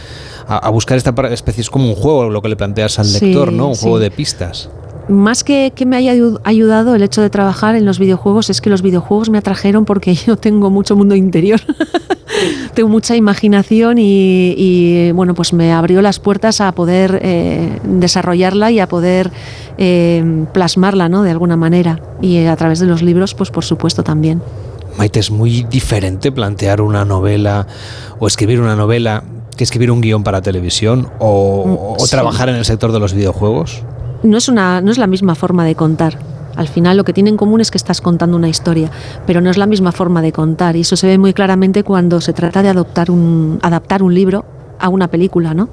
[0.49, 3.27] a, a buscar esta especie es como un juego lo que le planteas al Sí,
[3.27, 3.69] lector, ¿no?
[3.69, 3.83] Un sí.
[3.83, 4.71] juego de pistas.
[5.09, 8.61] Más que que me haya ayu- ayudado el hecho de trabajar en los videojuegos, es
[8.61, 11.61] que los videojuegos me atrajeron porque yo tengo mucho mundo interior.
[12.75, 18.71] tengo mucha imaginación y, y, bueno, pues me abrió las puertas a poder eh, desarrollarla
[18.71, 19.31] y a poder
[19.79, 21.23] eh, plasmarla, ¿no?
[21.23, 22.01] De alguna manera.
[22.21, 24.41] Y eh, a través de los libros, pues por supuesto también.
[24.99, 27.67] Maite, es muy diferente plantear una novela
[28.19, 29.25] o escribir una novela
[29.57, 32.11] que escribir un guion para televisión o, o Mm, sí.
[32.11, 33.83] trabajar en el sector de los videojuegos.
[34.23, 36.19] No es, una, no es la misma forma de contar.
[36.57, 38.91] Al final lo que tiene en común es que estás contando una historia,
[39.27, 40.77] pero no es la misma forma de contar.
[40.77, 44.45] Y eso se ve muy claramente cuando se trata de adoptar un, adaptar un libro
[44.79, 45.69] a una película, ¿no?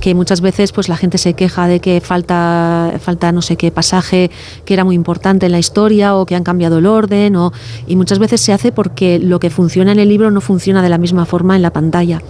[0.00, 3.70] Que muchas veces pues la gente se queja de que falta, falta no sé qué
[3.70, 4.30] pasaje
[4.64, 7.52] que era muy importante en la historia o que han cambiado el orden o,
[7.86, 10.88] y muchas veces se hace porque lo que funciona en el libro no funciona de
[10.88, 12.22] la misma forma en la pantalla.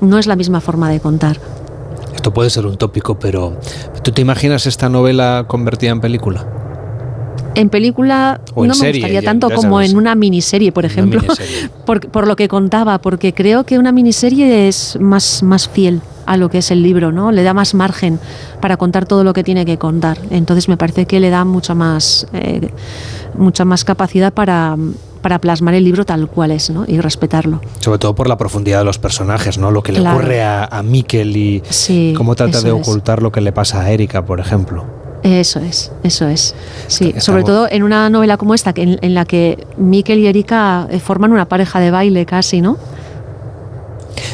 [0.00, 1.40] No es la misma forma de contar.
[2.18, 3.60] Esto puede ser un tópico, pero
[4.02, 6.44] ¿tú te imaginas esta novela convertida en película?
[7.54, 11.20] En película O en no me gustaría tanto ya como en una miniserie, por ejemplo,
[11.20, 11.70] miniserie.
[11.86, 16.36] por, por lo que contaba, porque creo que una miniserie es más, más fiel a
[16.36, 17.30] lo que es el libro, ¿no?
[17.30, 18.18] Le da más margen
[18.60, 20.18] para contar todo lo que tiene que contar.
[20.30, 22.72] Entonces me parece que le da mucha más, eh,
[23.36, 24.76] mucha más capacidad para,
[25.20, 26.84] para plasmar el libro tal cual es, ¿no?
[26.86, 27.60] Y respetarlo.
[27.80, 29.70] Sobre todo por la profundidad de los personajes, ¿no?
[29.70, 32.74] Lo que le ocurre a, a Mikel y Sí, cómo trata de es.
[32.74, 34.84] ocultar lo que le pasa a Erika, por ejemplo.
[35.24, 36.54] Eso es, eso es.
[36.86, 40.26] Sí, Estamos- sobre todo en una novela como esta, en, en la que Mikel y
[40.28, 42.78] Erika eh, forman una pareja de baile casi, ¿no?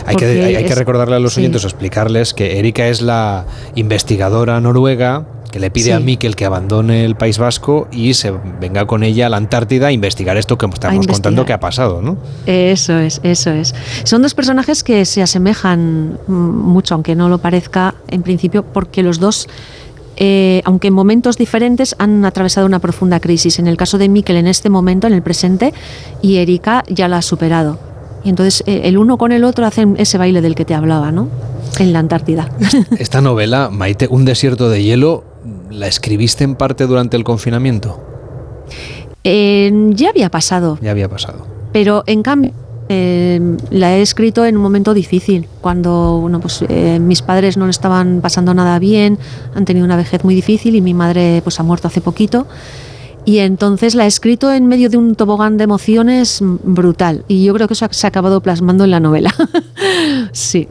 [0.07, 1.41] Hay que, hay, hay que recordarle a los sí.
[1.41, 5.25] oyentes o explicarles que Erika es la investigadora noruega
[5.55, 5.91] que le pide Sí.
[5.93, 9.87] a Mikel que abandone el País Vasco y se venga con ella a la Antártida
[9.87, 12.17] a investigar esto que estamos contando que ha pasado, ¿no?
[12.45, 13.73] Eso es, eso es.
[14.03, 19.05] Son dos personajes que se asemejan mm, mucho, aunque no lo parezca en principio, porque
[19.05, 19.47] los dos,
[20.17, 23.61] eh, aunque en momentos diferentes, han atravesado una profunda crisis.
[23.61, 25.73] En el caso de Mikel en este momento, en el presente,
[26.21, 27.79] y Erika ya la ha superado.
[28.25, 31.13] Y entonces eh, el uno con el otro hacen ese baile del que te hablaba,
[31.13, 31.29] ¿no?
[31.79, 32.49] En la Antártida.
[32.99, 35.23] Esta novela, Maite, Un desierto de hielo,
[35.75, 38.01] ¿la escribiste en parte durante el confinamiento?
[39.25, 41.47] Eh, ya había pasado, Ya había pasado.
[41.73, 42.53] pero en cambio
[42.89, 43.41] eh,
[43.71, 47.71] la he escrito en un momento difícil, cuando bueno, pues, eh, mis padres no le
[47.71, 49.19] estaban pasando nada bien,
[49.55, 52.47] han tenido una vejez muy difícil y mi madre pues, ha muerto hace poquito.
[53.27, 57.25] Y entonces la he escrito en medio de un tobogán de emociones brutal.
[57.27, 59.35] Y yo creo que eso se ha acabado plasmando en la novela.
[60.33, 60.69] sí.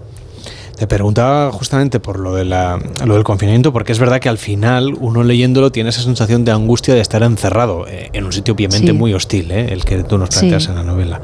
[0.78, 4.40] Te preguntaba justamente por lo, de la, lo del confinamiento, porque es verdad que al
[4.40, 8.54] final uno leyéndolo tiene esa sensación de angustia de estar encerrado eh, en un sitio
[8.56, 8.94] obviamente Sí.
[8.94, 10.40] muy hostil, eh, el que tú nos Sí.
[10.40, 11.22] planteas en la novela.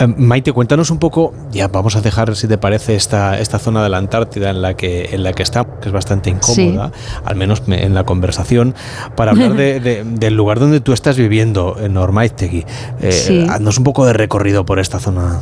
[0.00, 3.82] Eh, Maite, cuéntanos un poco, ya vamos a dejar, si te parece, esta, esta zona
[3.82, 6.90] de la Antártida en la que, en la que está, que es bastante incómoda,
[7.24, 8.74] al menos me- en la conversación,
[9.16, 12.64] para hablar de- de- del lugar donde tú estás viviendo, en Ormaiztegui.
[13.02, 13.46] Eh, Sí.
[13.50, 15.40] Haznos un poco de recorrido por esta zona.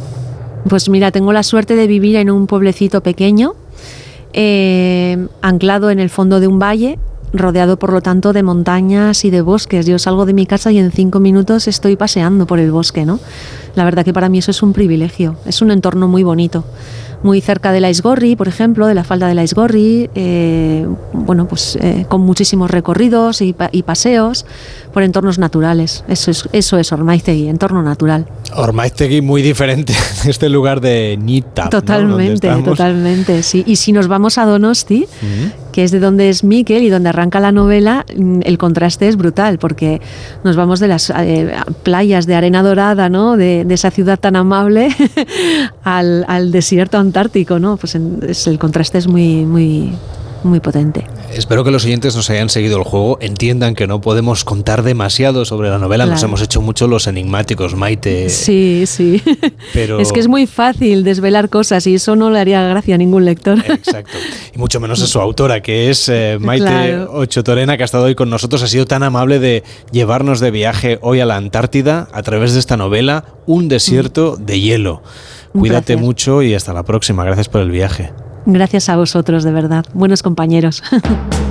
[0.69, 3.55] Pues mira, tengo la suerte de vivir en un pueblecito pequeño,
[4.33, 6.99] eh, anclado en el fondo de un valle
[7.33, 9.87] rodeado por lo tanto de montañas y de bosques.
[9.87, 13.21] Yo salgo de mi casa y en cinco minutos estoy paseando por el bosque, ¿no?
[13.75, 16.65] La verdad que para mí eso es un privilegio, es un entorno muy bonito
[17.27, 21.49] muy cerca de la Isgorri, por ejemplo, de la falda de la Isgorri, eh, bueno,
[21.49, 24.47] pues eh, con muchísimos recorridos y, paseos
[24.93, 26.05] por entornos naturales.
[26.09, 28.27] Eso es, eso es Ormaiztegui, entorno natural.
[28.55, 29.93] Ormaiztegui muy diferente
[30.25, 31.69] de este lugar de Nita.
[31.69, 33.65] Totalmente, totalmente, sí.
[33.67, 35.07] Y si nos vamos a Donosti,
[35.77, 39.17] que es de donde es Miquel y donde arranca la novela, mm, el contraste es
[39.19, 40.01] brutal, porque
[40.43, 43.37] nos vamos de las eh, playas de arena dorada, ¿no?
[43.37, 44.89] De, esa ciudad tan amable,
[45.85, 47.77] al, desierto antártico, ¿no?
[47.77, 49.93] Pues es, el contraste es muy, muy,
[50.45, 51.07] muy potente.
[51.33, 55.45] Espero que los oyentes nos hayan seguido el juego, entiendan que no podemos contar demasiado
[55.45, 58.31] sobre la novela, nos hemos hecho mucho los enigmáticos, Maite.
[58.31, 59.23] Sí, sí.
[59.75, 60.01] Pero...
[60.01, 63.25] Es que es muy fácil desvelar cosas y eso no le haría gracia a ningún
[63.25, 63.59] lector.
[63.59, 64.17] Exacto.
[64.55, 68.05] Y mucho menos a su autora, que es eh, Maite Ocho Torena, que ha estado
[68.05, 72.09] hoy con nosotros, ha sido tan amable de llevarnos de viaje hoy a la Antártida
[72.13, 75.03] a través de esta novela, Un desierto de hielo.
[75.53, 77.25] Cuídate mucho y hasta la próxima.
[77.25, 78.13] Gracias por el viaje.
[78.47, 79.85] Gracias a vosotros, de verdad.
[79.93, 80.83] Buenos compañeros.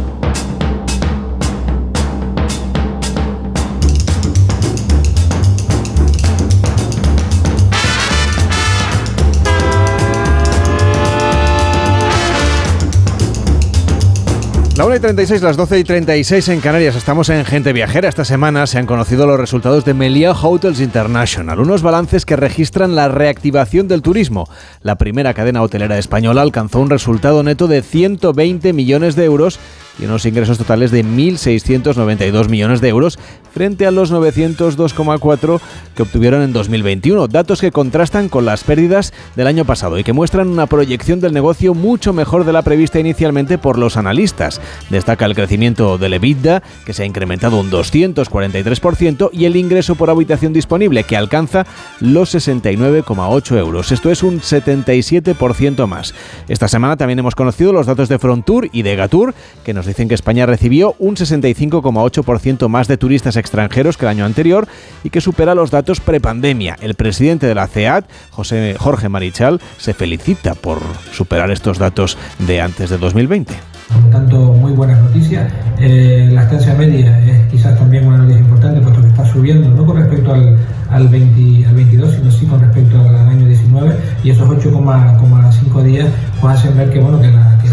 [14.86, 16.96] La 1 y 36, las 12 y 36 en Canarias.
[16.96, 18.08] Estamos en Gente Viajera.
[18.08, 22.94] Esta semana se han conocido los resultados de Melia Hotels International, unos balances que registran
[22.94, 24.48] la reactivación del turismo.
[24.84, 29.60] La primera cadena hotelera española alcanzó un resultado neto de 120 millones de euros
[30.00, 33.20] y unos ingresos totales de 1.692 millones de euros
[33.54, 35.62] frente a los 902,4
[35.96, 40.12] que obtuvieron en 2021, datos que contrastan con las pérdidas del año pasado y que
[40.12, 44.60] muestran una proyección del negocio mucho mejor de la prevista inicialmente por los analistas.
[44.90, 50.10] Destaca el crecimiento del EBITDA, que se ha incrementado un 243%, y el ingreso por
[50.10, 51.66] habitación disponible, que alcanza
[52.02, 53.92] los 69,8 euros.
[53.94, 56.14] Esto es un 77% más.
[56.50, 60.08] Esta semana también hemos conocido los datos de Frontour y de Gatur, que nos dicen
[60.08, 64.68] que España recibió un 65,8% más de turistas extranjeros que el año anterior
[65.04, 66.78] y que supera los datos prepandemia.
[66.82, 70.80] El presidente de la CEAT, José Jorge Marichal, se felicita por
[71.12, 73.54] superar estos datos de antes de 2020.
[73.94, 75.52] Por tanto, muy buenas noticias.
[75.80, 79.86] Eh, la estancia media es quizás también una noticia importante, puesto que está subiendo, no
[79.86, 80.58] con respecto al,
[80.90, 86.08] al, 20, al 22, sino sí con respecto al año 19, y esos 8,5 días
[86.42, 87.68] pues hacen ver que, bueno, que, la, que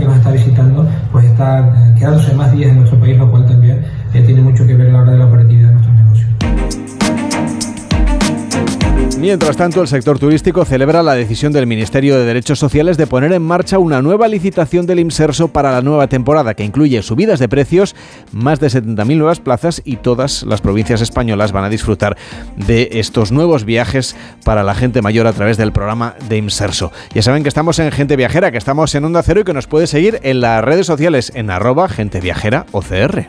[0.00, 3.46] que nos está visitando pues está eh, quedándose más días en nuestro país, lo cual
[3.46, 5.69] también eh, tiene mucho que ver a la hora de la operatividad
[9.20, 13.34] Mientras tanto, el sector turístico celebra la decisión del Ministerio de Derechos Sociales de poner
[13.34, 17.46] en marcha una nueva licitación del IMSERSO para la nueva temporada, que incluye subidas de
[17.46, 17.94] precios,
[18.32, 22.16] más de 70.000 nuevas plazas y todas las provincias españolas van a disfrutar
[22.56, 26.90] de estos nuevos viajes para la gente mayor a través del programa de IMSERSO.
[27.12, 29.66] Ya saben que estamos en Gente Viajera, que estamos en Onda Cero y que nos
[29.66, 33.28] puede seguir en las redes sociales en arroba Gente Viajera OCR.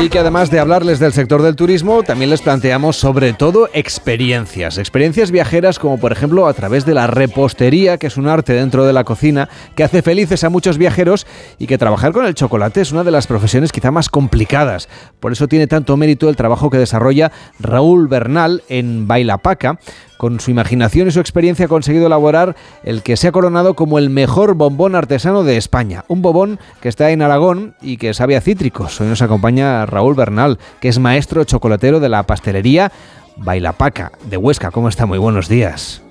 [0.00, 4.78] Y que además de hablarles del sector del turismo, también les planteamos sobre todo experiencias.
[4.78, 8.84] Experiencias viajeras como por ejemplo a través de la repostería, que es un arte dentro
[8.84, 11.26] de la cocina que hace felices a muchos viajeros
[11.58, 14.88] y que trabajar con el chocolate es una de las profesiones quizá más complicadas.
[15.20, 19.78] Por eso tiene tanto mérito el trabajo que desarrolla Raúl Bernal en Bailapaca,
[20.22, 22.54] con su imaginación y su experiencia ha conseguido elaborar
[22.84, 26.04] el que se ha coronado como el mejor bombón artesano de España.
[26.06, 29.00] Un bombón que está en Aragón y que sabe a cítricos.
[29.00, 32.92] Hoy nos acompaña Raúl Bernal, que es maestro chocolatero de la pastelería
[33.36, 34.70] Bailapaca de Huesca.
[34.70, 35.06] ¿Cómo está?
[35.06, 36.02] Muy buenos días.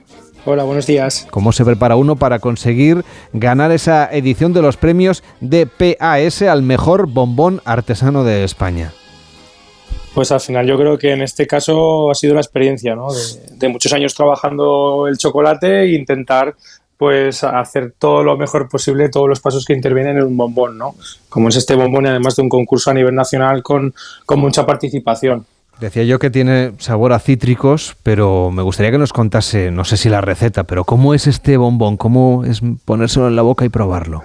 [0.43, 1.25] Hola, buenos días.
[1.31, 6.63] ¿Cómo se prepara uno para conseguir ganar esa edición de los premios de PAS al
[6.63, 8.91] mejor bombón artesano de España?
[10.13, 13.07] Pues al final yo creo que en este caso ha sido la experiencia, ¿no?
[13.57, 16.55] De, muchos años trabajando el chocolate e intentar
[16.97, 20.95] pues hacer todo lo mejor posible todos los pasos que intervienen en un bombón, ¿no?
[21.29, 23.93] Como es este bombón y además de un concurso a nivel nacional con,
[24.25, 25.45] con mucha participación.
[25.79, 29.97] Decía yo que tiene sabor a cítricos, pero me gustaría que nos contase, no sé
[29.97, 31.97] si la receta, pero ¿cómo es este bombón?
[31.97, 34.21] ¿Cómo es ponérselo en la boca y probarlo?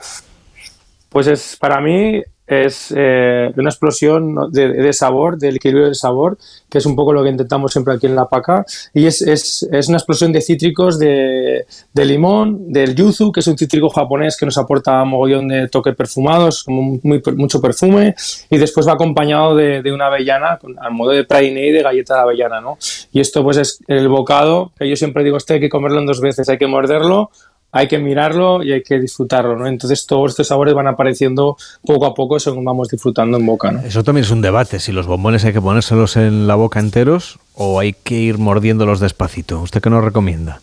[1.09, 6.79] Pues es para mí es eh, una explosión de, sabor, del equilibrio del sabor, que
[6.79, 8.65] es un poco lo que intentamos siempre aquí en la paca.
[8.95, 13.47] Y es, es, es una explosión de cítricos, de, de, limón, del yuzu, que es
[13.47, 18.15] un cítrico japonés que nos aporta mogollón de toques perfumados, como muy, mucho perfume,
[18.51, 22.15] y después va acompañado de, de una avellana, al modo de praline y de galleta
[22.15, 22.79] de avellana, ¿no?
[23.13, 26.07] Y esto pues es el bocado, que yo siempre digo, este hay que comerlo en
[26.07, 27.31] dos veces, hay que morderlo,
[27.77, 29.67] hay que mirarlo y hay que disfrutarlo, ¿no?
[29.67, 33.81] Entonces todos estos sabores van apareciendo poco a poco según vamos disfrutando en boca, ¿no?
[33.81, 37.39] Eso también es un debate, si los bombones hay que ponérselos en la boca enteros
[37.55, 39.61] o hay que ir mordiéndolos despacito.
[39.61, 40.61] ¿Usted qué nos recomienda?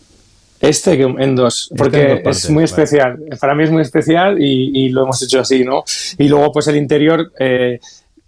[0.60, 3.18] Este en dos, este porque es muy especial.
[3.40, 5.84] Para mí es muy especial y, lo hemos hecho así, ¿no?
[6.18, 7.32] Y luego pues el interior...
[7.38, 7.78] Eh,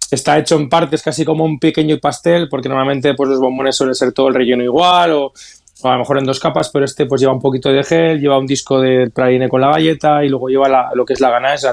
[0.09, 3.93] está hecho en partes casi como un pequeño pastel, porque normalmente pues los bombones suelen
[3.93, 5.33] ser todo el relleno igual o
[5.83, 8.37] a lo mejor en dos capas, pero este pues lleva un poquito de gel, lleva
[8.37, 11.67] un disco de praline con la galleta y luego lleva lo que es la ganache,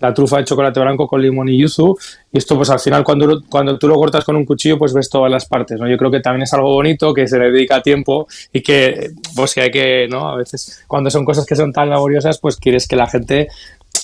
[0.00, 1.96] la, trufa de chocolate blanco con limón y yuzu.
[2.32, 5.08] Y esto pues al final cuando, cuando tú lo cortas con un cuchillo pues ves
[5.08, 5.88] todas las partes, ¿no?
[5.88, 9.54] Yo creo que también es algo bonito, que se le dedica tiempo y que pues
[9.54, 10.28] que hay que, ¿no?
[10.28, 13.48] A veces cuando son cosas que son tan laboriosas pues quieres que la gente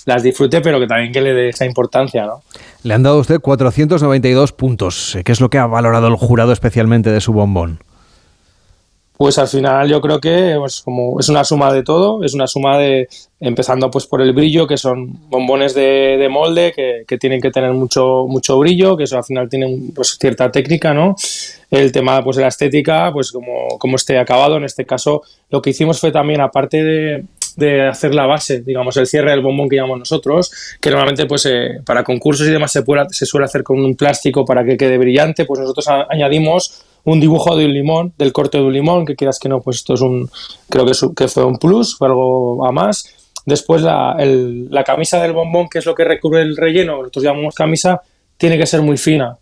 [0.06, 2.42] las disfrute, pero que también que le dé esa importancia, ¿no?
[2.82, 5.18] Le han dado a usted 492 puntos.
[5.24, 7.80] ¿Qué es lo que ha valorado el jurado especialmente de su bombón?
[9.20, 12.46] Pues al final yo creo que pues, como es una suma de todo, es una
[12.46, 13.06] suma de,
[13.38, 16.72] empezando pues por el brillo, que son bombones de, molde,
[17.06, 20.94] que, tienen que tener mucho, mucho brillo, que eso al final tiene pues, cierta técnica,
[20.94, 21.16] ¿no?
[21.70, 25.20] El tema pues de la estética, pues como, como esté acabado, en este caso
[25.50, 27.24] lo que hicimos fue también, aparte de,
[27.56, 31.44] de hacer la base, digamos, el cierre del bombón que llamamos nosotros, que normalmente pues
[31.44, 34.96] eh, para concursos y demás se, se suele hacer con un plástico para que quede
[34.96, 39.16] brillante, pues nosotros añadimos un dibujo de un limón, del corte de un limón, que
[39.16, 40.30] quieras que no, pues esto es un,
[40.68, 43.14] creo que, fue un plus, fue algo a más.
[43.46, 47.54] Después la, la, camisa del bombón, que es lo que recubre el relleno, nosotros llamamos
[47.54, 48.02] camisa,
[48.40, 49.36] tiene que ser muy fina.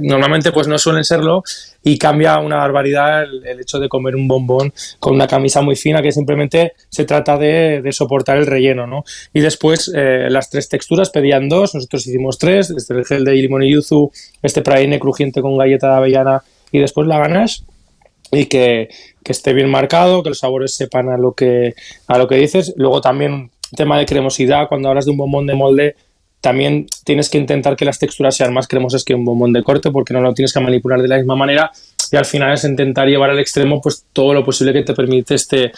[0.00, 1.42] normalmente pues no suelen serlo
[1.84, 6.00] y cambia una barbaridad el, hecho de comer un bombón con una camisa muy fina
[6.00, 8.86] que simplemente se trata de, de soportar el relleno.
[8.86, 9.04] ¿no?
[9.34, 13.32] Y después eh, las tres texturas pedían dos, nosotros hicimos tres, este el gel de
[13.32, 14.10] limón y yuzu,
[14.42, 16.42] este praline crujiente con galleta de avellana
[16.72, 17.64] y después la ganache
[18.30, 18.88] y que,
[19.24, 21.74] que, esté bien marcado, que los sabores sepan a lo que,
[22.06, 22.74] a lo que dices.
[22.76, 25.96] Luego también tema de cremosidad, cuando hablas de un bombón de molde,
[26.40, 29.90] también tienes que intentar que las texturas sean más cremosas que un bombón de corte
[29.90, 31.72] porque no lo tienes que manipular de la misma manera
[32.12, 35.34] y al final es intentar llevar al extremo pues todo lo posible que te permite
[35.34, 35.72] este,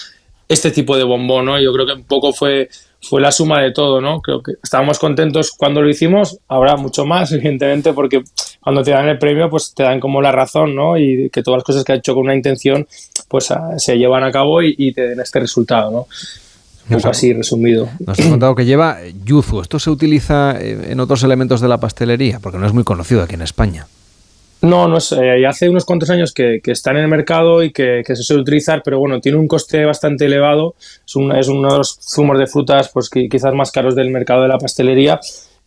[0.49, 1.61] este tipo de bombón, ¿no?
[1.61, 2.69] Yo creo que un poco fue,
[3.01, 4.21] fue la suma de todo, ¿no?
[4.21, 8.23] Creo que estábamos contentos cuando lo hicimos, habrá mucho más, evidentemente, porque
[8.61, 10.99] cuando te dan el premio, pues te dan como la razón, ¿no?
[10.99, 12.87] Y que todas las cosas que has hecho con una intención,
[13.29, 16.07] pues ah, se llevan a cabo y, te den este resultado, ¿no?
[16.89, 17.89] Un poco así resumido.
[18.05, 19.61] Nos has contado que lleva yuzu.
[19.61, 22.41] ¿Esto se utiliza en otros elementos de la pastelería?
[22.41, 23.87] Porque no es muy conocido aquí en España.
[24.63, 27.71] No, no es, eh, hace unos cuantos años que, que, están en el mercado y
[27.71, 30.75] que, que, se suele utilizar, pero bueno, tiene un coste bastante elevado.
[31.07, 34.49] Es, es uno de los zumos de frutas pues quizás más caros del mercado de
[34.49, 35.19] la pastelería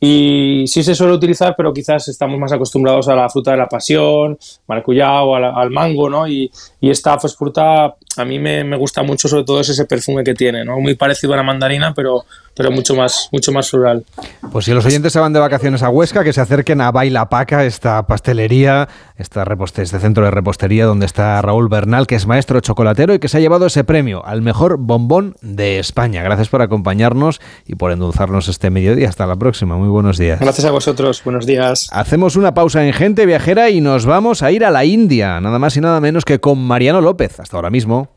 [0.06, 3.70] y sí se suele utilizar, pero quizás estamos más acostumbrados a la fruta de la
[3.70, 6.28] pasión, maracuyá o al, mango, ¿no?
[6.28, 6.52] Y,
[6.82, 10.78] esta pues, fruta a mí me, gusta mucho, sobre todo ese perfume que tiene, ¿no?
[10.82, 14.04] Muy parecido a la mandarina, pero, pero mucho más, mucho más floral.
[14.52, 17.30] Pues si los oyentes se van de vacaciones a Huesca, que se acerquen a Baila
[17.30, 19.46] Paca, esta pastelería, esta
[19.78, 23.38] este centro de repostería donde está Raúl Bernal, que es maestro chocolatero y que se
[23.38, 26.24] ha llevado ese premio al mejor bombón de España.
[26.24, 29.08] Gracias por acompañarnos y por endulzarnos este mediodía.
[29.08, 29.78] Hasta la próxima.
[29.78, 30.40] Muy buenos días.
[30.40, 31.24] Gracias a vosotros.
[31.24, 31.88] Buenos días.
[31.92, 35.60] Hacemos una pausa en Gente Viajera y nos vamos a ir a la India, nada
[35.60, 37.40] más y nada menos que con Mariano López.
[37.40, 38.10] Hasta ahora mismo.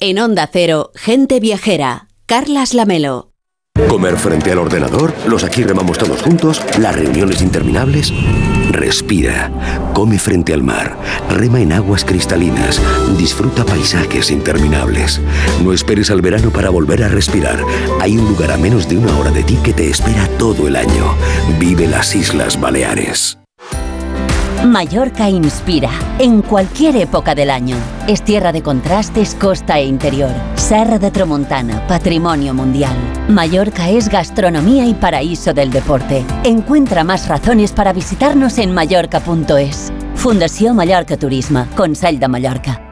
[0.00, 3.32] En Onda Cero, Gente Viajera, Carlas Lamelo.
[3.88, 8.12] Comer frente al ordenador, los aquí remamos todos juntos, las reuniones interminables.
[8.68, 9.50] Respira,
[9.94, 10.96] come frente al mar,
[11.30, 12.80] rema en aguas cristalinas,
[13.16, 15.20] disfruta paisajes interminables.
[15.64, 17.58] No esperes al verano para volver a respirar.
[18.00, 20.76] Hay un lugar a menos de una hora de ti que te espera todo el
[20.76, 21.14] año.
[21.58, 23.38] Vive las Islas Baleares.
[24.64, 27.76] Mallorca inspira en cualquier época del año.
[28.08, 30.32] Es tierra de contrastes, costa e interior.
[30.56, 32.96] Serra de Tramontana, patrimonio mundial.
[33.28, 36.24] Mallorca es gastronomía y paraíso del deporte.
[36.42, 39.92] Encuentra más razones para visitarnos en mallorca.es.
[40.16, 42.87] Fundación Mallorca Turismo, Consell de Mallorca.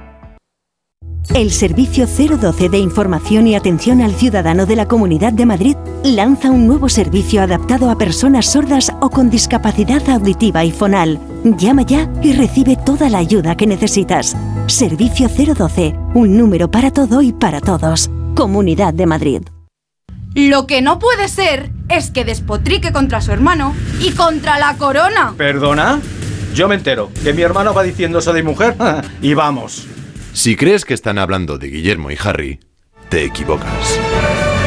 [1.35, 6.51] El Servicio 012 de Información y Atención al Ciudadano de la Comunidad de Madrid lanza
[6.51, 11.19] un nuevo servicio adaptado a personas sordas o con discapacidad auditiva y fonal.
[11.45, 14.37] Llama ya y recibe toda la ayuda que necesitas.
[14.67, 18.11] Servicio 012, un número para todo y para todos.
[18.35, 19.43] Comunidad de Madrid.
[20.35, 25.35] Lo que no puede ser es que despotrique contra su hermano y contra la corona.
[25.37, 26.01] ¿Perdona?
[26.55, 28.75] Yo me entero que mi hermano va diciendo eso de mujer
[29.23, 29.87] y vamos.
[30.37, 32.61] Si crees que están hablando de Guillermo y Harry,
[33.09, 33.99] te equivocas.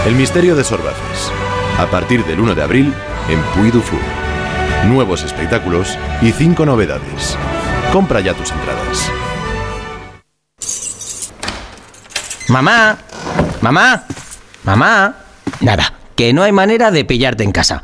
[0.08, 1.32] El misterio de Sorbaces.
[1.78, 2.92] A partir del 1 de abril
[3.30, 4.00] en Puy du Fou.
[4.88, 7.38] Nuevos espectáculos y cinco novedades.
[7.94, 9.12] Compra ya tus entradas.
[12.48, 12.98] Mamá,
[13.62, 14.06] mamá,
[14.64, 15.18] mamá.
[15.62, 17.84] Nada, que no hay manera de pillarte en casa.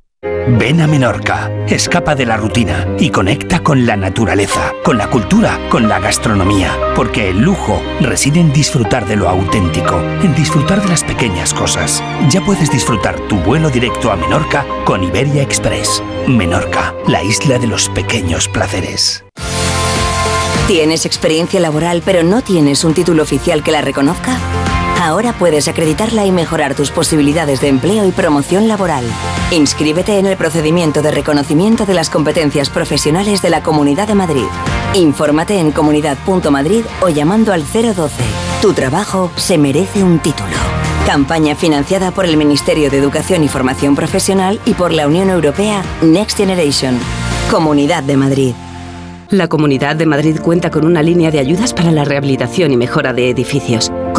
[0.23, 5.59] Ven a Menorca, escapa de la rutina y conecta con la naturaleza, con la cultura,
[5.69, 10.89] con la gastronomía, porque el lujo reside en disfrutar de lo auténtico, en disfrutar de
[10.89, 12.03] las pequeñas cosas.
[12.29, 16.03] Ya puedes disfrutar tu vuelo directo a Menorca con Iberia Express.
[16.27, 19.25] Menorca, la isla de los pequeños placeres.
[20.67, 24.37] ¿Tienes experiencia laboral pero no tienes un título oficial que la reconozca?
[25.01, 29.03] Ahora puedes acreditarla y mejorar tus posibilidades de empleo y promoción laboral.
[29.49, 34.45] Inscríbete en el procedimiento de reconocimiento de las competencias profesionales de la Comunidad de Madrid.
[34.93, 38.13] Infórmate en comunidad.madrid o llamando al 012.
[38.61, 40.53] Tu trabajo se merece un título.
[41.07, 45.81] Campaña financiada por el Ministerio de Educación y Formación Profesional y por la Unión Europea
[46.03, 46.99] Next Generation.
[47.49, 48.53] Comunidad de Madrid.
[49.31, 53.13] La Comunidad de Madrid cuenta con una línea de ayudas para la rehabilitación y mejora
[53.13, 53.90] de edificios,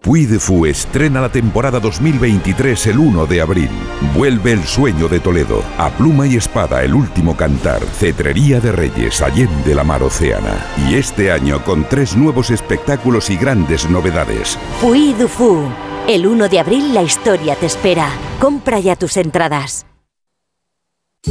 [0.00, 3.68] Puy de Fu estrena la temporada 2023 el 1 de abril.
[4.14, 5.62] Vuelve el sueño de Toledo.
[5.76, 7.82] A pluma y espada, el último cantar.
[7.82, 10.66] Cetrería de Reyes, Allende la Mar Océana.
[10.88, 14.58] Y este año con tres nuevos espectáculos y grandes novedades.
[14.80, 15.68] Puy du Fu.
[16.06, 18.08] El 1 de abril la historia te espera.
[18.40, 19.87] Compra ya tus entradas.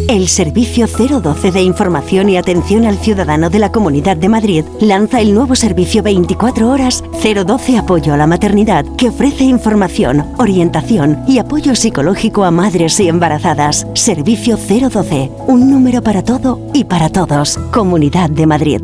[0.09, 5.19] El Servicio 012 de Información y Atención al Ciudadano de la Comunidad de Madrid lanza
[5.19, 11.39] el nuevo servicio 24 horas 012 Apoyo a la Maternidad, que ofrece información, orientación y
[11.39, 13.85] apoyo psicológico a madres y embarazadas.
[13.95, 17.57] Servicio 012, un número para todo y para todos.
[17.71, 18.81] Comunidad de Madrid.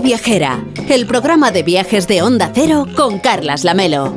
[0.00, 4.14] Viajera, el programa de viajes de Onda Cero con Carlas Lamelo.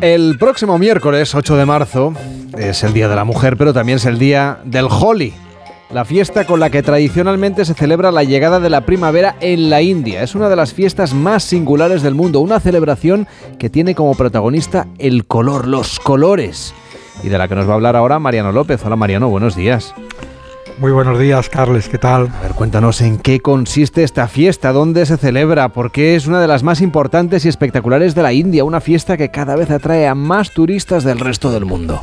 [0.00, 2.14] El próximo miércoles 8 de marzo
[2.56, 5.34] es el Día de la Mujer, pero también es el Día del Holi,
[5.90, 9.80] la fiesta con la que tradicionalmente se celebra la llegada de la primavera en la
[9.80, 10.22] India.
[10.22, 13.26] Es una de las fiestas más singulares del mundo, una celebración
[13.58, 16.74] que tiene como protagonista el color, los colores.
[17.22, 18.84] Y de la que nos va a hablar ahora Mariano López.
[18.84, 19.94] Hola Mariano, buenos días.
[20.78, 22.28] Muy buenos días, Carles, ¿qué tal?
[22.38, 26.46] A ver, cuéntanos en qué consiste esta fiesta, dónde se celebra, porque es una de
[26.46, 30.14] las más importantes y espectaculares de la India, una fiesta que cada vez atrae a
[30.14, 32.00] más turistas del resto del mundo.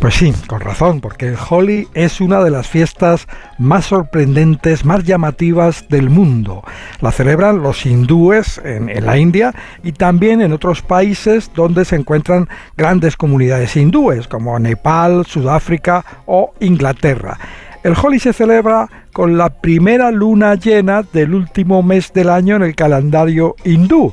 [0.00, 3.26] Pues sí, con razón, porque el Holi es una de las fiestas
[3.58, 6.62] más sorprendentes, más llamativas del mundo.
[7.00, 12.48] La celebran los hindúes en, la India y también en otros países donde se encuentran
[12.76, 17.38] grandes comunidades hindúes, como Nepal, Sudáfrica o Inglaterra.
[17.82, 22.62] El Holi se celebra con la primera luna llena del último mes del año en
[22.62, 24.12] el calendario hindú,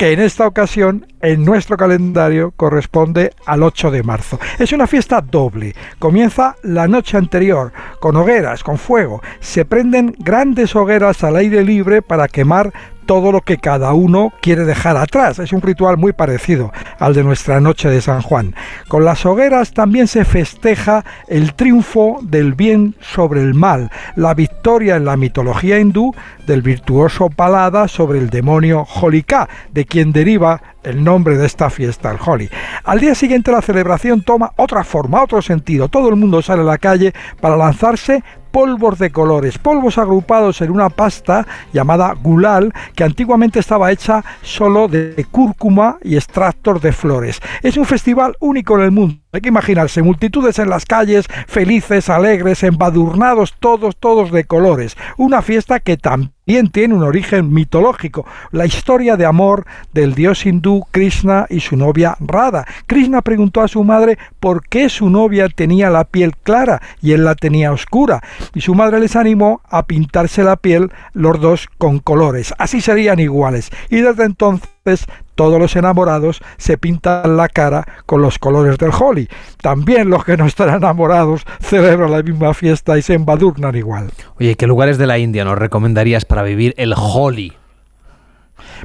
[0.00, 4.40] que en esta ocasión en nuestro calendario corresponde al 8 de marzo.
[4.58, 5.74] Es una fiesta doble.
[5.98, 7.70] Comienza la noche anterior
[8.00, 9.20] con hogueras, con fuego.
[9.40, 12.72] Se prenden grandes hogueras al aire libre para quemar
[13.10, 15.40] todo lo que cada uno quiere dejar atrás.
[15.40, 18.54] Es un ritual muy parecido al de nuestra noche de San Juan.
[18.86, 24.94] Con las hogueras también se festeja el triunfo del bien sobre el mal, la victoria
[24.94, 26.14] en la mitología hindú
[26.46, 32.10] del virtuoso Palada sobre el demonio Holika, de quien deriva el nombre de esta fiesta,
[32.10, 32.48] el Holi.
[32.84, 35.88] Al día siguiente la celebración toma otra forma, otro sentido.
[35.88, 40.70] Todo el mundo sale a la calle para lanzarse polvos de colores, polvos agrupados en
[40.70, 47.40] una pasta llamada gulal, que antiguamente estaba hecha solo de cúrcuma y extractos de flores.
[47.62, 52.08] Es un festival único en el mundo Hay que imaginarse multitudes en las calles, felices,
[52.08, 54.96] alegres, embadurnados, todos, todos de colores.
[55.18, 60.84] Una fiesta que también tiene un origen mitológico, la historia de amor del dios hindú
[60.90, 62.66] Krishna y su novia Radha.
[62.88, 67.24] Krishna preguntó a su madre por qué su novia tenía la piel clara y él
[67.24, 68.20] la tenía oscura,
[68.52, 72.52] y su madre les animó a pintarse la piel los dos con colores.
[72.58, 73.70] Así serían iguales.
[73.90, 75.06] Y desde entonces
[75.40, 79.26] todos los enamorados se pintan la cara con los colores del Holi.
[79.62, 84.10] También los que no están enamorados celebran la misma fiesta y se embadurnan igual.
[84.38, 87.54] Oye, ¿qué lugares de la India nos recomendarías para vivir el Holi?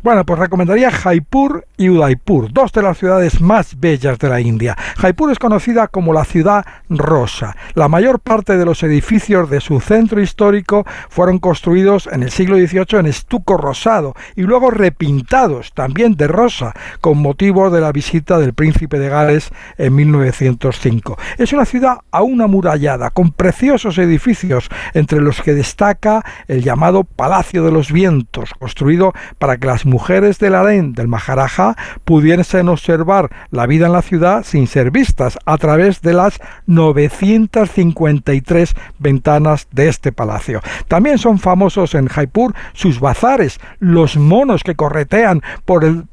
[0.03, 4.75] Bueno, pues recomendaría Jaipur y Udaipur, dos de las ciudades más bellas de la India.
[4.97, 7.55] Jaipur es conocida como la ciudad rosa.
[7.73, 12.57] La mayor parte de los edificios de su centro histórico fueron construidos en el siglo
[12.57, 18.37] XVIII en estuco rosado y luego repintados también de rosa con motivo de la visita
[18.37, 21.17] del príncipe de Gales en 1905.
[21.37, 27.63] Es una ciudad aún amurallada, con preciosos edificios, entre los que destaca el llamado Palacio
[27.63, 33.65] de los Vientos, construido para que las mujeres del harén del Maharaja pudiesen observar la
[33.65, 40.11] vida en la ciudad sin ser vistas a través de las 953 ventanas de este
[40.11, 40.61] palacio.
[40.87, 46.05] También son famosos en Jaipur sus bazares, los monos que corretean por el,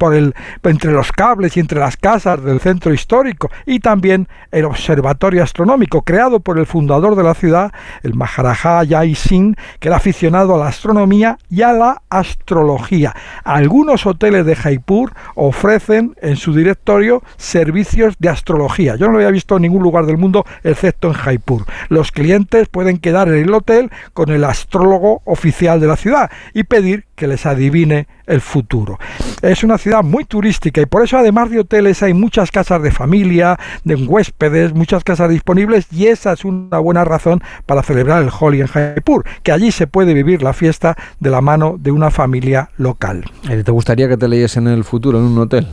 [0.62, 6.03] entre los cables y entre las casas del centro histórico y también el observatorio astronómico
[6.03, 7.73] creado por el fundador de la ciudad,
[8.03, 13.15] el Maharaja Jai Singh, que era aficionado a la astronomía y a la astrología.
[13.63, 18.97] Algunos hoteles de Jaipur ofrecen en su directorio servicios de astrología.
[18.97, 21.65] Yo no lo había visto en ningún lugar del mundo excepto en Jaipur.
[21.89, 26.65] Los clientes pueden quedar en el hotel con el astrólogo oficial de la ciudad y
[26.65, 28.99] pedir que les adivine el futuro.
[29.43, 32.90] Es una ciudad muy turística y por eso además de hoteles hay muchas casas de
[32.90, 38.31] familia, de huéspedes, muchas casas disponibles y esa es una buena razón para celebrar el
[38.36, 42.11] Holi en Jaipur, que allí se puede vivir la fiesta de la mano de una
[42.11, 43.24] familia local.
[43.47, 45.69] ¿Te gustaría que te leyesen el futuro en un hotel?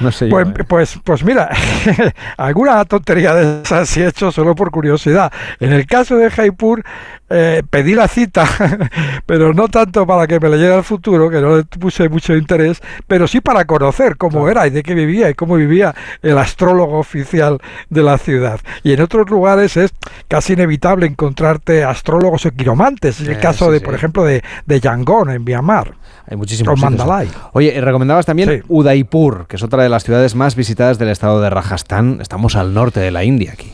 [0.00, 0.64] No sé pues, yo, ¿eh?
[0.68, 1.48] pues, pues, mira,
[2.36, 5.32] alguna tontería de esas sí he hecho solo por curiosidad.
[5.58, 6.84] En el caso de Jaipur,
[7.30, 8.46] eh, pedí la cita,
[9.26, 12.80] pero no tanto para que me leyera el futuro, que no le puse mucho interés,
[13.06, 16.98] pero sí para conocer cómo era y de qué vivía y cómo vivía el astrólogo
[16.98, 17.58] oficial
[17.90, 18.60] de la ciudad.
[18.82, 19.90] Y en otros lugares es
[20.28, 23.20] casi inevitable encontrarte astrólogos o quiromantes.
[23.20, 23.84] Es el Eh, caso sí, de, sí.
[23.84, 25.94] por ejemplo, de, de Yangon en Myanmar.
[26.28, 26.76] Hay muchísimos O.
[26.84, 27.28] Mandalay.
[27.52, 31.50] Oye, recomendabas también Udaipur, que es otra de las ciudades más visitadas del estado de
[31.50, 32.18] Rajasthan.
[32.20, 33.72] Estamos al norte de la India aquí.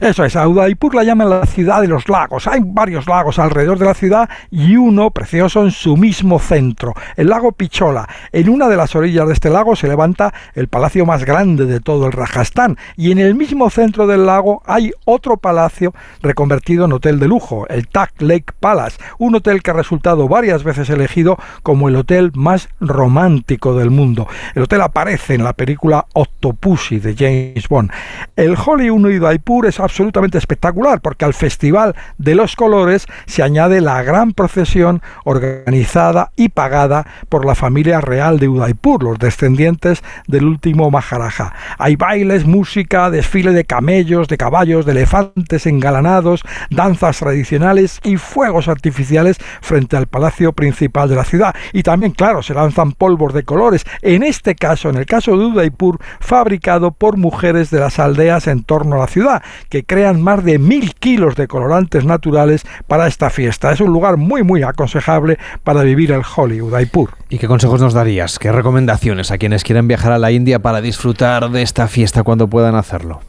[0.00, 2.46] Eso es, a Udaipur la llaman la ciudad de los lagos.
[2.46, 7.28] Hay varios lagos alrededor de la ciudad y uno precioso en su mismo centro, el
[7.28, 8.08] lago Pichola.
[8.32, 11.80] En una de las orillas de este lago se levanta el palacio más grande de
[11.80, 16.92] todo el Rajastán y en el mismo centro del lago hay otro palacio reconvertido en
[16.92, 21.38] hotel de lujo, el Taj Lake Palace, un hotel que ha resultado varias veces elegido
[21.62, 24.26] como el hotel más romántico del mundo.
[24.54, 27.90] El hotel aparece en la película Octopussy de James Bond.
[28.36, 33.42] El Holi 1 y Udaipur es absolutamente espectacular porque al Festival de los Colores se
[33.42, 40.02] añade la gran procesión organizada y pagada por la familia real de Udaipur, los descendientes
[40.26, 41.52] del último Maharaja.
[41.78, 48.68] Hay bailes, música, desfile de camellos, de caballos, de elefantes engalanados, danzas tradicionales y fuegos
[48.68, 51.54] artificiales frente al palacio principal de la ciudad.
[51.72, 55.46] Y también, claro, se lanzan polvos de colores, en este caso, en el caso de
[55.46, 60.44] Udaipur, fabricado por mujeres de las aldeas en torno a la ciudad, que crean más
[60.44, 63.72] de mil kilos de colorantes naturales para esta fiesta.
[63.72, 67.10] Es un lugar muy, muy aconsejable para vivir el Holi, Udaipur.
[67.28, 68.38] ¿Y qué consejos nos darías?
[68.38, 72.48] ¿Qué recomendaciones a quienes quieran viajar a la India para disfrutar de esta fiesta cuando
[72.48, 73.20] puedan hacerlo?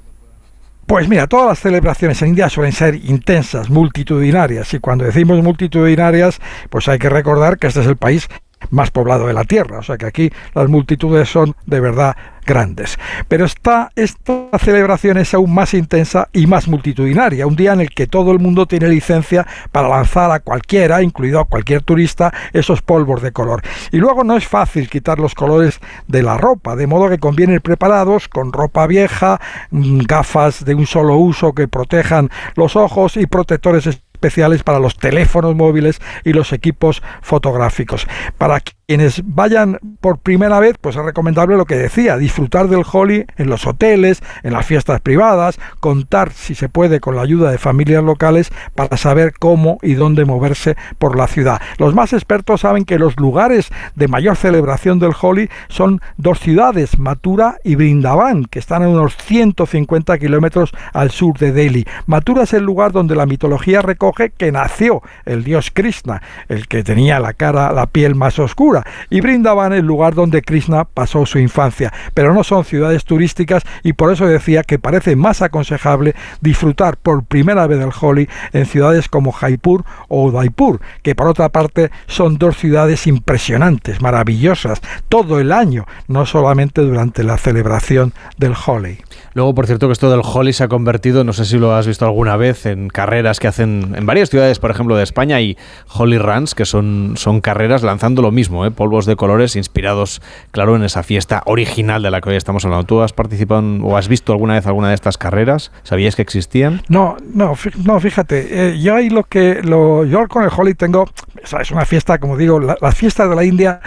[0.85, 6.39] Pues mira, todas las celebraciones en India suelen ser intensas, multitudinarias, y cuando decimos multitudinarias,
[6.69, 8.27] pues hay que recordar que este es el país
[8.69, 12.15] más poblado de la Tierra, o sea que aquí las multitudes son de verdad
[12.45, 12.97] grandes.
[13.27, 17.89] Pero esta, esta celebración es aún más intensa y más multitudinaria, un día en el
[17.89, 22.81] que todo el mundo tiene licencia para lanzar a cualquiera, incluido a cualquier turista, esos
[22.81, 23.61] polvos de color.
[23.91, 27.59] Y luego no es fácil quitar los colores de la ropa, de modo que conviene
[27.59, 29.39] preparados con ropa vieja,
[29.71, 34.97] mm, gafas de un solo uso que protejan los ojos y protectores especiales para los
[34.97, 38.07] teléfonos móviles y los equipos fotográficos.
[38.37, 43.25] Para quienes vayan por primera vez, pues es recomendable lo que decía, disfrutar del Holi
[43.37, 47.57] en los hoteles, en las fiestas privadas, contar si se puede con la ayuda de
[47.57, 51.61] familias locales para saber cómo y dónde moverse por la ciudad.
[51.77, 56.99] Los más expertos saben que los lugares de mayor celebración del Holi son dos ciudades,
[56.99, 61.85] Mathura y Brindavan, que están a unos 150 kilómetros al sur de Delhi.
[62.05, 66.83] Mathura es el lugar donde la mitología recoge que nació el dios Krishna, el que
[66.83, 68.74] tenía la cara, la piel más oscura
[69.09, 73.93] y Brindavan el lugar donde Krishna pasó su infancia, pero no son ciudades turísticas y
[73.93, 79.09] por eso decía que parece más aconsejable disfrutar por primera vez del Holi en ciudades
[79.09, 85.51] como Jaipur o Udaipur, que por otra parte son dos ciudades impresionantes, maravillosas, todo el
[85.51, 88.99] año, no solamente durante la celebración del Holi.
[89.33, 91.87] Luego, por cierto, que esto del Holi se ha convertido, no sé si lo has
[91.87, 95.57] visto alguna vez, en carreras que hacen en varias ciudades, por ejemplo, de España, y
[95.93, 98.71] Holy Runs, que son, son carreras lanzando lo mismo, ¿eh?
[98.71, 100.21] polvos de colores inspirados,
[100.51, 102.85] claro, en esa fiesta original de la que hoy estamos hablando.
[102.85, 105.71] ¿Tú has participado o has visto alguna vez alguna de estas carreras?
[105.83, 106.81] ¿Sabías que existían?
[106.89, 111.09] No, no, no fíjate, eh, yo ahí lo que, lo, yo con el Holi tengo,
[111.41, 113.81] es una fiesta, como digo, la fiesta de la India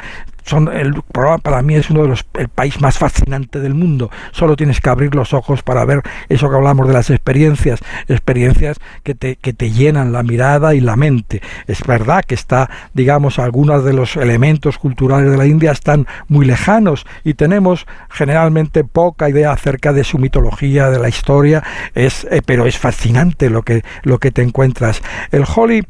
[0.48, 0.94] son el
[1.42, 4.10] para mí es uno de los el país más fascinante del mundo.
[4.32, 8.78] Solo tienes que abrir los ojos para ver eso que hablamos de las experiencias, experiencias
[9.02, 11.42] que te, que te llenan la mirada y la mente.
[11.66, 16.46] Es verdad que está, digamos, algunos de los elementos culturales de la India están muy
[16.46, 21.62] lejanos y tenemos generalmente poca idea acerca de su mitología, de la historia,
[21.94, 25.02] es, eh, pero es fascinante lo que, lo que te encuentras.
[25.30, 25.84] El Holi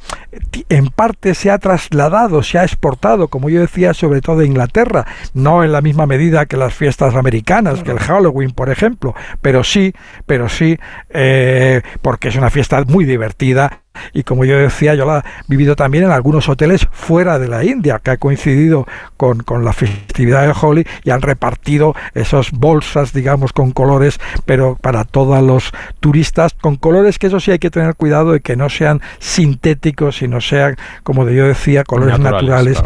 [0.69, 5.63] en parte se ha trasladado, se ha exportado, como yo decía, sobre todo Inglaterra, no
[5.63, 9.95] en la misma medida que las fiestas americanas, que el Halloween, por ejemplo, pero sí,
[10.27, 10.79] pero sí,
[11.11, 15.77] eh, porque es una fiesta muy divertida y como yo decía, yo la he vivido
[15.77, 20.47] también en algunos hoteles fuera de la India, que ha coincidido con, con la festividad
[20.47, 26.55] de Holi y han repartido esas bolsas, digamos, con colores, pero para todos los turistas,
[26.55, 30.41] con colores que eso sí hay que tener cuidado de que no sean sintéticos, sino
[30.41, 32.83] sean, como yo decía, colores naturales.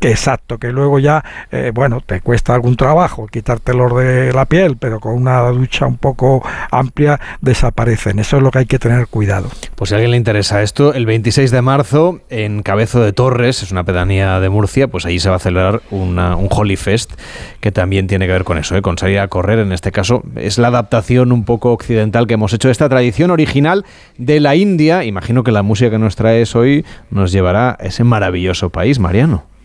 [0.00, 4.76] que exacto, que luego ya, eh, bueno, te cuesta algún trabajo quitártelos de la piel,
[4.76, 8.18] pero con una ducha un poco amplia desaparecen.
[8.18, 9.48] Eso es lo que hay que tener cuidado.
[9.74, 13.12] Pues si a alguien le interesa a esto, el 26 de marzo en Cabezo de
[13.12, 17.12] Torres, es una pedanía de Murcia, pues allí se va a celebrar un Holy Fest
[17.60, 18.82] que también tiene que ver con eso, ¿eh?
[18.82, 19.58] con salir a correr.
[19.58, 23.30] En este caso es la adaptación un poco occidental que hemos hecho de esta tradición
[23.30, 23.84] original
[24.18, 25.04] de la India.
[25.04, 29.55] Imagino que la música que nos traes hoy nos llevará a ese maravilloso país, Mariano.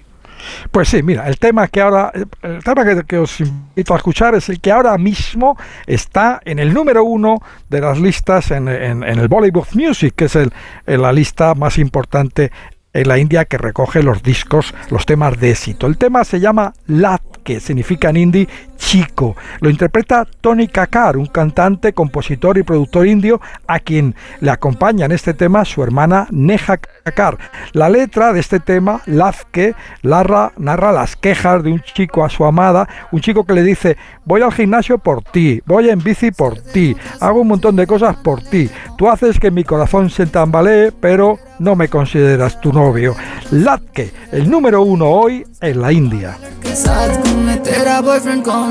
[0.71, 2.11] Pues sí, mira, el tema que ahora,
[2.41, 6.73] el tema que, os invito a escuchar es el que ahora mismo está en el
[6.73, 10.51] número uno de las listas en, el Bollywood Music, que es el,
[10.85, 12.51] la lista más importante
[12.93, 15.87] en la India que recoge los discos, los temas de éxito.
[15.87, 18.47] El tema se llama Lat, que significa en hindi
[18.81, 19.35] chico.
[19.61, 25.11] Lo interpreta Tony Kakar, un cantante, compositor y productor indio, a quien le acompaña en
[25.11, 27.37] este tema su hermana Neha Kakar.
[27.73, 32.43] La letra de este tema, Lazke, narra, narra las quejas de un chico a su
[32.43, 36.59] amada, un chico que le dice, voy al gimnasio por ti, voy en bici por
[36.59, 40.91] ti, hago un montón de cosas por ti, tú haces que mi corazón se tambalee,
[40.91, 43.15] pero no me consideras tu novio.
[43.51, 46.37] Latke, el número uno hoy en la India.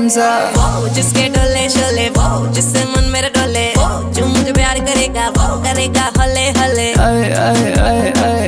[0.01, 4.79] Thums Up वो जिसके डोले शोले वो जिससे मन मेरा डोले वो जो मुझे प्यार
[4.85, 8.47] करेगा वो करेगा हले हले। आए आए आए आए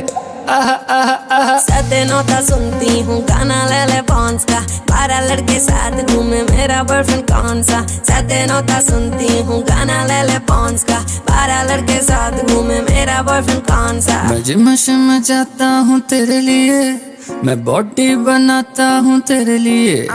[1.60, 4.60] सदनों का सुनती हूँ गाना ले ले बॉन्स का।
[4.90, 7.86] बारह लड़के साथ घूमे मेरा बॉयफ्रेंड कौन सा?
[8.10, 10.98] सदनों का सुनती हूँ गाना ले ले बॉन्स का।
[11.30, 14.22] बारह लड़के साथ घूमे मेरा बॉयफ्रेंड कौन सा?
[14.32, 16.82] मज़े मशे में जाता हूँ तेरे लिए।
[17.30, 20.08] मैं बॉडी बनाता हूँ तेरे लिए।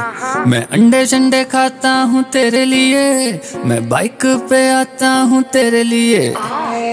[0.47, 3.31] मैं अंडे शंडे खाता हूँ तेरे लिए।
[3.65, 6.29] मैं बाइक पे आता हूँ तेरे लिए।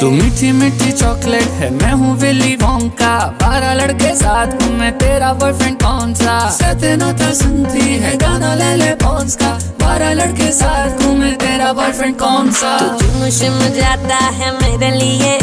[0.00, 5.32] तू मीठी मीठी चॉकलेट है मैं हूँ विली वोंका बारह लड़के साथ हूँ मैं तेरा
[5.32, 6.38] बॉयफ्रेंड कौन सा?
[6.50, 11.72] सतना तो सुनती है गाना ले ले पॉन्स का। बारह लड़के साथ हूँ मैं तेरा
[11.72, 12.78] बॉयफ्रेंड कौन सा?
[12.78, 15.38] तू जिम शिम जाता है मेरे लिए।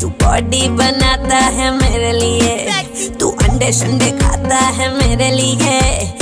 [0.00, 2.56] तू बॉडी बनाता है मेरे लिए।
[3.20, 6.15] तू अंडे शंडे खाता है मेरे लिए।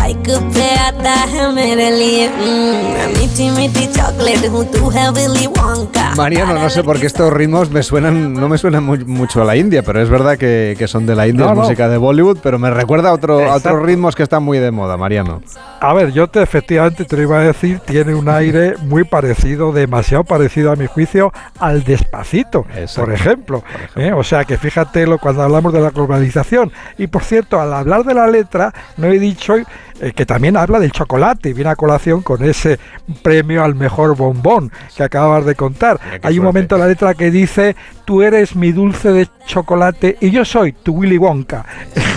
[0.00, 5.46] भाई को पे आता है मेरे लिए mm, मीठी मीठी चॉकलेट हूँ तू है Willy
[5.56, 9.42] Wonka Mariano, no sé por qué estos ritmos me suenan, no me suenan mu- mucho
[9.42, 11.62] a la India, pero es verdad que, que son de la India, No, es no.
[11.64, 13.68] música de Bollywood, pero me recuerda a, otro, a Exacto.
[13.68, 15.42] otros ritmos que están muy de moda, Mariano.
[15.80, 19.72] A ver, yo te efectivamente te lo iba a decir, tiene un aire muy parecido,
[19.72, 22.64] demasiado parecido a mi juicio, al despacito,
[22.96, 23.62] por ejemplo.
[23.96, 24.12] ¿eh?
[24.12, 26.72] O sea que fíjate lo, cuando hablamos de la globalización.
[26.96, 29.54] Y por cierto, al hablar de la letra, no he dicho
[30.01, 32.79] eh, que también habla del chocolate y viene a colación con ese
[33.21, 35.99] premio al mejor bombón que acabas de contar.
[36.23, 37.75] Hay un momento en la letra que dice,
[38.11, 41.65] tú eres mi dulce de chocolate y yo soy tu Willy Wonka.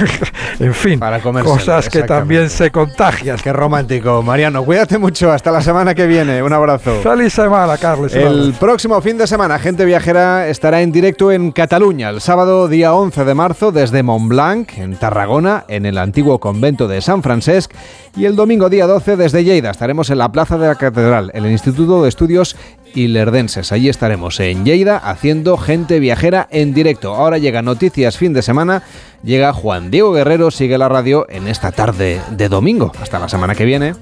[0.59, 3.37] en fin, comérselo, cosas que también se contagian.
[3.39, 4.65] Qué romántico, Mariano.
[4.65, 6.43] Cuídate mucho, hasta la semana que viene.
[6.43, 7.01] Un abrazo.
[7.01, 8.13] Feliz semana, Carlos.
[8.13, 12.93] El próximo fin de semana, Gente Viajera estará en directo en Cataluña, el sábado día
[12.93, 17.71] 11 de marzo desde Montblanc, en Tarragona, en el antiguo convento de San Francesc,
[18.17, 19.71] y el domingo día 12 desde Lleida.
[19.71, 22.57] Estaremos en la Plaza de la Catedral, en el Instituto de Estudios
[22.95, 23.73] y lerdenses.
[23.73, 27.15] Allí estaremos en Lleida haciendo gente viajera en directo.
[27.15, 28.83] Ahora llega Noticias Fin de Semana,
[29.23, 32.93] llega Juan Diego Guerrero, sigue la radio en esta tarde de domingo.
[33.01, 33.95] Hasta la semana que viene.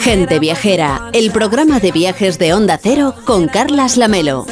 [0.00, 4.46] Gente viajera, el programa de viajes de Onda Cero con Carlas Lamelo.